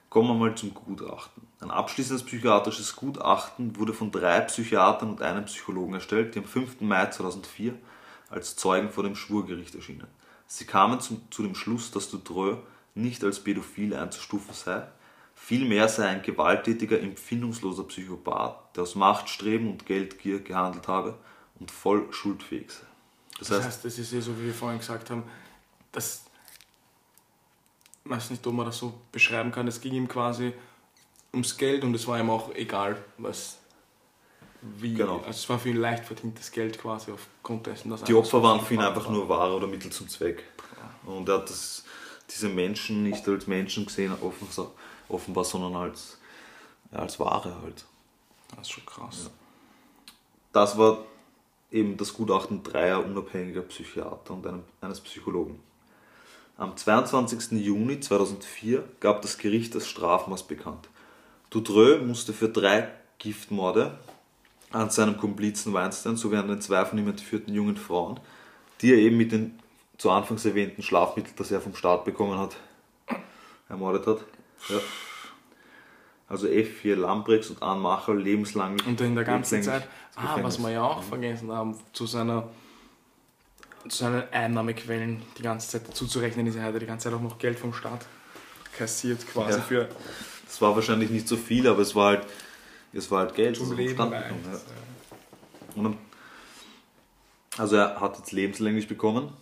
Kommen 0.09 0.29
wir 0.29 0.33
mal 0.35 0.55
zum 0.55 0.73
Gutachten. 0.73 1.43
Ein 1.59 1.71
abschließendes 1.71 2.23
psychiatrisches 2.23 2.95
Gutachten 2.95 3.75
wurde 3.75 3.93
von 3.93 4.11
drei 4.11 4.39
Psychiatern 4.41 5.09
und 5.09 5.21
einem 5.21 5.45
Psychologen 5.45 5.93
erstellt, 5.93 6.33
die 6.33 6.39
am 6.39 6.45
5. 6.45 6.81
Mai 6.81 7.07
2004 7.07 7.73
als 8.29 8.55
Zeugen 8.55 8.89
vor 8.89 9.03
dem 9.03 9.15
Schwurgericht 9.15 9.75
erschienen. 9.75 10.07
Sie 10.47 10.65
kamen 10.65 10.99
zum, 10.99 11.21
zu 11.31 11.43
dem 11.43 11.55
Schluss, 11.55 11.91
dass 11.91 12.09
Dutreux 12.09 12.57
nicht 12.95 13.23
als 13.23 13.43
pädophil 13.43 13.95
einzustufen 13.95 14.53
sei, 14.53 14.87
vielmehr 15.35 15.87
sei 15.87 16.07
ein 16.07 16.21
gewalttätiger, 16.21 16.99
empfindungsloser 16.99 17.83
Psychopath, 17.83 18.75
der 18.75 18.83
aus 18.83 18.95
Machtstreben 18.95 19.69
und 19.69 19.85
Geldgier 19.85 20.41
gehandelt 20.41 20.87
habe 20.87 21.17
und 21.59 21.71
voll 21.71 22.11
schuldfähig 22.11 22.71
sei. 22.71 22.85
Das, 23.39 23.47
das 23.47 23.57
heißt, 23.57 23.67
heißt, 23.67 23.85
das 23.85 23.99
ist 23.99 24.11
ja 24.11 24.21
so, 24.21 24.37
wie 24.37 24.45
wir 24.45 24.53
vorhin 24.53 24.79
gesagt 24.79 25.09
haben, 25.09 25.23
dass, 25.91 26.25
ich 28.03 28.11
weiß 28.11 28.31
nicht, 28.31 28.45
ob 28.45 28.53
man 28.53 28.65
das 28.65 28.77
so 28.77 28.93
beschreiben 29.11 29.51
kann, 29.51 29.67
es 29.67 29.79
ging 29.79 29.93
ihm 29.93 30.07
quasi 30.07 30.53
ums 31.33 31.57
Geld 31.57 31.83
und 31.83 31.93
es 31.93 32.07
war 32.07 32.19
ihm 32.19 32.29
auch 32.29 32.53
egal, 32.55 32.97
was 33.17 33.59
wie, 34.61 34.93
genau. 34.93 35.17
also 35.17 35.29
es 35.29 35.49
war 35.49 35.57
für 35.59 35.69
ihn 35.69 35.77
leicht 35.77 36.05
verdientes 36.05 36.51
Geld 36.51 36.77
quasi 36.79 37.11
aufgrund 37.11 37.65
dessen, 37.67 37.89
dass 37.89 38.03
Die 38.03 38.13
Opfer 38.13 38.43
waren 38.43 38.59
für 38.61 38.73
ihn 38.73 38.81
einfach 38.81 39.05
war. 39.05 39.11
nur 39.11 39.29
Ware 39.29 39.55
oder 39.55 39.67
Mittel 39.67 39.91
zum 39.91 40.09
Zweck. 40.09 40.43
Ja. 41.05 41.11
Und 41.11 41.29
er 41.29 41.35
hat 41.35 41.49
das, 41.49 41.85
diese 42.29 42.49
Menschen 42.49 43.03
nicht 43.03 43.27
als 43.27 43.47
Menschen 43.47 43.85
gesehen, 43.85 44.13
offenbar, 45.07 45.43
sondern 45.45 45.75
als, 45.75 46.17
als 46.91 47.19
Ware 47.19 47.55
halt. 47.61 47.85
Das 48.51 48.61
ist 48.61 48.71
schon 48.71 48.85
krass. 48.85 49.25
Ja. 49.25 49.31
Das 50.51 50.77
war 50.77 51.05
eben 51.71 51.95
das 51.95 52.13
Gutachten 52.13 52.63
dreier 52.63 53.05
unabhängiger 53.05 53.61
Psychiater 53.61 54.33
und 54.33 54.45
einem, 54.45 54.63
eines 54.81 54.99
Psychologen. 54.99 55.59
Am 56.57 56.75
22. 56.75 57.51
Juni 57.51 58.01
2004 58.01 58.83
gab 58.99 59.21
das 59.21 59.37
Gericht 59.37 59.75
das 59.75 59.87
Strafmaß 59.87 60.43
bekannt. 60.43 60.89
Doudreux 61.49 62.05
musste 62.05 62.33
für 62.33 62.49
drei 62.49 62.89
Giftmorde 63.19 63.97
an 64.71 64.89
seinem 64.89 65.17
Komplizen 65.17 65.73
Weinstein 65.73 66.15
sowie 66.15 66.37
an 66.37 66.47
den 66.47 66.61
zwei 66.61 66.85
von 66.85 66.97
ihm 66.97 67.07
entführten 67.07 67.53
jungen 67.53 67.77
Frauen, 67.77 68.19
die 68.81 68.91
er 68.91 68.97
eben 68.97 69.17
mit 69.17 69.31
den 69.31 69.59
zu 69.97 70.11
Anfangs 70.11 70.45
erwähnten 70.45 70.81
Schlafmitteln, 70.81 71.35
das 71.37 71.51
er 71.51 71.59
vom 71.59 71.75
Staat 71.75 72.05
bekommen 72.05 72.39
hat, 72.39 72.55
ermordet 73.67 74.07
hat. 74.07 74.19
Ja. 74.69 74.79
Also 76.27 76.47
F4 76.47 76.95
Lambrechts 76.95 77.49
und 77.49 77.61
Anne 77.61 77.81
Macher 77.81 78.13
lebenslang. 78.13 78.79
Und 78.85 79.01
in 79.01 79.15
der 79.15 79.23
ganzen 79.23 79.63
Zeit, 79.63 79.87
ah, 80.15 80.37
was 80.41 80.59
wir 80.59 80.69
ja 80.69 80.83
auch 80.83 81.01
vergessen 81.03 81.51
haben, 81.51 81.75
zu 81.91 82.05
seiner 82.05 82.49
zu 83.87 83.97
seinen 83.97 84.23
Einnahmequellen 84.31 85.21
die 85.37 85.41
ganze 85.41 85.69
Zeit 85.69 85.87
dazu 85.87 86.05
zu 86.05 86.19
rechnen 86.19 86.45
ist, 86.47 86.55
er 86.55 86.63
hat 86.63 86.81
die 86.81 86.85
ganze 86.85 87.05
Zeit 87.05 87.13
auch 87.17 87.21
noch 87.21 87.37
Geld 87.37 87.57
vom 87.57 87.73
Staat 87.73 88.05
kassiert 88.77 89.25
quasi 89.27 89.57
ja. 89.57 89.63
für. 89.63 89.89
Das 90.45 90.61
war 90.61 90.75
wahrscheinlich 90.75 91.09
nicht 91.09 91.27
so 91.27 91.37
viel, 91.37 91.67
aber 91.67 91.81
es 91.81 91.95
war 91.95 92.17
halt 92.17 92.27
es 92.93 93.09
war 93.11 93.19
halt 93.19 93.35
Geld. 93.35 93.57
Zum 93.57 93.75
Leben 93.75 94.11
ja. 94.11 94.23
Und 95.75 95.97
also 97.57 97.75
er 97.75 97.99
hat 97.99 98.17
jetzt 98.17 98.31
lebenslänglich 98.31 98.87
bekommen. 98.87 99.33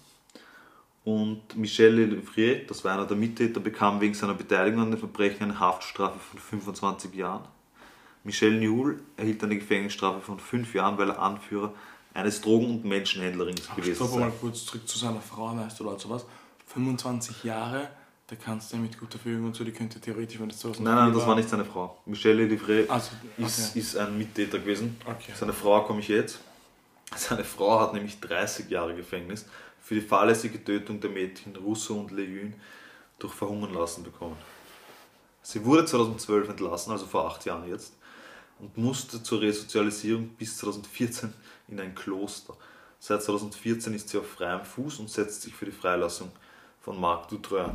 Und 1.04 1.56
Michel 1.56 1.94
Lefrier, 1.94 2.66
das 2.68 2.84
war 2.84 2.94
einer 2.94 3.06
der 3.06 3.16
Mittäter, 3.16 3.62
bekam 3.62 4.02
wegen 4.02 4.14
seiner 4.14 4.34
Beteiligung 4.34 4.82
an 4.82 4.92
den 4.92 5.00
Verbrechen 5.00 5.44
eine 5.44 5.60
Haftstrafe 5.60 6.20
von 6.20 6.40
25 6.40 7.14
Jahren. 7.14 7.46
Michel 8.26 8.60
Nihul 8.60 9.02
erhielt 9.16 9.42
eine 9.42 9.58
Gefängnisstrafe 9.58 10.20
von 10.20 10.38
5 10.38 10.74
Jahren, 10.74 10.98
weil 10.98 11.10
er 11.12 11.20
Anführer 11.20 11.74
eines 12.14 12.42
Drogen- 12.42 12.72
und 12.72 12.86
Menschenhändlerings 12.86 13.70
gewesen 13.74 13.92
ist. 13.92 14.02
Ich 14.02 14.20
mal 14.20 14.32
kurz 14.32 14.66
zurück 14.66 14.86
zu 14.86 14.98
seiner 14.98 15.22
Frau, 15.22 15.56
weißt 15.56 15.80
du, 15.80 15.88
oder 15.88 15.98
sowas. 15.98 16.26
25 16.66 17.46
Jahre 17.46 17.90
der 18.30 18.38
Kanzler 18.38 18.80
mit 18.80 19.00
guter 19.00 19.18
Verfügung 19.18 19.48
und 19.48 19.56
so, 19.56 19.64
die 19.64 19.72
könnte 19.72 20.00
theoretisch, 20.02 20.40
wenn 20.40 20.50
das 20.50 20.60
so 20.60 20.70
Nein, 20.70 20.84
nein, 20.84 21.14
das 21.14 21.26
war 21.26 21.36
nicht 21.36 21.48
seine 21.50 21.64
Frau. 21.64 21.98
Michelle 22.06 22.46
Livray 22.46 22.86
Also, 22.90 23.12
ist, 23.38 23.70
okay. 23.72 23.80
ist 23.80 23.98
ein 23.98 24.18
Mittäter 24.18 24.60
gewesen. 24.60 24.98
okay. 25.06 25.32
Seine 25.34 25.54
Frau 25.54 25.82
komme 25.84 26.02
ich 26.02 26.10
jetzt. 26.10 26.40
Seine 27.16 27.46
Frau 27.46 27.80
hat 27.80 27.94
nämlich 27.94 28.20
30 28.20 28.70
Jahre 28.70 28.94
Gefängnis 28.96 29.46
für 29.82 29.96
die 29.96 30.02
fahrlässige 30.02 30.62
Tötung 30.62 31.00
der 31.00 31.10
Mädchen 31.10 31.56
Russo 31.56 31.94
und 31.96 32.12
Leyün 32.12 32.54
durch 33.18 33.34
Verhungern 33.34 33.74
lassen 33.74 34.04
bekommen. 34.04 34.36
Sie 35.42 35.64
wurde 35.64 35.86
2012 35.86 36.50
entlassen, 36.50 36.92
also 36.92 37.06
vor 37.06 37.26
acht 37.32 37.46
Jahren 37.46 37.70
jetzt, 37.70 37.94
und 38.60 38.78
musste 38.78 39.24
zur 39.24 39.40
Resozialisierung 39.40 40.28
bis 40.38 40.58
2014 40.58 41.34
in 41.70 41.80
ein 41.80 41.96
Kloster. 41.96 42.54
Seit 43.00 43.24
2014 43.24 43.94
ist 43.94 44.10
sie 44.10 44.18
auf 44.18 44.28
freiem 44.28 44.66
Fuß 44.66 45.00
und 45.00 45.10
setzt 45.10 45.44
sich 45.44 45.54
für 45.54 45.66
die 45.66 45.72
Freilassung 45.72 46.30
von 46.82 47.00
Marc 47.00 47.30
Dutreux. 47.30 47.72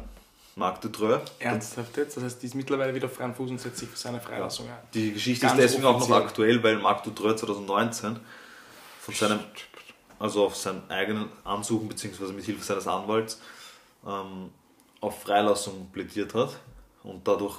Marc 0.54 0.80
Dutreux, 0.82 1.20
Ernsthaft 1.38 1.96
jetzt? 1.96 2.16
Das 2.16 2.24
heißt, 2.24 2.42
die 2.42 2.46
ist 2.46 2.54
mittlerweile 2.54 2.94
wieder 2.94 3.06
auf 3.06 3.14
freien 3.14 3.34
Fuß 3.34 3.50
und 3.50 3.60
setzt 3.60 3.78
sich 3.78 3.88
für 3.88 3.96
seine 3.96 4.20
Freilassung 4.20 4.68
ein. 4.68 4.76
die 4.92 5.12
Geschichte 5.12 5.46
Ganz 5.46 5.58
ist 5.58 5.62
deswegen 5.64 5.86
auch 5.86 5.92
noch 5.94 6.00
offiziell. 6.02 6.22
aktuell, 6.22 6.62
weil 6.62 6.76
Marc 6.78 7.04
Dutreux 7.04 7.40
2019 7.40 8.20
von 9.00 9.14
seinem 9.14 9.40
also 10.18 10.46
auf 10.46 10.54
seinen 10.54 10.88
eigenen 10.88 11.28
Ansuchen 11.42 11.88
bzw. 11.88 12.32
mit 12.32 12.44
Hilfe 12.44 12.62
seines 12.62 12.86
Anwalts 12.86 13.40
ähm, 14.06 14.50
auf 15.00 15.22
Freilassung 15.22 15.90
plädiert 15.90 16.34
hat 16.34 16.56
und 17.02 17.26
dadurch 17.26 17.56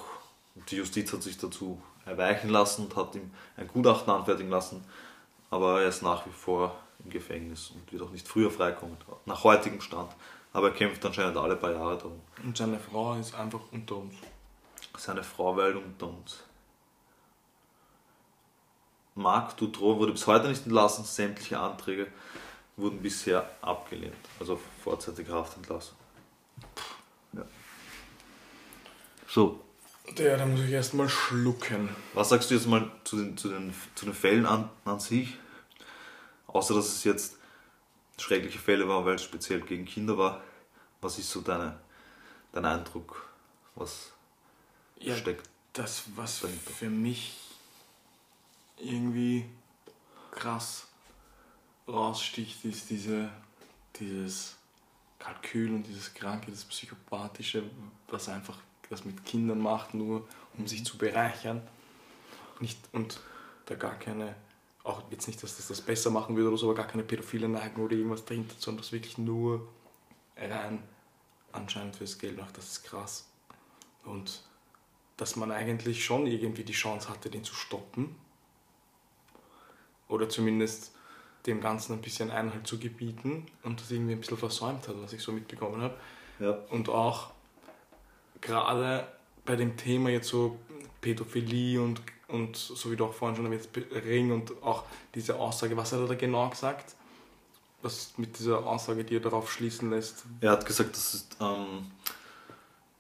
die 0.70 0.78
Justiz 0.78 1.12
hat 1.12 1.24
sich 1.24 1.38
dazu 1.38 1.82
erweichen 2.06 2.50
lassen 2.50 2.86
und 2.86 2.96
hat 2.96 3.16
ihm 3.16 3.32
ein 3.58 3.68
Gutachten 3.68 4.14
anfertigen 4.14 4.50
lassen, 4.50 4.84
aber 5.50 5.82
er 5.82 5.90
ist 5.90 6.04
nach 6.04 6.26
wie 6.26 6.32
vor 6.32 6.78
im 7.04 7.10
Gefängnis 7.10 7.72
und 7.72 7.92
wird 7.92 8.02
auch 8.02 8.12
nicht 8.12 8.28
früher 8.28 8.52
freikommen, 8.52 8.96
nach 9.26 9.44
heutigem 9.44 9.82
Stand. 9.82 10.12
Aber 10.54 10.70
er 10.70 10.74
kämpft 10.76 11.04
anscheinend 11.06 11.36
alle 11.38 11.56
paar 11.56 11.72
Jahre 11.72 11.98
darum. 11.98 12.22
Und 12.44 12.56
seine 12.56 12.80
Frau 12.80 13.16
ist 13.16 13.34
einfach 13.34 13.62
unter 13.72 13.98
uns. 13.98 14.14
Seine 14.98 15.24
Frau 15.24 15.58
weilt 15.58 15.76
unter 15.76 16.08
uns. 16.08 16.44
Marc 19.16 19.58
Dutroux 19.58 19.98
wurde 19.98 20.12
bis 20.12 20.26
heute 20.28 20.48
nicht 20.48 20.66
entlassen, 20.66 21.06
sämtliche 21.06 21.60
Anträge 21.60 22.08
wurden 22.76 23.02
bisher 23.02 23.48
abgelehnt, 23.62 24.16
also 24.40 24.60
vorzeitige 24.84 25.32
Haftentlassung. 25.32 25.96
Ja. 27.34 27.44
So, 29.28 29.60
Der, 30.18 30.38
da 30.38 30.46
muss 30.48 30.62
ich 30.62 30.72
erstmal 30.72 31.08
schlucken. 31.10 31.90
was 32.14 32.30
sagst 32.30 32.50
du 32.50 32.56
jetzt 32.56 32.66
mal 32.66 32.90
zu 33.04 33.18
den, 33.18 33.38
zu 33.38 33.50
den, 33.50 33.72
zu 33.94 34.06
den 34.06 34.16
Fällen 34.16 34.48
an, 34.48 34.70
an 34.86 35.00
sich? 35.00 35.38
Außer 36.48 36.74
dass 36.74 36.88
es 36.88 37.04
jetzt 37.04 37.38
schreckliche 38.20 38.60
Fälle 38.60 38.88
waren, 38.88 39.06
weil 39.06 39.16
es 39.16 39.24
speziell 39.24 39.62
gegen 39.62 39.86
Kinder 39.86 40.18
war. 40.18 40.42
Was 41.02 41.20
ist 41.20 41.30
so 41.30 41.42
deine, 41.42 41.80
dein 42.52 42.66
Eindruck? 42.66 43.30
Was 43.76 44.12
Ja, 45.00 45.16
steckt? 45.18 45.50
das, 45.74 46.04
was 46.16 46.42
dahinter? 46.42 46.72
für 46.72 46.90
mich 46.90 47.38
irgendwie 48.78 49.46
krass 50.32 50.88
raussticht, 51.88 52.64
ist 52.66 52.90
diese, 52.90 53.30
dieses 54.00 54.56
Kalkül 55.20 55.74
und 55.74 55.84
dieses 55.84 56.14
Kranke, 56.14 56.52
das 56.52 56.66
Psychopathische, 56.66 57.64
was 58.08 58.30
einfach 58.30 58.58
das 58.90 59.06
mit 59.06 59.26
Kindern 59.26 59.60
macht, 59.60 59.94
nur 59.94 60.28
um 60.58 60.68
sich 60.68 60.86
zu 60.86 60.98
bereichern. 60.98 61.62
Nicht, 62.60 62.78
und 62.92 63.20
da 63.66 63.76
gar 63.76 63.98
keine, 63.98 64.36
auch 64.84 65.02
jetzt 65.12 65.28
nicht, 65.28 65.42
dass 65.42 65.58
das 65.58 65.68
das 65.70 65.82
besser 65.82 66.10
machen 66.10 66.36
würde 66.36 66.50
oder 66.50 66.58
so, 66.58 66.68
aber 66.68 66.76
gar 66.76 66.88
keine 66.88 67.04
pädophile 67.04 67.48
Neigung 67.48 67.86
oder 67.86 67.96
irgendwas 67.96 68.26
dahinter, 68.26 68.56
sondern 68.58 68.82
das 68.82 68.92
wirklich 68.92 69.18
nur 69.18 69.68
rein 70.36 70.84
anscheinend 71.52 71.96
fürs 71.96 72.18
Geld 72.20 72.38
macht. 72.38 72.58
Das 72.58 72.68
ist 72.68 72.84
krass. 72.84 73.30
Und 74.04 74.44
dass 75.18 75.36
man 75.36 75.52
eigentlich 75.52 76.04
schon 76.04 76.26
irgendwie 76.26 76.64
die 76.64 76.74
Chance 76.74 77.10
hatte, 77.10 77.30
den 77.30 77.44
zu 77.44 77.56
stoppen. 77.56 78.16
Oder 80.10 80.28
zumindest 80.28 80.94
dem 81.46 81.62
Ganzen 81.62 81.94
ein 81.94 82.02
bisschen 82.02 82.32
Einhalt 82.32 82.68
zu 82.68 82.80
gebieten 82.80 83.46
und 83.64 83.80
das 83.80 83.92
irgendwie 83.92 84.14
ein 84.14 84.20
bisschen 84.20 84.38
versäumt 84.38 84.88
hat, 84.88 84.96
was 85.02 85.14
ich 85.14 85.22
so 85.22 85.32
mitbekommen 85.32 85.82
habe. 85.82 85.96
Ja. 86.40 86.52
Und 86.70 86.90
auch 86.90 87.32
gerade 88.42 89.08
bei 89.46 89.56
dem 89.56 89.78
Thema 89.78 90.10
jetzt 90.10 90.28
so 90.28 90.58
Pädophilie 91.02 91.82
und, 91.82 92.02
und 92.28 92.56
so 92.56 92.92
wie 92.92 92.96
du 92.96 93.06
auch 93.06 93.14
vorhin 93.14 93.36
schon 93.36 93.46
erwähnt 93.46 93.68
hast, 93.76 94.06
Ring 94.06 94.32
und 94.32 94.52
auch 94.64 94.84
diese 95.14 95.36
Aussage, 95.36 95.76
was 95.78 95.92
hat 95.92 96.00
er 96.00 96.08
da 96.08 96.16
genau 96.16 96.50
gesagt? 96.50 96.96
Was 97.82 98.14
mit 98.18 98.40
dieser 98.40 98.66
Aussage, 98.66 99.04
die 99.04 99.18
er 99.18 99.20
darauf 99.20 99.52
schließen 99.52 99.90
lässt, 99.90 100.24
Er 100.42 100.52
hat 100.52 100.66
gesagt, 100.66 100.96
dass 100.96 101.28
ähm, 101.42 101.92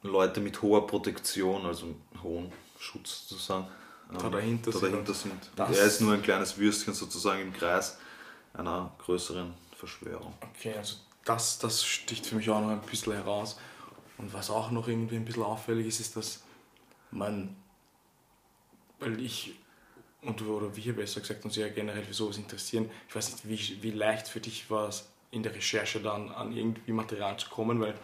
Leute 0.02 0.42
mit 0.42 0.62
hoher 0.62 0.86
Protektion, 0.86 1.66
also 1.66 1.96
hohen 2.22 2.52
Schutz 2.80 3.26
sozusagen, 3.30 3.66
ähm, 4.12 4.18
Da 4.20 4.30
dahinter 4.30 4.72
da 4.72 4.78
sind. 4.78 4.92
dahinter 4.92 5.14
sind. 5.14 5.34
Und 5.58 5.76
er 5.78 5.86
ist 5.86 6.02
nur 6.02 6.14
ein 6.14 6.22
kleines 6.22 6.58
Würstchen 6.58 6.94
sozusagen 6.94 7.42
im 7.42 7.54
Kreis 7.54 7.98
einer 8.54 8.92
größeren 9.06 9.54
Verschwörung. 9.78 10.34
Okay, 10.54 10.74
also 10.78 10.98
das, 11.24 11.60
das 11.60 11.84
sticht 11.86 12.26
für 12.26 12.36
mich 12.36 12.50
auch 12.50 12.60
noch 12.60 12.70
ein 12.70 12.82
bisschen 12.82 13.14
heraus. 13.14 13.58
Und 14.18 14.34
was 14.34 14.50
auch 14.50 14.70
noch 14.70 14.88
irgendwie 14.90 15.16
ein 15.16 15.26
bisschen 15.26 15.44
auffällig 15.44 15.88
ist, 15.88 16.02
ist, 16.02 16.18
dass 16.18 16.42
man, 17.12 17.56
weil 19.04 19.20
ich 19.20 19.54
und 20.22 20.42
oder 20.42 20.76
wir 20.76 20.96
besser 20.96 21.22
gesagt 21.22 21.44
uns 21.44 21.56
ja 21.56 21.68
generell 21.68 22.04
für 22.04 22.14
sowas 22.14 22.38
interessieren, 22.38 22.90
ich 23.10 23.16
weiß 23.16 23.32
nicht, 23.32 23.50
wie, 23.50 23.84
wie 23.84 23.92
leicht 23.92 24.28
für 24.28 24.40
dich 24.40 24.70
war 24.70 24.88
es 24.88 25.10
in 25.32 25.44
der 25.44 25.54
Recherche 25.54 26.00
dann 26.00 26.30
an 26.30 26.56
irgendwie 26.56 26.92
Material 26.92 27.38
zu 27.38 27.50
kommen, 27.50 27.82
weil 27.82 27.96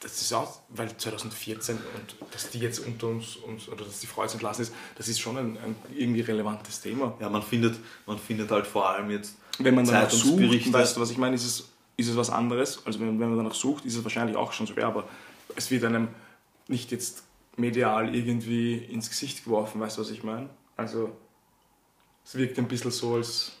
das 0.00 0.20
ist 0.20 0.32
auch, 0.32 0.60
weil 0.68 0.94
2014 0.94 1.76
und 1.76 2.32
dass 2.32 2.50
die 2.50 2.60
jetzt 2.60 2.78
unter 2.80 3.08
uns, 3.08 3.36
uns 3.36 3.68
oder 3.68 3.84
dass 3.84 4.00
die 4.00 4.06
Frau 4.06 4.22
jetzt 4.22 4.34
entlassen 4.34 4.62
ist, 4.62 4.74
das 4.94 5.08
ist 5.08 5.18
schon 5.18 5.36
ein, 5.38 5.56
ein 5.56 5.74
irgendwie 5.96 6.20
relevantes 6.20 6.80
Thema. 6.80 7.16
Ja, 7.18 7.30
man 7.30 7.42
findet, 7.42 7.76
man 8.06 8.18
findet 8.18 8.50
halt 8.50 8.66
vor 8.66 8.88
allem 8.88 9.10
jetzt 9.10 9.36
Wenn 9.58 9.74
man 9.74 9.86
danach 9.86 10.10
sucht, 10.10 10.72
weißt 10.72 10.96
du, 10.96 11.00
was 11.00 11.10
ich 11.10 11.18
meine, 11.18 11.34
ist 11.34 11.46
es, 11.46 11.68
ist 11.96 12.08
es 12.08 12.16
was 12.16 12.28
anderes. 12.30 12.84
Also 12.84 13.00
wenn, 13.00 13.18
wenn 13.18 13.30
man 13.30 13.38
danach 13.38 13.54
sucht, 13.54 13.86
ist 13.86 13.96
es 13.96 14.04
wahrscheinlich 14.04 14.36
auch 14.36 14.52
schon 14.52 14.66
schwer, 14.66 14.86
aber 14.86 15.08
es 15.56 15.70
wird 15.70 15.82
einem 15.84 16.08
nicht 16.68 16.92
jetzt 16.92 17.25
medial 17.56 18.14
irgendwie 18.14 18.76
ins 18.76 19.08
Gesicht 19.08 19.44
geworfen, 19.44 19.80
weißt 19.80 19.96
du, 19.96 20.02
was 20.02 20.10
ich 20.10 20.22
meine? 20.22 20.48
Also 20.76 21.16
es 22.24 22.34
wirkt 22.36 22.58
ein 22.58 22.68
bisschen 22.68 22.90
so, 22.90 23.14
als... 23.14 23.52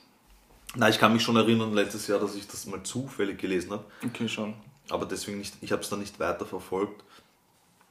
Na, 0.74 0.88
ich 0.88 0.98
kann 0.98 1.12
mich 1.12 1.22
schon 1.22 1.36
erinnern, 1.36 1.72
letztes 1.72 2.06
Jahr, 2.06 2.18
dass 2.18 2.34
ich 2.34 2.46
das 2.46 2.66
mal 2.66 2.82
zufällig 2.82 3.38
gelesen 3.38 3.70
habe, 3.72 3.84
Okay, 4.04 4.28
schon. 4.28 4.54
aber 4.90 5.06
deswegen 5.06 5.38
nicht, 5.38 5.54
ich 5.62 5.72
habe 5.72 5.82
es 5.82 5.88
dann 5.88 6.00
nicht 6.00 6.18
weiter 6.20 6.44
verfolgt 6.44 7.02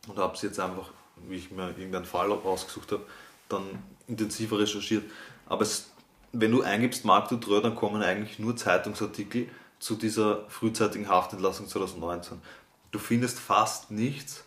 und 0.07 0.17
habe 0.17 0.35
es 0.35 0.41
jetzt 0.43 0.59
einfach, 0.59 0.91
wie 1.27 1.35
ich 1.35 1.49
mir 1.51 1.69
irgendeinen 1.69 2.05
Fall 2.05 2.31
rausgesucht 2.31 2.91
habe, 2.91 3.05
dann 3.49 3.63
intensiver 4.07 4.59
recherchiert. 4.59 5.03
Aber 5.47 5.61
es, 5.63 5.89
wenn 6.31 6.51
du 6.51 6.61
eingibst 6.61 7.05
Marc 7.05 7.29
Dutroux, 7.29 7.61
dann 7.61 7.75
kommen 7.75 8.03
eigentlich 8.03 8.37
nur 8.39 8.55
Zeitungsartikel 8.55 9.49
zu 9.79 9.95
dieser 9.95 10.47
frühzeitigen 10.49 11.07
Haftentlassung 11.09 11.67
2019. 11.67 12.39
Du 12.91 12.99
findest 12.99 13.39
fast 13.39 13.91
nichts 13.91 14.44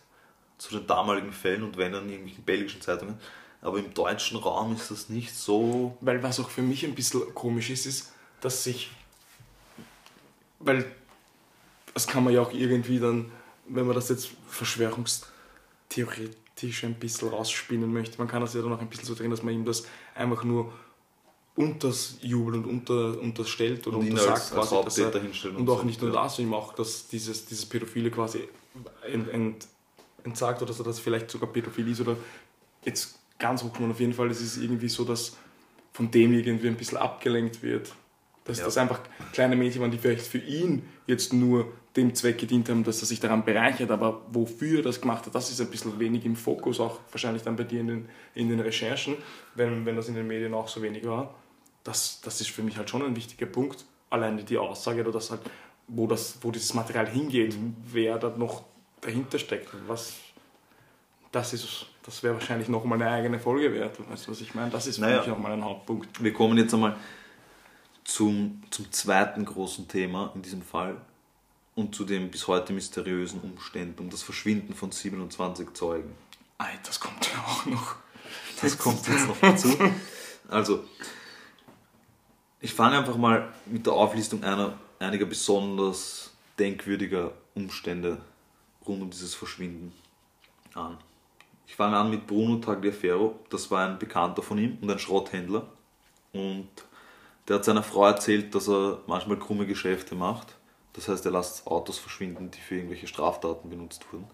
zu 0.59 0.77
den 0.77 0.85
damaligen 0.85 1.31
Fällen 1.31 1.63
und 1.63 1.77
wenn 1.77 1.93
dann 1.93 2.03
in 2.03 2.11
irgendwelchen 2.11 2.43
belgischen 2.43 2.81
Zeitungen. 2.81 3.17
Aber 3.61 3.79
im 3.79 3.93
deutschen 3.93 4.37
Raum 4.37 4.75
ist 4.75 4.91
das 4.91 5.09
nicht 5.09 5.33
so. 5.33 5.97
Weil 6.01 6.21
was 6.21 6.39
auch 6.39 6.49
für 6.49 6.61
mich 6.61 6.85
ein 6.85 6.93
bisschen 6.95 7.33
komisch 7.33 7.71
ist, 7.71 7.85
ist, 7.85 8.13
dass 8.41 8.63
sich... 8.63 8.91
Weil 10.59 10.85
das 11.93 12.07
kann 12.07 12.23
man 12.23 12.33
ja 12.33 12.41
auch 12.41 12.53
irgendwie 12.53 12.99
dann, 12.99 13.31
wenn 13.67 13.85
man 13.85 13.95
das 13.95 14.09
jetzt 14.09 14.29
verschwörungstheoretisch 14.47 16.83
ein 16.83 16.95
bisschen 16.95 17.29
rausspinnen 17.29 17.91
möchte, 17.91 18.17
man 18.17 18.27
kann 18.27 18.41
das 18.41 18.53
ja 18.53 18.61
dann 18.61 18.73
auch 18.73 18.81
ein 18.81 18.89
bisschen 18.89 19.05
so 19.05 19.15
drehen, 19.15 19.31
dass 19.31 19.43
man 19.43 19.53
ihm 19.53 19.63
das 19.65 19.85
einfach 20.15 20.43
nur 20.43 20.73
unters 21.55 22.17
Jubel 22.21 22.55
und 22.55 22.65
unter, 22.65 23.19
unterstellt 23.19 23.85
oder 23.87 23.97
Und 23.97 24.09
untersagt 24.09 24.31
als, 24.31 24.53
als 24.53 24.69
quasi, 24.69 24.83
dass 24.83 24.97
er, 24.97 25.15
und 25.57 25.67
so. 25.67 25.73
auch 25.73 25.83
nicht 25.83 26.01
nur 26.01 26.11
das, 26.11 26.39
ihm 26.39 26.53
auch, 26.53 26.73
dass 26.73 27.07
dieses, 27.07 27.45
dieses 27.45 27.65
Pädophile 27.65 28.11
quasi 28.11 28.47
ent, 29.11 29.29
ent, 29.29 29.67
entsagt 30.23 30.61
oder 30.61 30.67
dass 30.69 30.79
er 30.79 30.85
das 30.85 30.99
vielleicht 30.99 31.29
sogar 31.31 31.49
Pädophilie 31.51 31.91
ist 31.93 32.01
oder 32.01 32.15
jetzt 32.85 33.19
ganz 33.37 33.63
hochgenommen 33.63 33.93
auf 33.93 33.99
jeden 33.99 34.13
Fall, 34.13 34.29
es 34.29 34.41
ist 34.41 34.57
irgendwie 34.57 34.89
so, 34.89 35.05
dass 35.05 35.37
von 35.93 36.11
dem 36.11 36.33
irgendwie 36.33 36.67
ein 36.67 36.75
bisschen 36.75 36.97
abgelenkt 36.97 37.61
wird. 37.63 37.93
Dass 38.45 38.59
Ja. 38.59 38.65
das 38.65 38.77
einfach 38.77 39.01
kleine 39.31 39.55
Mädchen 39.55 39.81
waren, 39.81 39.91
die 39.91 39.97
vielleicht 39.97 40.25
für 40.25 40.37
ihn 40.39 40.83
jetzt 41.07 41.33
nur 41.33 41.71
dem 41.95 42.13
Zweck 42.15 42.37
gedient 42.37 42.69
haben, 42.69 42.83
dass 42.83 43.01
er 43.01 43.07
sich 43.07 43.19
daran 43.19 43.43
bereichert, 43.43 43.91
aber 43.91 44.21
wofür 44.31 44.79
er 44.79 44.83
das 44.83 45.01
gemacht 45.01 45.25
hat, 45.25 45.33
das 45.35 45.49
ist 45.51 45.59
ein 45.59 45.69
bisschen 45.69 45.99
wenig 45.99 46.25
im 46.25 46.35
Fokus, 46.35 46.79
auch 46.79 46.99
wahrscheinlich 47.11 47.43
dann 47.43 47.55
bei 47.55 47.63
dir 47.63 47.81
in 47.81 47.87
den, 47.87 48.09
in 48.35 48.49
den 48.49 48.59
Recherchen, 48.59 49.15
wenn, 49.55 49.85
wenn 49.85 49.95
das 49.95 50.07
in 50.07 50.15
den 50.15 50.27
Medien 50.27 50.53
auch 50.53 50.67
so 50.67 50.81
wenig 50.81 51.05
war. 51.05 51.33
Das, 51.83 52.21
das 52.21 52.41
ist 52.41 52.49
für 52.51 52.61
mich 52.61 52.77
halt 52.77 52.89
schon 52.89 53.01
ein 53.03 53.15
wichtiger 53.15 53.45
Punkt. 53.47 53.85
Alleine 54.09 54.43
die 54.43 54.57
Aussage, 54.57 55.01
oder 55.01 55.11
das 55.11 55.31
halt, 55.31 55.41
wo, 55.87 56.07
das, 56.07 56.37
wo 56.41 56.51
dieses 56.51 56.73
Material 56.73 57.07
hingeht, 57.09 57.55
wer 57.91 58.17
da 58.19 58.29
noch 58.37 58.63
dahinter 59.01 59.39
steckt. 59.39 59.69
Was, 59.87 60.13
das 61.31 61.53
ist, 61.53 61.85
das 62.05 62.23
wäre 62.23 62.33
wahrscheinlich 62.35 62.69
noch 62.69 62.83
mal 62.85 62.95
eine 62.95 63.09
eigene 63.09 63.39
Folge 63.39 63.73
wert. 63.73 63.97
Weißt 64.09 64.27
du, 64.27 64.31
was 64.31 64.41
ich 64.41 64.53
meine? 64.55 64.71
Das 64.71 64.87
ist 64.87 64.95
für 64.95 65.01
Naja. 65.01 65.19
mich 65.19 65.27
nochmal 65.27 65.53
ein 65.53 65.63
Hauptpunkt. 65.63 66.23
Wir 66.23 66.33
kommen 66.33 66.57
jetzt 66.57 66.73
einmal 66.73 66.95
zum, 68.03 68.61
zum 68.69 68.91
zweiten 68.91 69.45
großen 69.45 69.87
Thema 69.87 70.31
in 70.35 70.41
diesem 70.41 70.61
Fall. 70.61 70.99
und 71.75 71.95
zu 71.95 72.03
den 72.03 72.29
bis 72.29 72.47
heute 72.47 72.73
mysteriösen 72.73 73.39
Umständen 73.41 73.99
um 74.01 74.09
das 74.09 74.21
Verschwinden 74.23 74.73
von 74.73 74.91
27 74.91 75.73
Zeugen. 75.73 76.13
Ei, 76.57 76.77
das 76.85 76.99
kommt 76.99 77.29
ja 77.31 77.39
auch 77.45 77.65
noch. 77.67 77.95
Das 78.61 78.77
kommt 78.77 79.07
jetzt 79.07 79.27
noch 79.27 79.37
dazu. 79.39 79.69
Also, 80.49 80.83
ich 82.59 82.73
fange 82.73 82.97
einfach 82.97 83.15
mal 83.15 83.47
mit 83.65 83.85
der 83.85 83.93
Auflistung 83.93 84.43
einer, 84.43 84.77
einiger 84.99 85.25
besonders 85.25 86.31
denkwürdiger 86.57 87.31
Umstände 87.55 88.17
rund 88.87 89.01
um 89.01 89.09
dieses 89.09 89.35
Verschwinden 89.35 89.93
an. 90.73 90.97
Ich 91.67 91.75
fange 91.75 91.97
an 91.97 92.09
mit 92.09 92.25
Bruno 92.25 92.57
Tagliaferro, 92.57 93.39
das 93.49 93.69
war 93.69 93.87
ein 93.87 93.99
Bekannter 93.99 94.41
von 94.41 94.57
ihm 94.57 94.77
und 94.81 94.89
ein 94.89 94.99
Schrotthändler. 94.99 95.67
Und 96.33 96.69
der 97.47 97.57
hat 97.57 97.65
seiner 97.65 97.83
Frau 97.83 98.05
erzählt, 98.05 98.53
dass 98.55 98.67
er 98.67 98.99
manchmal 99.07 99.37
krumme 99.37 99.65
Geschäfte 99.65 100.15
macht. 100.15 100.55
Das 100.93 101.07
heißt, 101.07 101.25
er 101.25 101.31
lässt 101.31 101.67
Autos 101.67 101.97
verschwinden, 101.97 102.51
die 102.51 102.59
für 102.59 102.75
irgendwelche 102.75 103.07
Straftaten 103.07 103.69
benutzt 103.69 104.05
wurden. 104.11 104.27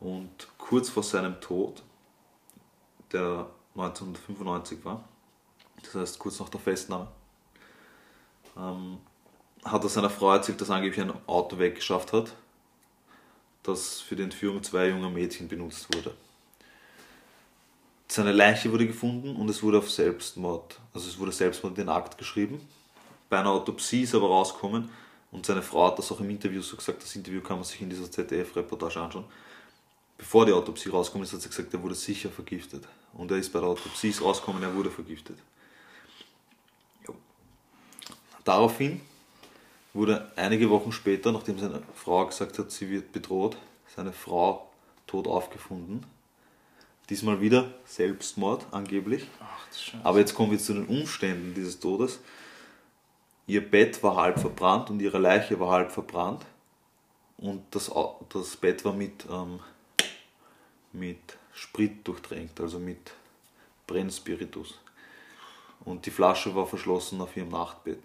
Und 0.00 0.48
kurz 0.58 0.88
vor 0.88 1.02
seinem 1.02 1.40
Tod, 1.40 1.82
der 3.12 3.46
1995 3.76 4.84
war, 4.84 5.04
das 5.82 5.94
heißt 5.94 6.18
kurz 6.18 6.40
nach 6.40 6.48
der 6.48 6.60
Festnahme, 6.60 7.08
ähm, 8.56 8.98
hat 9.64 9.82
er 9.82 9.88
seiner 9.88 10.10
Frau 10.10 10.32
erzählt, 10.32 10.60
dass 10.60 10.68
er 10.68 10.76
angeblich 10.76 11.00
ein 11.00 11.12
Auto 11.26 11.58
weggeschafft 11.58 12.12
hat, 12.12 12.34
das 13.66 14.00
für 14.00 14.16
die 14.16 14.22
Entführung 14.22 14.62
zweier 14.62 14.90
junger 14.90 15.10
Mädchen 15.10 15.48
benutzt 15.48 15.94
wurde. 15.94 16.14
Seine 18.08 18.32
Leiche 18.32 18.70
wurde 18.70 18.86
gefunden 18.86 19.36
und 19.36 19.48
es 19.48 19.62
wurde 19.62 19.78
auf 19.78 19.90
Selbstmord, 19.90 20.78
also 20.94 21.08
es 21.08 21.18
wurde 21.18 21.32
Selbstmord 21.32 21.76
in 21.76 21.86
den 21.86 21.88
Akt 21.88 22.16
geschrieben. 22.16 22.60
Bei 23.28 23.38
einer 23.38 23.50
Autopsie 23.50 24.02
ist 24.02 24.14
aber 24.14 24.28
rausgekommen, 24.28 24.88
und 25.32 25.44
seine 25.44 25.60
Frau 25.60 25.88
hat 25.88 25.98
das 25.98 26.10
auch 26.12 26.20
im 26.20 26.30
Interview 26.30 26.62
so 26.62 26.76
gesagt, 26.76 27.02
das 27.02 27.14
Interview 27.14 27.40
kann 27.40 27.56
man 27.56 27.64
sich 27.64 27.80
in 27.82 27.90
dieser 27.90 28.10
ZDF-Reportage 28.10 29.00
anschauen. 29.00 29.24
Bevor 30.16 30.46
die 30.46 30.52
Autopsie 30.52 30.88
rausgekommen 30.88 31.26
ist, 31.26 31.32
hat 31.34 31.42
sie 31.42 31.48
gesagt, 31.48 31.74
er 31.74 31.82
wurde 31.82 31.94
sicher 31.94 32.30
vergiftet. 32.30 32.84
Und 33.12 33.30
er 33.30 33.36
ist 33.36 33.52
bei 33.52 33.60
der 33.60 33.68
Autopsie 33.68 34.14
rausgekommen, 34.18 34.62
er 34.62 34.74
wurde 34.74 34.90
vergiftet. 34.90 35.36
Daraufhin 38.44 39.00
wurde 39.96 40.30
einige 40.36 40.70
Wochen 40.70 40.92
später, 40.92 41.32
nachdem 41.32 41.58
seine 41.58 41.82
Frau 41.94 42.24
gesagt 42.26 42.58
hat, 42.58 42.70
sie 42.70 42.90
wird 42.90 43.12
bedroht, 43.12 43.56
seine 43.94 44.12
Frau 44.12 44.70
tot 45.06 45.26
aufgefunden. 45.26 46.04
Diesmal 47.08 47.40
wieder 47.40 47.72
Selbstmord 47.84 48.66
angeblich. 48.72 49.26
Ach, 49.40 50.04
Aber 50.04 50.18
jetzt 50.18 50.34
kommen 50.34 50.50
wir 50.50 50.58
zu 50.58 50.74
den 50.74 50.86
Umständen 50.86 51.54
dieses 51.54 51.78
Todes. 51.78 52.20
Ihr 53.46 53.68
Bett 53.68 54.02
war 54.02 54.16
halb 54.16 54.40
verbrannt 54.40 54.90
und 54.90 55.00
ihre 55.00 55.18
Leiche 55.18 55.58
war 55.60 55.70
halb 55.70 55.92
verbrannt. 55.92 56.44
Und 57.38 57.62
das, 57.70 57.90
das 58.28 58.56
Bett 58.56 58.84
war 58.84 58.92
mit, 58.92 59.26
ähm, 59.30 59.60
mit 60.92 61.18
Sprit 61.52 62.06
durchtränkt, 62.06 62.60
also 62.60 62.78
mit 62.78 63.12
Brennspiritus. 63.86 64.78
Und 65.84 66.06
die 66.06 66.10
Flasche 66.10 66.54
war 66.56 66.66
verschlossen 66.66 67.20
auf 67.20 67.36
ihrem 67.36 67.50
Nachtbett. 67.50 68.00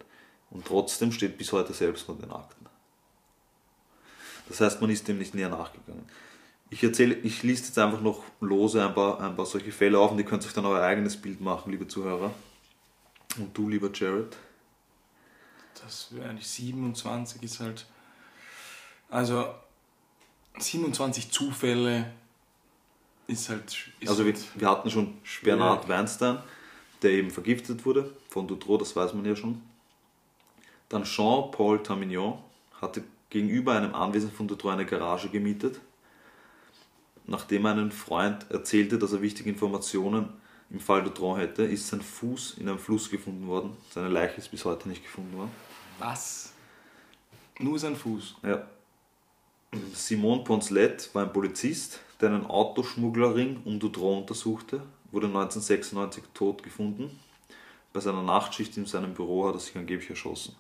Und 0.51 0.65
trotzdem 0.65 1.11
steht 1.11 1.37
bis 1.37 1.51
heute 1.51 1.73
Selbstmord 1.73 2.19
in 2.19 2.29
den 2.29 2.35
Akten. 2.35 2.65
Das 4.47 4.59
heißt, 4.59 4.81
man 4.81 4.89
ist 4.89 5.07
dem 5.07 5.17
nicht 5.17 5.33
näher 5.33 5.49
nachgegangen. 5.49 6.03
Ich 6.69 6.83
erzähle, 6.83 7.15
ich 7.15 7.43
liste 7.43 7.67
jetzt 7.67 7.79
einfach 7.79 8.01
noch 8.01 8.23
lose 8.39 8.85
ein 8.85 8.93
paar, 8.93 9.19
ein 9.21 9.35
paar 9.35 9.45
solche 9.45 9.71
Fälle 9.71 9.97
auf 9.97 10.11
und 10.11 10.19
ihr 10.19 10.25
könnt 10.25 10.45
euch 10.45 10.53
dann 10.53 10.65
euer 10.65 10.81
eigenes 10.81 11.17
Bild 11.17 11.41
machen, 11.41 11.71
liebe 11.71 11.87
Zuhörer. 11.87 12.33
Und 13.37 13.57
du, 13.57 13.69
lieber 13.69 13.89
Jared? 13.93 14.35
Das 15.81 16.13
wäre 16.13 16.29
eigentlich 16.29 16.47
27 16.47 17.43
ist 17.43 17.59
halt. 17.59 17.85
Also 19.09 19.53
27 20.57 21.31
Zufälle 21.31 22.11
ist 23.27 23.49
halt. 23.49 23.91
Ist 23.99 24.09
also 24.09 24.25
wir, 24.25 24.33
halt 24.33 24.45
wir 24.55 24.69
hatten 24.69 24.89
schon 24.89 25.17
schwer. 25.23 25.55
Bernhard 25.55 25.87
Weinstein, 25.87 26.39
der 27.01 27.11
eben 27.11 27.31
vergiftet 27.31 27.85
wurde 27.85 28.13
von 28.29 28.47
Dutroux, 28.47 28.77
das 28.77 28.95
weiß 28.95 29.13
man 29.13 29.25
ja 29.25 29.35
schon. 29.35 29.61
Dann 30.91 31.03
Jean-Paul 31.03 31.81
Tamignon 31.81 32.37
hatte 32.79 33.03
gegenüber 33.29 33.73
einem 33.73 33.95
Anwesen 33.95 34.31
von 34.31 34.47
Dutroux 34.47 34.69
eine 34.69 34.85
Garage 34.85 35.29
gemietet 35.29 35.81
nachdem 37.31 37.65
er 37.65 37.71
einem 37.71 37.91
Freund 37.91 38.45
erzählte, 38.51 38.99
dass 38.99 39.13
er 39.13 39.21
wichtige 39.21 39.49
Informationen 39.49 40.29
im 40.69 40.79
Fall 40.79 41.03
Dutron 41.03 41.39
hätte, 41.39 41.63
ist 41.63 41.87
sein 41.87 42.01
Fuß 42.01 42.57
in 42.59 42.69
einem 42.69 42.79
Fluss 42.79 43.09
gefunden 43.09 43.47
worden. 43.47 43.75
Seine 43.89 44.09
Leiche 44.09 44.37
ist 44.37 44.49
bis 44.49 44.63
heute 44.63 44.87
nicht 44.87 45.03
gefunden 45.03 45.35
worden. 45.37 45.51
Was? 45.99 46.53
Nur 47.59 47.77
sein 47.79 47.95
Fuß? 47.95 48.35
Ja. 48.43 48.67
Simon 49.93 50.43
Poncelet 50.43 51.09
war 51.13 51.23
ein 51.23 51.33
Polizist, 51.33 51.99
der 52.19 52.29
einen 52.29 52.45
Autoschmugglerring 52.45 53.61
um 53.63 53.79
Dutron 53.79 54.19
untersuchte, 54.19 54.81
wurde 55.11 55.27
1996 55.27 56.23
tot 56.33 56.63
gefunden. 56.63 57.19
Bei 57.93 57.99
seiner 57.99 58.23
Nachtschicht 58.23 58.75
in 58.77 58.85
seinem 58.85 59.13
Büro 59.13 59.47
hat 59.47 59.55
er 59.55 59.59
sich 59.59 59.75
angeblich 59.75 60.09
erschossen. 60.09 60.55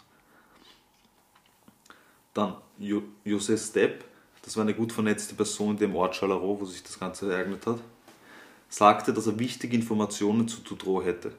Dann 2.33 2.55
jo 2.79 3.03
José 3.25 3.57
Stepp, 3.57 4.05
das 4.43 4.55
war 4.55 4.63
eine 4.63 4.73
gut 4.73 4.91
vernetzte 4.91 5.35
Person 5.35 5.71
in 5.71 5.77
dem 5.77 5.95
Ort 5.95 6.15
Chalareau, 6.15 6.59
wo 6.59 6.65
sich 6.65 6.83
das 6.83 6.99
Ganze 6.99 7.31
ereignet 7.31 7.65
hat, 7.65 7.79
sagte, 8.69 9.13
dass 9.13 9.27
er 9.27 9.37
wichtige 9.37 9.75
Informationen 9.75 10.47
zu 10.47 10.61
Tudor 10.61 11.03
hätte. 11.03 11.33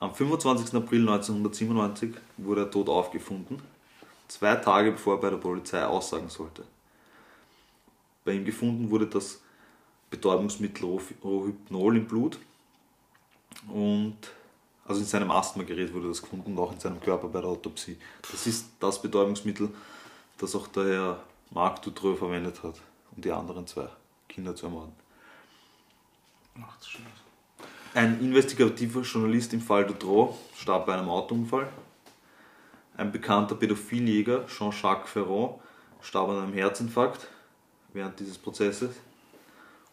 Am 0.00 0.14
25. 0.14 0.74
April 0.74 1.00
1997 1.00 2.14
wurde 2.36 2.62
er 2.62 2.70
tot 2.70 2.88
aufgefunden, 2.88 3.60
zwei 4.28 4.54
Tage 4.56 4.92
bevor 4.92 5.16
er 5.16 5.20
bei 5.20 5.30
der 5.30 5.38
Polizei 5.38 5.84
aussagen 5.84 6.28
sollte. 6.28 6.64
Bei 8.24 8.32
ihm 8.32 8.44
gefunden 8.44 8.90
wurde 8.90 9.06
das 9.06 9.40
Betäubungsmittel 10.10 11.00
Rohypnol 11.24 11.96
im 11.96 12.06
Blut 12.06 12.38
und 13.72 14.16
also 14.88 15.02
in 15.02 15.06
seinem 15.06 15.30
Asthmagerät 15.30 15.92
wurde 15.92 16.08
das 16.08 16.22
gefunden 16.22 16.52
und 16.52 16.58
auch 16.58 16.72
in 16.72 16.80
seinem 16.80 16.98
Körper 17.00 17.28
bei 17.28 17.42
der 17.42 17.50
Autopsie. 17.50 17.98
Das 18.32 18.46
ist 18.46 18.70
das 18.80 19.00
Betäubungsmittel, 19.00 19.68
das 20.38 20.56
auch 20.56 20.66
der 20.68 20.84
Herr 20.84 21.22
Marc 21.50 21.82
Dutroux 21.82 22.16
verwendet 22.16 22.62
hat, 22.62 22.74
um 23.14 23.22
die 23.22 23.30
anderen 23.30 23.66
zwei 23.66 23.88
Kinder 24.28 24.56
zu 24.56 24.66
ermorden. 24.66 24.92
Ach, 26.60 26.76
das 26.78 26.88
stimmt. 26.88 27.06
Ein 27.92 28.18
investigativer 28.20 29.02
Journalist 29.02 29.52
im 29.52 29.60
Fall 29.60 29.86
Dutroux 29.86 30.34
starb 30.56 30.86
bei 30.86 30.94
einem 30.94 31.08
Autounfall. 31.10 31.68
Ein 32.96 33.12
bekannter 33.12 33.54
Pädophiljäger, 33.54 34.46
Jean-Jacques 34.46 35.10
Ferrand, 35.10 35.54
starb 36.00 36.30
an 36.30 36.38
einem 36.38 36.54
Herzinfarkt 36.54 37.28
während 37.92 38.18
dieses 38.18 38.38
Prozesses. 38.38 38.96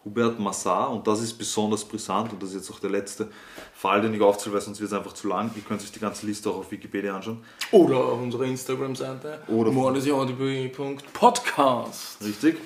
Hubert 0.06 0.40
Massard, 0.40 0.92
und 0.92 1.06
das 1.08 1.20
ist 1.22 1.34
besonders 1.34 1.84
brisant, 1.84 2.32
und 2.32 2.42
das 2.42 2.50
ist 2.52 2.56
jetzt 2.56 2.72
auch 2.72 2.80
der 2.80 2.92
letzte 2.92 3.28
Fall, 3.74 4.02
den 4.02 4.14
ich 4.14 4.22
aufzähle, 4.22 4.54
weil 4.54 4.62
sonst 4.62 4.80
wird 4.80 4.92
es 4.92 4.98
einfach 4.98 5.14
zu 5.14 5.28
lang. 5.28 5.50
Ihr 5.56 5.64
könnt 5.64 5.82
euch 5.82 5.92
die 5.92 6.00
ganze 6.00 6.28
Liste 6.28 6.50
auch 6.52 6.58
auf 6.58 6.70
Wikipedia 6.72 7.16
anschauen. 7.16 7.44
Oder 7.72 7.98
auf 7.98 8.22
unserer 8.22 8.44
Instagram-Seite. 8.44 9.42
Oder 9.48 9.72
mordesjahrdebuy.podcast. 9.72 12.24
Richtig. 12.24 12.58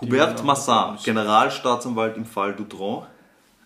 Hubert 0.00 0.40
uns- 0.42 1.04
Generalstaatsanwalt 1.04 2.16
im 2.16 2.24
Fall 2.26 2.54
Dutron, 2.54 3.04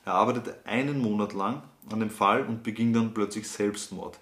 er 0.05 0.14
arbeitete 0.14 0.59
einen 0.64 1.01
Monat 1.01 1.32
lang 1.32 1.62
an 1.90 2.01
dem 2.01 2.11
Fall 2.11 2.42
und 2.45 2.62
beging 2.62 2.92
dann 2.92 3.14
plötzlich 3.14 3.49
Selbstmord. 3.49 4.18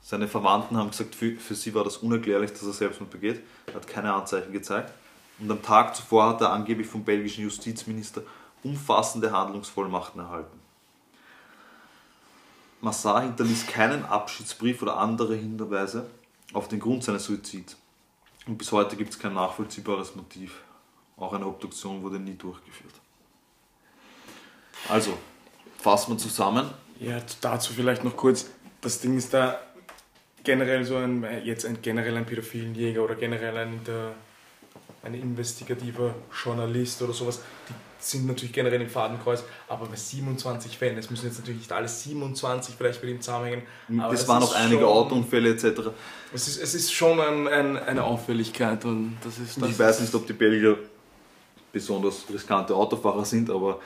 Seine 0.00 0.26
Verwandten 0.28 0.76
haben 0.76 0.90
gesagt, 0.90 1.14
für, 1.14 1.36
für 1.36 1.54
sie 1.54 1.74
war 1.74 1.84
das 1.84 1.98
unerklärlich, 1.98 2.52
dass 2.52 2.64
er 2.64 2.72
Selbstmord 2.72 3.10
begeht. 3.12 3.40
Er 3.68 3.74
hat 3.74 3.86
keine 3.86 4.12
Anzeichen 4.12 4.52
gezeigt. 4.52 4.92
Und 5.42 5.50
am 5.50 5.60
Tag 5.60 5.96
zuvor 5.96 6.28
hat 6.28 6.40
er 6.40 6.52
angeblich 6.52 6.86
vom 6.86 7.04
belgischen 7.04 7.42
Justizminister 7.42 8.22
umfassende 8.62 9.32
Handlungsvollmachten 9.32 10.20
erhalten. 10.20 10.60
Massard 12.80 13.24
hinterließ 13.24 13.66
keinen 13.66 14.04
Abschiedsbrief 14.04 14.82
oder 14.82 14.98
andere 14.98 15.34
Hinweise 15.34 16.08
auf 16.52 16.68
den 16.68 16.78
Grund 16.78 17.02
seines 17.02 17.24
Suizids. 17.24 17.76
Und 18.46 18.56
bis 18.56 18.70
heute 18.70 18.96
gibt 18.96 19.12
es 19.12 19.18
kein 19.18 19.34
nachvollziehbares 19.34 20.14
Motiv. 20.14 20.62
Auch 21.16 21.32
eine 21.32 21.46
Obduktion 21.46 22.02
wurde 22.02 22.20
nie 22.20 22.34
durchgeführt. 22.34 22.94
Also, 24.88 25.18
fassen 25.78 26.12
wir 26.12 26.18
zusammen. 26.18 26.70
Ja, 27.00 27.20
dazu 27.40 27.72
vielleicht 27.72 28.04
noch 28.04 28.16
kurz. 28.16 28.48
Das 28.80 29.00
Ding 29.00 29.16
ist 29.16 29.34
da 29.34 29.60
generell 30.44 30.84
so 30.84 30.96
ein, 30.96 31.24
jetzt 31.44 31.66
ein 31.66 31.82
generell 31.82 32.16
ein 32.16 32.26
pädophilen 32.26 32.74
Jäger 32.74 33.02
oder 33.02 33.16
generell 33.16 33.56
ein, 33.56 33.74
Inter, 33.74 34.14
ein 35.02 35.14
investigativer 35.14 36.14
Journalist 36.44 37.02
oder 37.02 37.12
sowas, 37.12 37.40
die 37.68 37.74
sind 37.98 38.26
natürlich 38.26 38.52
generell 38.52 38.80
im 38.80 38.88
Fadenkreuz, 38.90 39.44
aber 39.68 39.86
bei 39.86 39.96
27 39.96 40.76
Fällen, 40.76 40.98
es 40.98 41.10
müssen 41.10 41.26
jetzt 41.26 41.38
natürlich 41.38 41.60
nicht 41.60 41.72
alle 41.72 41.88
27 41.88 42.74
vielleicht 42.76 43.02
mit 43.02 43.12
ihm 43.12 43.20
zusammenhängen. 43.20 43.62
es 44.12 44.26
waren 44.28 44.42
auch 44.42 44.54
einige 44.54 44.80
schon- 44.82 44.88
Autounfälle 44.88 45.50
etc. 45.50 45.90
Es 46.34 46.48
ist, 46.48 46.60
es 46.62 46.74
ist 46.74 46.92
schon 46.92 47.20
ein, 47.20 47.46
ein, 47.48 47.76
eine 47.76 48.04
Auffälligkeit 48.04 48.84
und 48.84 49.16
das 49.24 49.38
ist 49.38 49.60
das 49.60 49.68
ich 49.70 49.78
weiß 49.78 50.00
nicht, 50.00 50.14
ob 50.14 50.26
die 50.26 50.32
Belgier 50.32 50.78
besonders 51.72 52.24
riskante 52.32 52.74
Autofahrer 52.74 53.24
sind, 53.24 53.50
aber 53.50 53.80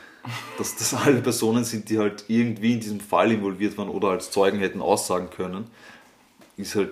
dass 0.59 0.75
das 0.77 0.93
alle 1.05 1.21
Personen 1.21 1.64
sind, 1.64 1.89
die 1.89 1.99
halt 1.99 2.25
irgendwie 2.29 2.73
in 2.75 2.81
diesem 2.81 3.01
Fall 3.01 3.31
involviert 3.33 3.77
waren 3.79 3.89
oder 3.89 4.09
als 4.09 4.31
Zeugen 4.31 4.59
hätten 4.59 4.81
aussagen 4.81 5.29
können, 5.31 5.67
ist 6.57 6.75
halt 6.75 6.91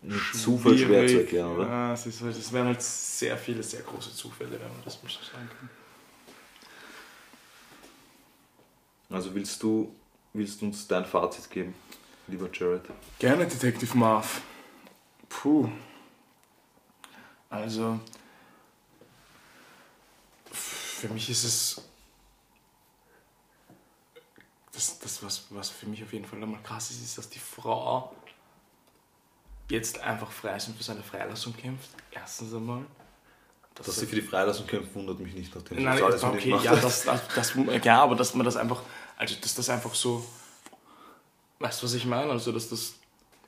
Nicht 0.00 0.34
Zufall 0.34 0.78
schwer 0.78 1.06
zu 1.08 1.18
erklären, 1.20 1.56
oder? 1.56 1.66
Ja, 1.66 1.92
es, 1.92 2.06
ist, 2.06 2.20
halt- 2.22 2.36
es 2.36 2.52
wären 2.52 2.66
halt 2.68 2.80
sehr 2.82 3.36
viele, 3.36 3.62
sehr 3.62 3.82
große 3.82 4.14
Zufälle, 4.14 4.52
wenn 4.52 4.68
man 4.68 4.84
das 4.84 5.02
mal 5.02 5.08
so 5.10 5.18
sagen 5.22 5.48
kann. 5.58 5.68
Also 9.10 9.34
willst 9.34 9.62
du, 9.62 9.94
willst 10.34 10.60
du 10.60 10.66
uns 10.66 10.86
dein 10.86 11.04
Fazit 11.04 11.50
geben, 11.50 11.74
lieber 12.28 12.48
Jared? 12.52 12.82
Gerne 13.18 13.46
Detective 13.46 13.96
Marv. 13.96 14.40
Puh. 15.28 15.68
Also, 17.50 17.98
für 20.52 21.08
mich 21.08 21.30
ist 21.30 21.44
es 21.44 21.82
das, 24.72 24.98
das 24.98 25.22
was, 25.22 25.46
was 25.50 25.70
für 25.70 25.86
mich 25.86 26.02
auf 26.04 26.12
jeden 26.12 26.26
Fall 26.26 26.42
einmal 26.42 26.62
krass 26.62 26.90
ist, 26.90 27.02
ist, 27.02 27.16
dass 27.18 27.28
die 27.30 27.38
Frau 27.38 28.14
jetzt 29.68 30.00
einfach 30.00 30.30
frei 30.30 30.56
ist 30.56 30.68
und 30.68 30.76
für 30.76 30.82
seine 30.82 31.02
Freilassung 31.02 31.56
kämpft. 31.56 31.90
Erstens 32.10 32.54
einmal. 32.54 32.84
Dass 33.74 33.94
sie 33.94 34.06
für 34.06 34.16
die 34.16 34.22
Freilassung 34.22 34.66
kämpft, 34.66 34.94
wundert 34.94 35.20
mich 35.20 35.34
nicht, 35.34 35.54
nachdem 35.54 35.78
sie 35.78 35.84
Nein, 35.84 35.98
das 35.98 36.04
alles 36.04 36.24
okay, 36.24 36.48
gemacht 36.48 36.64
ja, 36.64 36.74
das, 36.74 37.04
das, 37.04 37.22
das, 37.32 37.52
ja, 37.84 38.02
aber 38.02 38.16
dass 38.16 38.34
man 38.34 38.44
das 38.44 38.56
einfach, 38.56 38.82
also 39.16 39.36
dass 39.40 39.54
das 39.54 39.70
einfach 39.70 39.94
so, 39.94 40.26
weißt 41.60 41.80
du, 41.80 41.86
was 41.86 41.94
ich 41.94 42.04
meine? 42.04 42.32
Also, 42.32 42.50
dass 42.50 42.68
das 42.68 42.94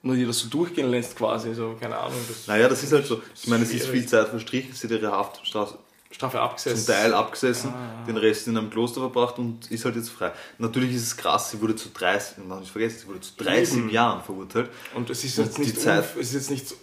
nur 0.03 0.15
dir 0.15 0.29
das 0.29 0.39
so 0.39 0.49
durchgehen 0.49 0.89
lässt 0.89 1.17
quasi, 1.17 1.53
so, 1.53 1.77
keine 1.81 1.99
Ahnung. 1.99 2.21
Das 2.29 2.47
Naja, 2.47 2.69
das 2.69 2.83
ist 2.83 2.93
halt 2.93 3.07
so. 3.07 3.21
Ich 3.35 3.49
meine, 3.49 3.65
es 3.65 3.73
ist 3.73 3.89
viel 3.89 4.07
Zeit 4.07 4.29
verstrichen, 4.29 4.73
sie 4.73 4.87
hat 4.87 4.93
ihre 4.93 5.11
Haftstrafe 5.11 5.79
Strafe 6.11 6.41
abgesetzt. 6.41 6.87
zum 6.87 6.95
Teil 6.95 7.15
abgesessen, 7.15 7.71
Ah. 7.73 8.05
den 8.07 8.17
Rest 8.17 8.49
in 8.49 8.57
einem 8.59 8.69
Kloster 8.71 9.01
verbracht 9.01 9.39
und 9.39 9.71
ist 9.71 9.85
halt 9.85 9.95
jetzt 9.97 10.11
frei. 10.11 10.33
Natürlich 10.59 10.95
ist 10.95 11.03
es 11.03 11.17
krass, 11.17 11.51
sie 11.51 11.61
wurde 11.61 11.77
zu 11.77 11.89
30, 11.91 12.39
noch 12.47 12.59
nicht 12.61 12.73
vergessen, 12.73 12.99
sie 13.01 13.07
wurde 13.07 13.21
zu 13.21 13.33
30 13.37 13.77
Eben. 13.79 13.91
Jahren 13.91 14.23
verurteilt. 14.23 14.71
Und 14.95 15.09
es 15.09 15.23
ist 15.25 15.39
jetzt 15.39 15.59
nicht, 15.59 15.81
Zeit- 15.81 16.05
es 16.17 16.29
ist 16.29 16.35
jetzt 16.35 16.51
nicht 16.51 16.67
so 16.69 16.75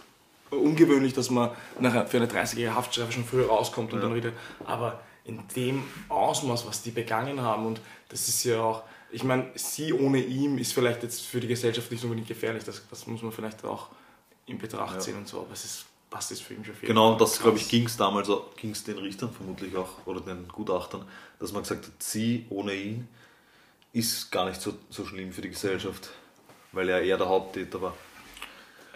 ungewöhnlich, 0.50 1.12
dass 1.12 1.28
man 1.30 1.50
nachher 1.78 2.06
für 2.06 2.16
eine 2.16 2.26
30-jährige 2.26 2.74
Haftstrafe 2.74 3.12
schon 3.12 3.24
früher 3.24 3.48
rauskommt 3.48 3.92
und 3.92 3.98
Ja. 4.00 4.06
dann 4.06 4.14
wieder. 4.14 4.32
Aber 4.64 5.00
in 5.24 5.42
dem 5.54 5.84
Ausmaß, 6.08 6.66
was 6.66 6.82
die 6.82 6.90
begangen 6.90 7.40
haben, 7.42 7.66
und 7.66 7.80
das 8.08 8.28
ist 8.28 8.44
ja 8.44 8.60
auch, 8.62 8.82
ich 9.10 9.24
meine, 9.24 9.50
sie 9.56 9.92
ohne 9.92 10.20
ihm 10.22 10.56
ist 10.56 10.72
vielleicht 10.72 11.02
jetzt 11.02 11.20
für 11.22 11.38
die 11.40 11.48
Gesellschaft 11.48 11.90
nicht 11.90 12.02
unbedingt 12.02 12.28
gefährlich, 12.28 12.64
das, 12.64 12.82
das 12.88 13.06
muss 13.06 13.22
man 13.22 13.30
vielleicht 13.32 13.62
auch 13.64 13.88
in 14.46 14.56
Betracht 14.58 14.94
Ja. 14.94 15.00
ziehen 15.00 15.16
und 15.18 15.28
so, 15.28 15.40
aber 15.40 15.52
es 15.52 15.64
ist, 15.66 15.84
das 16.10 16.30
ist 16.30 16.42
für 16.42 16.54
ihn 16.54 16.64
schon 16.64 16.74
viel. 16.74 16.88
Genau, 16.88 17.12
und 17.12 17.20
das, 17.20 17.40
glaube 17.40 17.58
ich, 17.58 17.68
ging 17.68 17.86
es 17.86 17.96
damals, 17.96 18.30
ging 18.56 18.70
es 18.70 18.84
den 18.84 18.98
Richtern 18.98 19.30
vermutlich 19.30 19.76
auch, 19.76 20.06
oder 20.06 20.20
den 20.20 20.48
Gutachtern, 20.48 21.04
dass 21.38 21.52
man 21.52 21.62
gesagt 21.62 21.86
hat, 21.86 22.02
sie 22.02 22.46
ohne 22.50 22.74
ihn 22.74 23.08
ist 23.92 24.30
gar 24.30 24.48
nicht 24.48 24.60
so, 24.60 24.74
so 24.90 25.04
schlimm 25.04 25.32
für 25.32 25.42
die 25.42 25.50
Gesellschaft, 25.50 26.10
weil 26.72 26.88
er 26.88 27.02
eher 27.02 27.16
der 27.16 27.28
Haupttäter 27.28 27.80
war. 27.80 27.94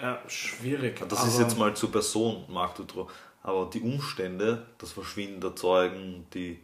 Ja, 0.01 0.21
schwierig. 0.27 1.01
Das 1.09 1.27
ist 1.27 1.39
jetzt 1.39 1.57
mal 1.57 1.75
zur 1.75 1.93
Person, 1.93 2.45
Marc 2.49 2.75
Dutroux. 2.75 3.09
Aber 3.43 3.71
die 3.73 3.81
Umstände, 3.81 4.67
das 4.79 4.93
Verschwinden 4.93 5.41
der 5.41 5.55
Zeugen, 5.57 6.27
die. 6.35 6.61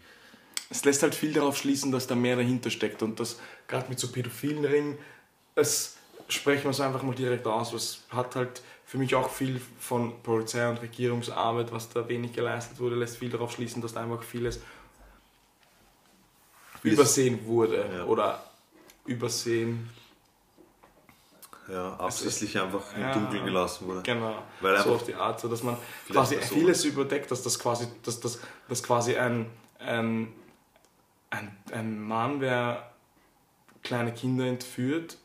es 0.70 0.84
lässt 0.84 1.02
halt 1.02 1.14
viel 1.14 1.32
darauf 1.32 1.56
schließen, 1.56 1.92
dass 1.92 2.06
da 2.06 2.14
mehr 2.14 2.36
dahinter 2.36 2.70
steckt 2.70 3.02
und 3.02 3.20
das 3.20 3.38
gerade 3.66 3.88
mit 3.88 3.98
so 3.98 4.08
pädophilen 4.08 4.64
Ringen, 4.64 4.98
es 5.54 5.96
sprechen 6.28 6.64
wir 6.64 6.70
es 6.70 6.80
einfach 6.80 7.02
mal 7.02 7.14
direkt 7.14 7.46
aus, 7.46 7.72
was 7.72 8.00
hat 8.10 8.36
halt 8.36 8.62
für 8.84 8.98
mich 8.98 9.14
auch 9.14 9.28
viel 9.30 9.60
von 9.80 10.22
Polizei 10.22 10.68
und 10.68 10.80
Regierungsarbeit, 10.80 11.72
was 11.72 11.88
da 11.90 12.08
wenig 12.08 12.32
geleistet 12.32 12.78
wurde, 12.80 12.96
lässt 12.96 13.18
viel 13.18 13.30
darauf 13.30 13.52
schließen, 13.52 13.82
dass 13.82 13.92
da 13.94 14.02
einfach 14.02 14.22
vieles 14.22 14.60
Vieles- 16.82 16.94
übersehen 16.98 17.44
wurde 17.46 17.86
Ja. 17.92 18.04
oder 18.04 18.42
übersehen, 19.06 19.90
ja, 21.68 21.94
absichtlich 21.96 22.58
einfach 22.58 22.94
im 22.94 23.02
Ja. 23.02 23.12
Dunkeln 23.12 23.44
gelassen 23.44 23.86
wurde. 23.86 24.02
genau, 24.02 24.42
Weil 24.60 24.78
so 24.82 24.94
auf 24.94 25.04
die 25.04 25.14
Art, 25.14 25.38
so 25.40 25.48
dass 25.48 25.62
man 25.62 25.76
quasi 26.10 26.36
vieles 26.36 26.84
überdeckt, 26.84 27.30
dass 27.30 27.42
das 27.42 27.58
quasi, 27.58 27.88
dass 28.04 28.20
das 28.20 28.40
dass 28.68 28.82
quasi 28.82 29.16
ein, 29.16 29.50
ein, 29.78 30.32
ein, 31.30 31.56
ein 31.72 32.00
Mann, 32.00 32.40
der 32.40 32.90
kleine 33.82 34.12
Kinder 34.14 34.46
entführt, 34.46 35.18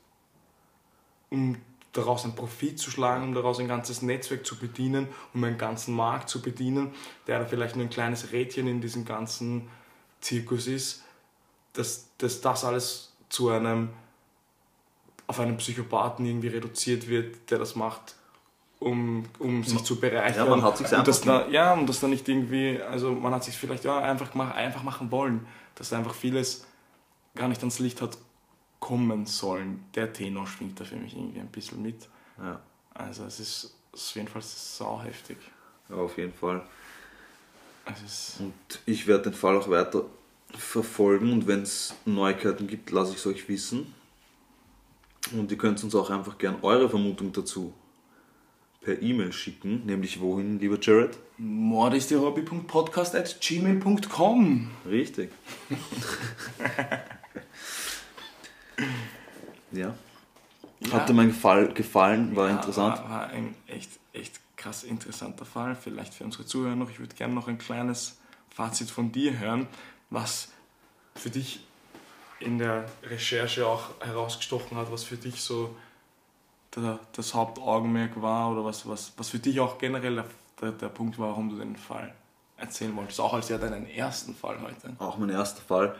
um 1.33 1.57
daraus 1.91 2.23
einen 2.23 2.35
Profit 2.35 2.79
zu 2.79 2.89
schlagen, 2.89 3.23
um 3.23 3.33
daraus 3.33 3.59
ein 3.59 3.67
ganzes 3.67 4.01
Netzwerk 4.01 4.45
zu 4.45 4.57
bedienen, 4.57 5.07
um 5.33 5.43
einen 5.43 5.57
ganzen 5.57 5.93
Markt 5.95 6.29
zu 6.29 6.41
bedienen, 6.41 6.93
der 7.27 7.39
da 7.39 7.45
vielleicht 7.45 7.75
nur 7.75 7.85
ein 7.85 7.89
kleines 7.89 8.31
Rädchen 8.31 8.67
in 8.67 8.81
diesem 8.81 9.03
ganzen 9.03 9.67
Zirkus 10.21 10.67
ist, 10.67 11.03
dass, 11.73 12.07
dass 12.17 12.41
das 12.41 12.63
alles 12.63 13.13
zu 13.29 13.49
einem 13.49 13.89
auf 15.27 15.39
einen 15.39 15.57
Psychopathen 15.57 16.25
irgendwie 16.25 16.49
reduziert 16.49 17.07
wird, 17.07 17.49
der 17.49 17.59
das 17.59 17.75
macht, 17.75 18.15
um, 18.79 19.25
um 19.39 19.63
sich 19.63 19.83
zu 19.83 19.99
bereichern. 19.99 20.45
Ja, 20.45 20.49
man 20.49 20.61
hat 20.61 20.77
sich's 20.77 20.91
und 20.91 20.99
einfach 20.99 21.07
das 21.07 21.21
da, 21.21 21.47
Ja, 21.47 21.73
und 21.73 21.87
das 21.87 21.99
dann 21.99 22.09
nicht 22.09 22.27
irgendwie, 22.27 22.81
also 22.81 23.11
man 23.11 23.33
hat 23.33 23.43
sich 23.43 23.57
vielleicht 23.57 23.85
ja, 23.85 23.99
einfach, 23.99 24.33
mach, 24.33 24.53
einfach 24.53 24.83
machen 24.83 25.11
wollen, 25.11 25.47
dass 25.75 25.93
einfach 25.93 26.13
vieles 26.13 26.65
gar 27.35 27.47
nicht 27.47 27.61
ans 27.61 27.79
Licht 27.79 28.01
hat 28.01 28.17
kommen 28.83 29.25
sollen. 29.25 29.85
Der 29.95 30.11
Tenor 30.11 30.45
schwingt 30.45 30.77
da 30.77 30.83
für 30.83 30.97
mich 30.97 31.15
irgendwie 31.15 31.39
ein 31.39 31.47
bisschen 31.47 31.81
mit. 31.81 32.09
Ja, 32.37 32.59
Also 32.93 33.23
es 33.23 33.39
ist, 33.39 33.73
auf 33.93 34.15
jeden 34.15 34.27
Fall 34.27 34.41
sauheftig. 34.41 35.37
ja, 35.89 35.95
auf 35.95 36.17
jeden 36.17 36.33
Fall. 36.33 36.61
Und 38.39 38.53
ich 38.85 39.07
werde 39.07 39.23
den 39.29 39.33
Fall 39.33 39.55
auch 39.57 39.69
weiter 39.69 40.03
verfolgen 40.57 41.31
und 41.31 41.47
wenn 41.47 41.61
es 41.61 41.95
Neuigkeiten 42.03 42.67
gibt, 42.67 42.91
lasse 42.91 43.11
ich 43.13 43.19
es 43.19 43.25
euch 43.25 43.47
wissen. 43.47 43.93
Und 45.31 45.49
ihr 45.49 45.57
könnt 45.57 45.81
uns 45.81 45.95
auch 45.95 46.09
einfach 46.09 46.37
gern 46.37 46.57
eure 46.61 46.89
Vermutung 46.89 47.31
dazu 47.31 47.73
per 48.81 49.01
E-Mail 49.01 49.31
schicken, 49.31 49.85
nämlich 49.85 50.19
wohin, 50.19 50.59
lieber 50.59 50.77
Jared? 50.81 51.17
Mord 51.37 51.93
ist 51.93 52.11
die 52.11 52.17
Hobby.podcast 52.17 53.15
at 53.15 53.39
gmail.com. 53.39 54.71
Richtig. 54.85 55.31
ja. 59.71 59.93
Hat 60.91 61.07
dir 61.07 61.13
mein 61.13 61.31
Fall 61.31 61.73
gefallen, 61.73 62.35
war 62.35 62.49
interessant. 62.49 62.97
War, 63.03 63.09
war 63.09 63.27
ein 63.27 63.55
echt, 63.67 63.91
echt 64.11 64.39
krass 64.57 64.83
interessanter 64.83 65.45
Fall. 65.45 65.75
Vielleicht 65.75 66.13
für 66.13 66.23
unsere 66.23 66.45
Zuhörer 66.45 66.75
noch. 66.75 66.89
Ich 66.89 66.99
würde 66.99 67.15
gerne 67.15 67.33
noch 67.33 67.47
ein 67.47 67.57
kleines 67.57 68.17
Fazit 68.49 68.89
von 68.89 69.11
dir 69.11 69.39
hören, 69.39 69.67
was 70.09 70.49
für 71.15 71.29
dich 71.29 71.65
in 72.39 72.57
der 72.57 72.85
Recherche 73.03 73.65
auch 73.65 73.89
herausgestochen 74.01 74.77
hat, 74.77 74.91
was 74.91 75.03
für 75.03 75.17
dich 75.17 75.41
so 75.41 75.75
der, 76.75 76.99
das 77.13 77.33
Hauptaugenmerk 77.33 78.21
war 78.21 78.51
oder 78.51 78.65
was, 78.65 78.87
was, 78.87 79.13
was 79.17 79.29
für 79.29 79.39
dich 79.39 79.59
auch 79.59 79.77
generell 79.77 80.15
der, 80.15 80.25
der, 80.61 80.71
der 80.71 80.89
Punkt 80.89 81.17
war, 81.19 81.29
warum 81.29 81.49
du 81.49 81.57
den 81.57 81.75
Fall 81.75 82.13
erzählen 82.57 82.95
wolltest. 82.95 83.19
Auch 83.19 83.33
als 83.33 83.49
ja 83.49 83.57
deinen 83.57 83.87
ersten 83.87 84.35
Fall 84.35 84.61
heute. 84.61 84.95
Auch 84.99 85.17
mein 85.17 85.29
erster 85.29 85.61
Fall. 85.61 85.95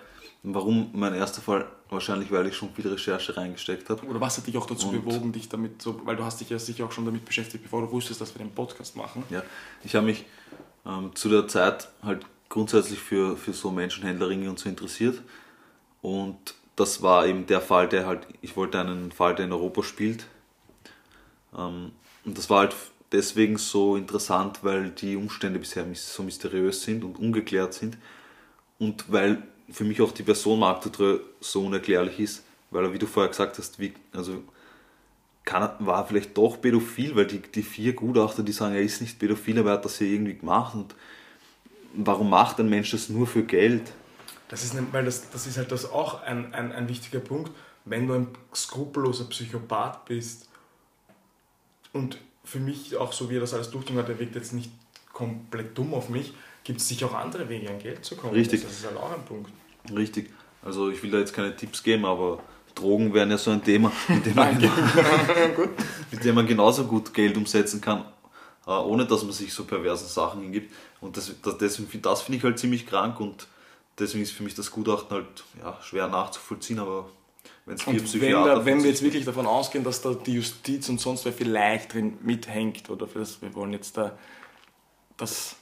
Warum 0.46 0.90
mein 0.94 1.14
erster 1.14 1.42
Fall? 1.42 1.66
Wahrscheinlich, 1.90 2.30
weil 2.32 2.48
ich 2.48 2.56
schon 2.56 2.74
viel 2.74 2.88
Recherche 2.88 3.38
reingesteckt 3.38 3.90
habe. 3.90 4.06
Oder 4.06 4.20
was 4.20 4.38
hat 4.38 4.46
dich 4.48 4.58
auch 4.58 4.66
dazu 4.66 4.90
Und- 4.90 5.06
bewogen, 5.06 5.32
dich 5.32 5.48
damit 5.48 5.82
so, 5.82 6.02
weil 6.06 6.18
du 6.18 6.26
hast 6.26 6.42
dich 6.42 6.50
ja 6.50 6.60
sicher 6.60 6.86
auch 6.86 6.92
schon 6.92 7.06
damit 7.06 7.24
beschäftigt, 7.24 7.64
bevor 7.64 7.82
du 7.82 7.92
wusstest, 7.92 8.20
dass 8.20 8.36
wir 8.36 8.40
den 8.44 8.54
Podcast 8.54 8.98
machen. 8.98 9.24
Ja, 9.30 9.42
ich 9.84 9.96
habe 9.96 10.06
mich 10.06 10.26
ähm, 10.86 11.12
zu 11.16 11.30
der 11.30 11.48
Zeit 11.48 11.88
halt 12.02 12.26
grundsätzlich 12.50 13.00
für, 13.00 13.38
für 13.38 13.54
so 13.54 13.72
Menschenhändlerringe 13.72 14.50
und 14.50 14.60
so 14.60 14.68
interessiert. 14.68 15.22
Und 16.02 16.56
das 16.76 17.02
war 17.02 17.26
eben 17.26 17.46
der 17.46 17.62
Fall, 17.62 17.88
der 17.88 18.06
halt, 18.06 18.28
ich 18.42 18.58
wollte 18.58 18.80
einen 18.80 19.12
Fall, 19.14 19.36
der 19.36 19.46
in 19.46 19.54
Europa 19.54 19.82
spielt. 19.84 20.26
Ähm, 21.58 21.92
und 22.26 22.38
das 22.38 22.50
war 22.50 22.60
halt 22.62 22.76
deswegen 23.14 23.58
so 23.58 23.96
interessant, 23.96 24.60
weil 24.64 24.90
die 24.90 25.16
Umstände 25.16 25.60
bisher 25.60 25.86
so 25.94 26.24
mysteriös 26.24 26.82
sind 26.84 27.04
und 27.06 27.18
ungeklärt 27.18 27.74
sind. 27.74 27.98
Und 28.80 29.12
weil 29.12 29.44
für 29.74 29.84
mich 29.84 30.02
auch 30.02 30.12
die 30.12 30.24
Person 30.24 30.60
Marc 30.60 30.82
Dutroux 30.84 31.20
so 31.42 31.66
unerklärlich 31.66 32.20
ist, 32.20 32.44
weil 32.72 32.86
er, 32.86 32.94
wie 32.94 33.00
du 33.00 33.08
vorher 33.08 33.30
gesagt 33.30 33.58
hast, 33.58 33.80
wie, 33.80 33.94
also 34.14 34.44
kann, 35.46 35.64
er- 35.64 35.78
war 35.80 36.02
er 36.04 36.06
vielleicht 36.08 36.38
doch 36.38 36.62
pädophil, 36.62 37.16
weil 37.16 37.28
die, 37.28 37.40
die 37.42 37.64
vier 37.64 37.94
Gutachter, 37.94 38.44
die 38.44 38.52
sagen, 38.54 38.76
er 38.76 38.82
ist 38.82 39.02
nicht 39.02 39.20
pädophil, 39.20 39.60
aber 39.60 39.72
er 39.72 39.78
hat 39.78 39.86
das 39.86 40.00
ja 40.00 40.08
irgendwie 40.08 40.36
gemacht. 40.36 40.76
Und 40.76 40.96
warum 41.96 42.30
macht 42.30 42.60
ein 42.60 42.70
Mensch 42.70 42.92
das 42.92 43.10
nur 43.10 43.28
für 43.28 43.44
Geld? 43.44 43.92
Das 44.48 44.64
ist, 44.64 44.76
weil 44.94 45.06
das, 45.06 45.30
das 45.32 45.48
ist 45.48 45.58
halt 45.58 45.72
das 45.72 45.90
auch 45.92 46.22
ein, 46.22 46.54
ein, 46.54 46.72
ein 46.72 46.88
wichtiger 46.88 47.20
Punkt. 47.20 47.52
Wenn 47.86 48.08
du 48.08 48.14
ein 48.14 48.28
skrupelloser 48.56 49.26
Psychopath 49.26 50.06
bist 50.06 50.48
und 51.92 52.18
für 52.44 52.60
mich 52.60 52.96
auch 52.98 53.14
so 53.14 53.30
wie 53.30 53.38
er 53.38 53.42
das 53.42 53.54
alles 53.54 53.70
durchgezogen 53.72 54.02
hat, 54.02 54.10
der 54.10 54.20
wirkt 54.20 54.36
jetzt 54.36 54.54
nicht 54.54 54.72
komplett 55.12 55.78
dumm 55.78 55.94
auf 55.94 56.10
mich, 56.10 56.34
gibt 56.64 56.80
es 56.80 56.88
sicher 56.88 57.08
auch 57.08 57.14
andere 57.14 57.50
Wege 57.50 57.70
an 57.70 57.80
Geld 57.80 58.04
zu 58.06 58.16
kommen. 58.16 58.34
Richtig. 58.34 58.64
Das 58.64 58.72
ist 58.72 58.86
halt 58.86 58.98
auch 58.98 59.12
ein 59.12 59.24
Punkt. 59.26 59.52
Richtig. 59.92 60.32
Also 60.64 60.90
ich 60.90 61.02
will 61.04 61.12
da 61.12 61.20
jetzt 61.20 61.34
keine 61.34 61.56
Tipps 61.56 61.84
geben, 61.84 62.06
aber 62.06 62.40
Drogen 62.76 63.14
wären 63.14 63.30
ja 63.30 63.38
so 63.38 63.52
ein 63.52 63.64
Thema, 63.64 63.92
mit 64.08 64.26
dem 64.26 64.36
man, 64.36 64.58
mit 66.12 66.24
dem 66.24 66.36
man 66.36 66.48
genauso 66.48 66.86
gut 66.86 67.14
Geld 67.14 67.38
umsetzen 67.38 67.82
kann, 67.82 68.06
äh, 68.66 68.72
ohne 68.72 69.06
dass 69.06 69.24
man 69.24 69.34
sich 69.34 69.54
so 69.54 69.66
perversen 69.66 70.08
Sachen 70.08 70.42
hingibt. 70.42 70.74
Und 71.02 71.18
das, 71.18 71.34
das, 71.42 71.58
deswegen, 71.58 72.02
das 72.02 72.22
finde 72.22 72.38
ich 72.38 72.44
halt 72.44 72.58
ziemlich 72.58 72.88
krank 72.88 73.20
und 73.20 73.48
deswegen 74.00 74.24
ist 74.24 74.32
für 74.32 74.44
mich 74.44 74.56
das 74.56 74.72
Gutachten 74.72 75.12
halt 75.12 75.44
ja, 75.62 75.78
schwer 75.84 76.08
nachzuvollziehen, 76.08 76.80
aber 76.80 77.10
Wenn 77.66 77.76
es 77.76 77.84
vier 77.84 77.94
Und 77.94 78.00
wenn, 78.00 78.06
Psychiater 78.06 78.56
da, 78.56 78.66
wenn 78.66 78.82
wir 78.82 78.90
jetzt 78.90 79.04
wirklich 79.04 79.26
davon 79.26 79.46
ausgehen, 79.46 79.84
dass 79.84 80.02
da 80.02 80.14
die 80.14 80.36
Justiz 80.36 80.90
und 80.90 81.00
sonst 81.00 81.26
wer 81.26 81.34
vielleicht 81.34 81.94
drin 81.94 82.18
mithängt, 82.22 82.90
oder 82.90 83.08
das, 83.08 83.42
wir 83.42 83.54
wollen 83.54 83.74
jetzt 83.74 83.98
da 83.98 84.18
das 85.18 85.58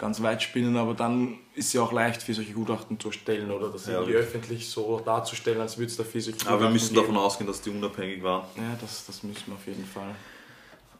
ganz 0.00 0.22
weit 0.22 0.42
spinnen, 0.42 0.76
aber 0.78 0.94
dann 0.94 1.38
ist 1.54 1.66
es 1.66 1.72
ja 1.74 1.82
auch 1.82 1.92
leicht 1.92 2.22
für 2.22 2.32
solche 2.32 2.52
Gutachten 2.54 2.98
zu 2.98 3.08
erstellen 3.08 3.50
oder 3.50 3.68
das 3.68 3.86
Ja, 3.86 3.92
irgendwie 3.94 4.14
richtig. 4.14 4.34
öffentlich 4.34 4.68
so 4.68 4.98
darzustellen, 5.00 5.60
als 5.60 5.76
würde 5.76 5.90
es 5.90 5.96
dafür 5.98 6.20
solche 6.22 6.48
Aber 6.48 6.62
wir 6.62 6.70
müssen 6.70 6.94
geben. 6.94 7.06
davon 7.06 7.16
ausgehen, 7.18 7.46
dass 7.46 7.60
die 7.60 7.70
unabhängig 7.70 8.22
waren. 8.22 8.44
Ja, 8.56 8.76
das, 8.80 9.04
das 9.06 9.22
müssen 9.22 9.44
wir 9.46 9.54
auf 9.54 9.66
jeden 9.66 9.84
Fall. 9.84 10.14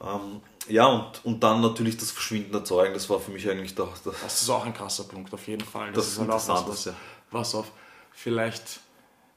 Ähm, 0.02 0.40
ja, 0.68 0.86
und, 0.86 1.24
und 1.24 1.42
dann 1.42 1.60
natürlich 1.62 1.96
das 1.96 2.10
Verschwinden 2.10 2.52
der 2.52 2.64
Zeugen, 2.64 2.92
das 2.94 3.08
war 3.10 3.18
für 3.20 3.30
mich 3.30 3.48
eigentlich 3.48 3.74
der, 3.74 3.88
der, 4.04 4.12
Das 4.22 4.42
ist 4.42 4.50
auch 4.50 4.64
ein 4.64 4.74
krasser 4.74 5.04
Punkt, 5.04 5.32
auf 5.32 5.46
jeden 5.48 5.64
Fall. 5.64 5.92
das 5.92 6.18
halt 6.18 6.28
auch 6.30 6.34
was, 6.34 6.48
Interessanteste. 6.48 6.94
was 7.30 7.54
auf 7.54 7.72
vielleicht, 8.12 8.80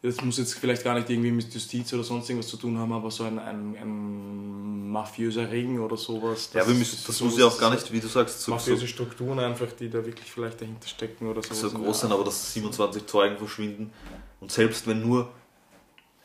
das 0.03 0.21
muss 0.21 0.37
jetzt 0.37 0.55
vielleicht 0.55 0.83
gar 0.83 0.95
nicht 0.95 1.09
irgendwie 1.09 1.31
mit 1.31 1.53
Justiz 1.53 1.93
oder 1.93 2.03
sonst 2.03 2.29
irgendwas 2.29 2.49
zu 2.49 2.57
tun 2.57 2.77
haben, 2.77 2.91
aber 2.91 3.09
so 3.09 3.23
ein, 3.23 3.39
ein, 3.39 3.73
ein 3.73 4.89
mafiöser 4.91 5.49
Ring 5.49 5.79
oder 5.79 5.95
sowas. 5.95 6.49
Ja, 6.53 6.67
wir 6.67 6.75
müssen, 6.75 6.99
das 7.07 7.21
muss 7.21 7.37
ja 7.37 7.45
auch 7.45 7.57
gar 7.57 7.73
nicht, 7.73 7.89
wie 7.89 8.01
du 8.01 8.07
sagst, 8.07 8.41
so, 8.41 8.45
so, 8.45 8.51
Mafiöse 8.51 8.85
Strukturen 8.85 9.39
einfach, 9.39 9.71
die 9.71 9.89
da 9.89 10.05
wirklich 10.05 10.29
vielleicht 10.29 10.59
dahinter 10.59 10.89
stecken 10.89 11.27
oder 11.27 11.41
so. 11.41 11.53
so 11.53 11.71
groß 11.71 12.01
sein, 12.01 12.11
aber 12.11 12.25
dass 12.25 12.53
27 12.53 13.05
Zeugen 13.05 13.37
verschwinden. 13.37 13.93
Und 14.41 14.51
selbst 14.51 14.85
wenn 14.87 15.01
nur 15.01 15.31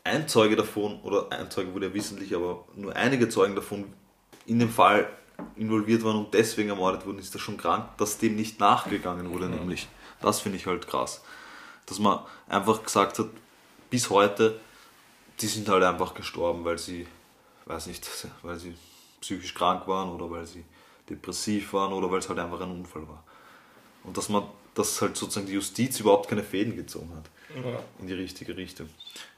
ein 0.03 0.27
Zeuge 0.27 0.57
davon, 0.57 1.01
oder 1.03 1.31
ein 1.31 1.49
Zeuge 1.49 1.73
wurde 1.73 1.87
ja 1.87 1.95
wissentlich, 1.95 2.35
aber 2.35 2.65
nur 2.75 2.97
einige 2.97 3.29
Zeugen 3.29 3.55
davon 3.55 3.85
in 4.47 4.59
dem 4.59 4.71
Fall 4.71 5.09
involviert 5.55 6.03
waren 6.03 6.17
und 6.17 6.35
deswegen 6.35 6.71
ermordet 6.71 7.07
wurden, 7.07 7.21
ist 7.21 7.33
das 7.33 7.41
schon 7.41 7.57
krank, 7.57 7.97
dass 7.97 8.19
dem 8.19 8.35
nicht 8.35 8.59
nachgegangen 8.59 9.31
wurde, 9.33 9.49
nämlich. 9.49 9.87
Das 10.21 10.41
finde 10.41 10.59
ich 10.59 10.67
halt 10.67 10.89
krass. 10.89 11.23
Dass 11.87 12.01
man 12.01 12.19
einfach 12.49 12.83
gesagt 12.83 13.21
hat, 13.21 13.29
bis 13.91 14.11
heute, 14.11 14.61
die 15.41 15.47
sind 15.47 15.69
halt 15.69 15.85
einfach 15.85 16.15
gestorben, 16.15 16.65
weil 16.65 16.79
sie, 16.79 17.07
weiß 17.67 17.87
nicht, 17.87 18.09
weil 18.43 18.59
sie 18.59 18.75
psychisch 19.21 19.55
krank 19.55 19.87
waren 19.89 20.11
oder 20.11 20.31
weil 20.31 20.47
sie 20.47 20.65
depressiv 21.09 21.73
waren 21.73 21.93
oder 21.93 22.11
weil 22.11 22.19
es 22.19 22.29
halt 22.29 22.39
einfach 22.39 22.61
ein 22.61 22.71
Unfall 22.71 23.07
war. 23.09 23.23
Und 24.05 24.17
dass 24.17 24.29
man, 24.29 24.45
dass 24.75 25.01
halt 25.01 25.17
sozusagen 25.17 25.47
die 25.47 25.55
Justiz 25.55 25.99
überhaupt 26.01 26.29
keine 26.29 26.43
Fäden 26.45 26.77
gezogen 26.77 27.11
hat 27.17 27.65
Ja. 27.65 27.79
in 27.99 28.07
die 28.07 28.15
richtige 28.15 28.57
Richtung. 28.57 28.89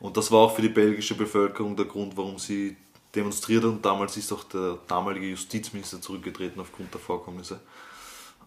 Und 0.00 0.16
das 0.16 0.30
war 0.30 0.40
auch 0.40 0.54
für 0.54 0.62
die 0.62 0.68
belgische 0.68 1.14
Bevölkerung 1.14 1.76
der 1.76 1.86
Grund, 1.86 2.16
warum 2.16 2.38
sie 2.38 2.76
demonstriert. 3.14 3.64
Und 3.64 3.84
damals 3.84 4.16
ist 4.16 4.32
auch 4.32 4.44
der 4.44 4.78
damalige 4.86 5.26
Justizminister 5.28 6.00
zurückgetreten 6.00 6.60
aufgrund 6.60 6.92
der 6.92 7.00
Vorkommnisse. 7.00 7.60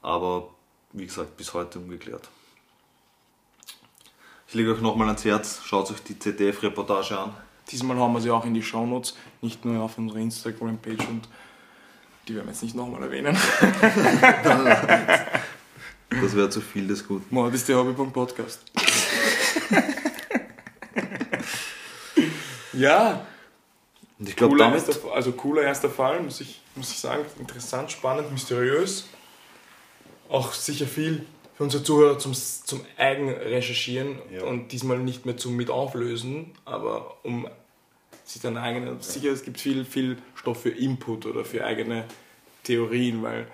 Aber 0.01 0.49
wie 0.91 1.05
gesagt, 1.05 1.35
bis 1.37 1.53
heute 1.53 1.79
ungeklärt. 1.79 2.29
Ich 4.53 4.57
lege 4.57 4.71
euch 4.71 4.81
nochmal 4.81 5.07
ans 5.07 5.25
Herz, 5.25 5.61
schaut 5.65 5.89
euch 5.89 6.03
die 6.03 6.19
ZDF-Reportage 6.19 7.17
an. 7.17 7.33
Diesmal 7.71 7.97
haben 7.97 8.13
wir 8.13 8.21
sie 8.21 8.29
auch 8.29 8.45
in 8.45 8.53
die 8.53 8.61
Shownotes, 8.61 9.15
nicht 9.41 9.65
nur 9.65 9.81
auf 9.81 9.97
unserer 9.97 10.19
Instagram-Page 10.19 11.07
und 11.07 11.27
die 12.27 12.35
werden 12.35 12.45
wir 12.45 12.51
jetzt 12.51 12.61
nicht 12.61 12.75
nochmal 12.75 13.01
erwähnen. 13.01 13.35
Das 16.21 16.35
wäre 16.35 16.51
zu 16.51 16.61
viel 16.61 16.87
des 16.87 17.07
Guten. 17.07 17.25
Mord 17.33 17.55
ist 17.55 17.67
der 17.67 17.77
Hobby.podcast. 17.77 18.63
ja, 22.73 23.25
Und 24.19 24.29
ich 24.29 24.35
glaube, 24.35 24.55
damit 24.55 24.87
erster, 24.87 25.11
also 25.11 25.31
cooler 25.31 25.63
erster 25.63 25.89
Fall, 25.89 26.21
muss 26.21 26.41
ich, 26.41 26.61
muss 26.75 26.91
ich 26.91 26.99
sagen. 26.99 27.25
Interessant, 27.39 27.91
spannend, 27.91 28.31
mysteriös. 28.31 29.07
Auch 30.29 30.53
sicher 30.53 30.85
viel 30.85 31.25
für 31.55 31.63
unsere 31.63 31.83
Zuhörer 31.83 32.17
zum, 32.19 32.33
zum 32.33 32.81
Eigenrecherchieren 32.97 34.19
Ja. 34.31 34.43
und 34.45 34.71
diesmal 34.71 34.99
nicht 34.99 35.25
mehr 35.25 35.37
zum 35.37 35.55
Mitauflösen, 35.55 36.51
aber 36.65 37.17
um 37.23 37.47
sich 38.25 38.41
dann 38.41 38.57
eigene. 38.57 38.97
Sicher, 39.01 39.31
es 39.31 39.43
gibt 39.43 39.59
viel, 39.59 39.85
viel 39.85 40.17
Stoff 40.35 40.61
für 40.61 40.69
Input 40.69 41.25
oder 41.25 41.43
für 41.45 41.63
eigene 41.65 42.05
Theorien, 42.63 43.21
weil 43.21 43.47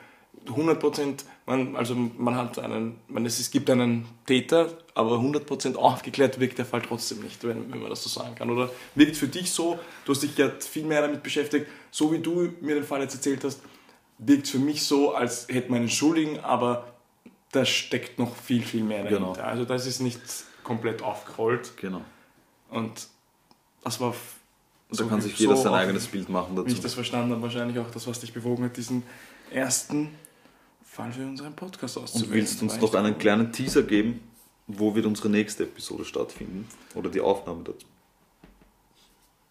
100% 0.47 1.23
man, 1.45 1.75
also 1.75 1.95
man 1.95 2.35
hat 2.35 2.59
einen, 2.59 2.97
man, 3.07 3.25
es, 3.25 3.39
es 3.39 3.49
gibt 3.49 3.69
einen 3.71 4.05
Täter, 4.27 4.77
aber 4.93 5.15
100% 5.17 5.75
aufgeklärt 5.75 6.39
wirkt 6.39 6.59
der 6.59 6.65
Fall 6.65 6.81
trotzdem 6.83 7.21
nicht, 7.21 7.43
wenn, 7.43 7.71
wenn 7.71 7.79
man 7.81 7.89
das 7.89 8.03
so 8.03 8.09
sagen 8.09 8.35
kann. 8.35 8.51
Oder 8.51 8.69
wirkt 8.93 9.17
für 9.17 9.27
dich 9.27 9.51
so, 9.51 9.79
du 10.05 10.13
hast 10.13 10.21
dich 10.21 10.37
ja 10.37 10.49
viel 10.59 10.83
mehr 10.85 11.01
damit 11.01 11.23
beschäftigt, 11.23 11.65
so 11.89 12.11
wie 12.13 12.19
du 12.19 12.53
mir 12.61 12.75
den 12.75 12.83
Fall 12.83 13.01
jetzt 13.01 13.15
erzählt 13.15 13.43
hast, 13.43 13.61
wirkt 14.19 14.47
für 14.47 14.59
mich 14.59 14.83
so, 14.83 15.13
als 15.15 15.47
hätte 15.49 15.71
man 15.71 15.79
einen 15.79 15.89
Schuldigen, 15.89 16.39
aber 16.39 16.85
da 17.51 17.65
steckt 17.65 18.19
noch 18.19 18.35
viel, 18.35 18.61
viel 18.61 18.83
mehr 18.83 19.03
dahinter. 19.03 19.33
Genau. 19.33 19.43
Also 19.43 19.65
das 19.65 19.85
ist 19.85 20.01
nicht 20.01 20.21
komplett 20.63 21.01
aufgerollt 21.01 21.73
genau. 21.77 22.01
und 22.69 23.07
das 23.83 23.99
war 23.99 24.09
Und 24.09 24.17
da 24.91 24.95
so 25.03 25.07
kann 25.07 25.21
sich 25.21 25.37
jeder 25.37 25.55
so 25.55 25.63
sein 25.63 25.73
eigenes 25.73 26.07
Bild 26.07 26.29
machen 26.29 26.55
wie 26.55 26.61
ich 26.61 26.73
dazu. 26.73 26.83
das 26.83 26.93
verstanden 26.93 27.31
habe, 27.31 27.41
wahrscheinlich 27.41 27.79
auch 27.79 27.89
das, 27.89 28.05
was 28.07 28.19
dich 28.19 28.33
bewogen 28.33 28.65
hat, 28.65 28.77
diesen 28.77 29.03
ersten 29.51 30.13
Fall 30.83 31.11
für 31.11 31.25
unseren 31.25 31.55
Podcast 31.55 31.97
auszuwählen. 31.97 32.29
Und 32.29 32.35
willst 32.35 32.61
du 32.61 32.65
uns 32.65 32.79
noch 32.79 32.93
einen 32.93 33.17
kleinen 33.17 33.51
Teaser 33.51 33.83
geben, 33.83 34.21
wo 34.67 34.93
wird 34.93 35.05
unsere 35.05 35.29
nächste 35.29 35.63
Episode 35.63 36.05
stattfinden? 36.05 36.67
Oder 36.93 37.09
die 37.09 37.21
Aufnahme 37.21 37.63
dazu? 37.63 37.85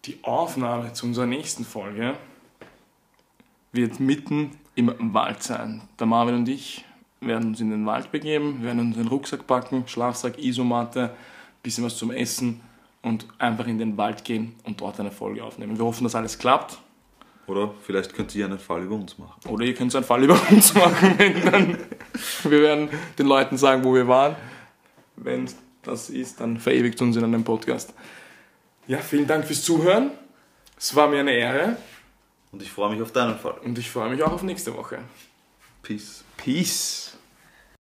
Die 0.05 0.23
Aufnahme 0.23 0.93
zu 0.93 1.05
unserer 1.05 1.25
nächsten 1.25 1.65
Folge 1.65 2.15
wird 3.73 3.99
mitten 3.99 4.51
im 4.75 5.13
Wald 5.13 5.43
sein. 5.43 5.81
Der 5.99 6.07
Marvin 6.07 6.35
und 6.35 6.47
ich 6.47 6.85
werden 7.21 7.49
uns 7.49 7.59
in 7.59 7.69
den 7.69 7.85
Wald 7.85 8.11
begeben, 8.11 8.63
werden 8.63 8.79
uns 8.79 8.95
den 8.95 9.07
Rucksack 9.07 9.45
packen, 9.47 9.87
Schlafsack, 9.87 10.37
Isomatte, 10.39 11.11
bisschen 11.63 11.83
was 11.83 11.97
zum 11.97 12.11
Essen 12.11 12.61
und 13.01 13.25
einfach 13.37 13.67
in 13.67 13.77
den 13.77 13.97
Wald 13.97 14.23
gehen 14.23 14.55
und 14.63 14.79
dort 14.81 14.99
eine 14.99 15.11
Folge 15.11 15.43
aufnehmen. 15.43 15.77
Wir 15.77 15.85
hoffen, 15.85 16.03
dass 16.03 16.15
alles 16.15 16.37
klappt. 16.37 16.77
Oder 17.47 17.73
vielleicht 17.83 18.13
könnt 18.13 18.33
ihr 18.35 18.45
einen 18.45 18.59
Fall 18.59 18.83
über 18.83 18.95
uns 18.95 19.17
machen. 19.17 19.49
Oder 19.49 19.65
ihr 19.65 19.73
könnt 19.73 19.95
einen 19.95 20.05
Fall 20.05 20.23
über 20.23 20.39
uns 20.51 20.73
machen. 20.75 21.77
Wir 22.43 22.61
werden 22.61 22.89
den 23.17 23.25
Leuten 23.25 23.57
sagen, 23.57 23.83
wo 23.83 23.93
wir 23.95 24.07
waren. 24.07 24.35
Wenn 25.15 25.49
das 25.81 26.09
ist, 26.09 26.39
dann 26.39 26.57
verewigt 26.59 27.01
uns 27.01 27.15
in 27.17 27.23
einem 27.23 27.43
Podcast. 27.43 27.93
Ja, 28.87 28.99
vielen 28.99 29.25
Dank 29.27 29.45
fürs 29.45 29.63
Zuhören. 29.63 30.11
Es 30.77 30.95
war 30.95 31.07
mir 31.07 31.19
eine 31.21 31.31
Ehre 31.31 31.77
Und 32.51 32.61
ich 32.61 32.71
freue 32.71 32.91
mich 32.91 33.01
auf 33.01 33.11
deinen 33.11 33.37
Fall. 33.37 33.55
und 33.65 33.77
ich 33.77 33.89
freue 33.89 34.09
mich 34.09 34.21
auch 34.23 34.31
auf 34.31 34.43
nächste 34.43 34.75
Woche. 34.75 34.99
Peace. 35.81 36.23
Peace. 36.37 37.08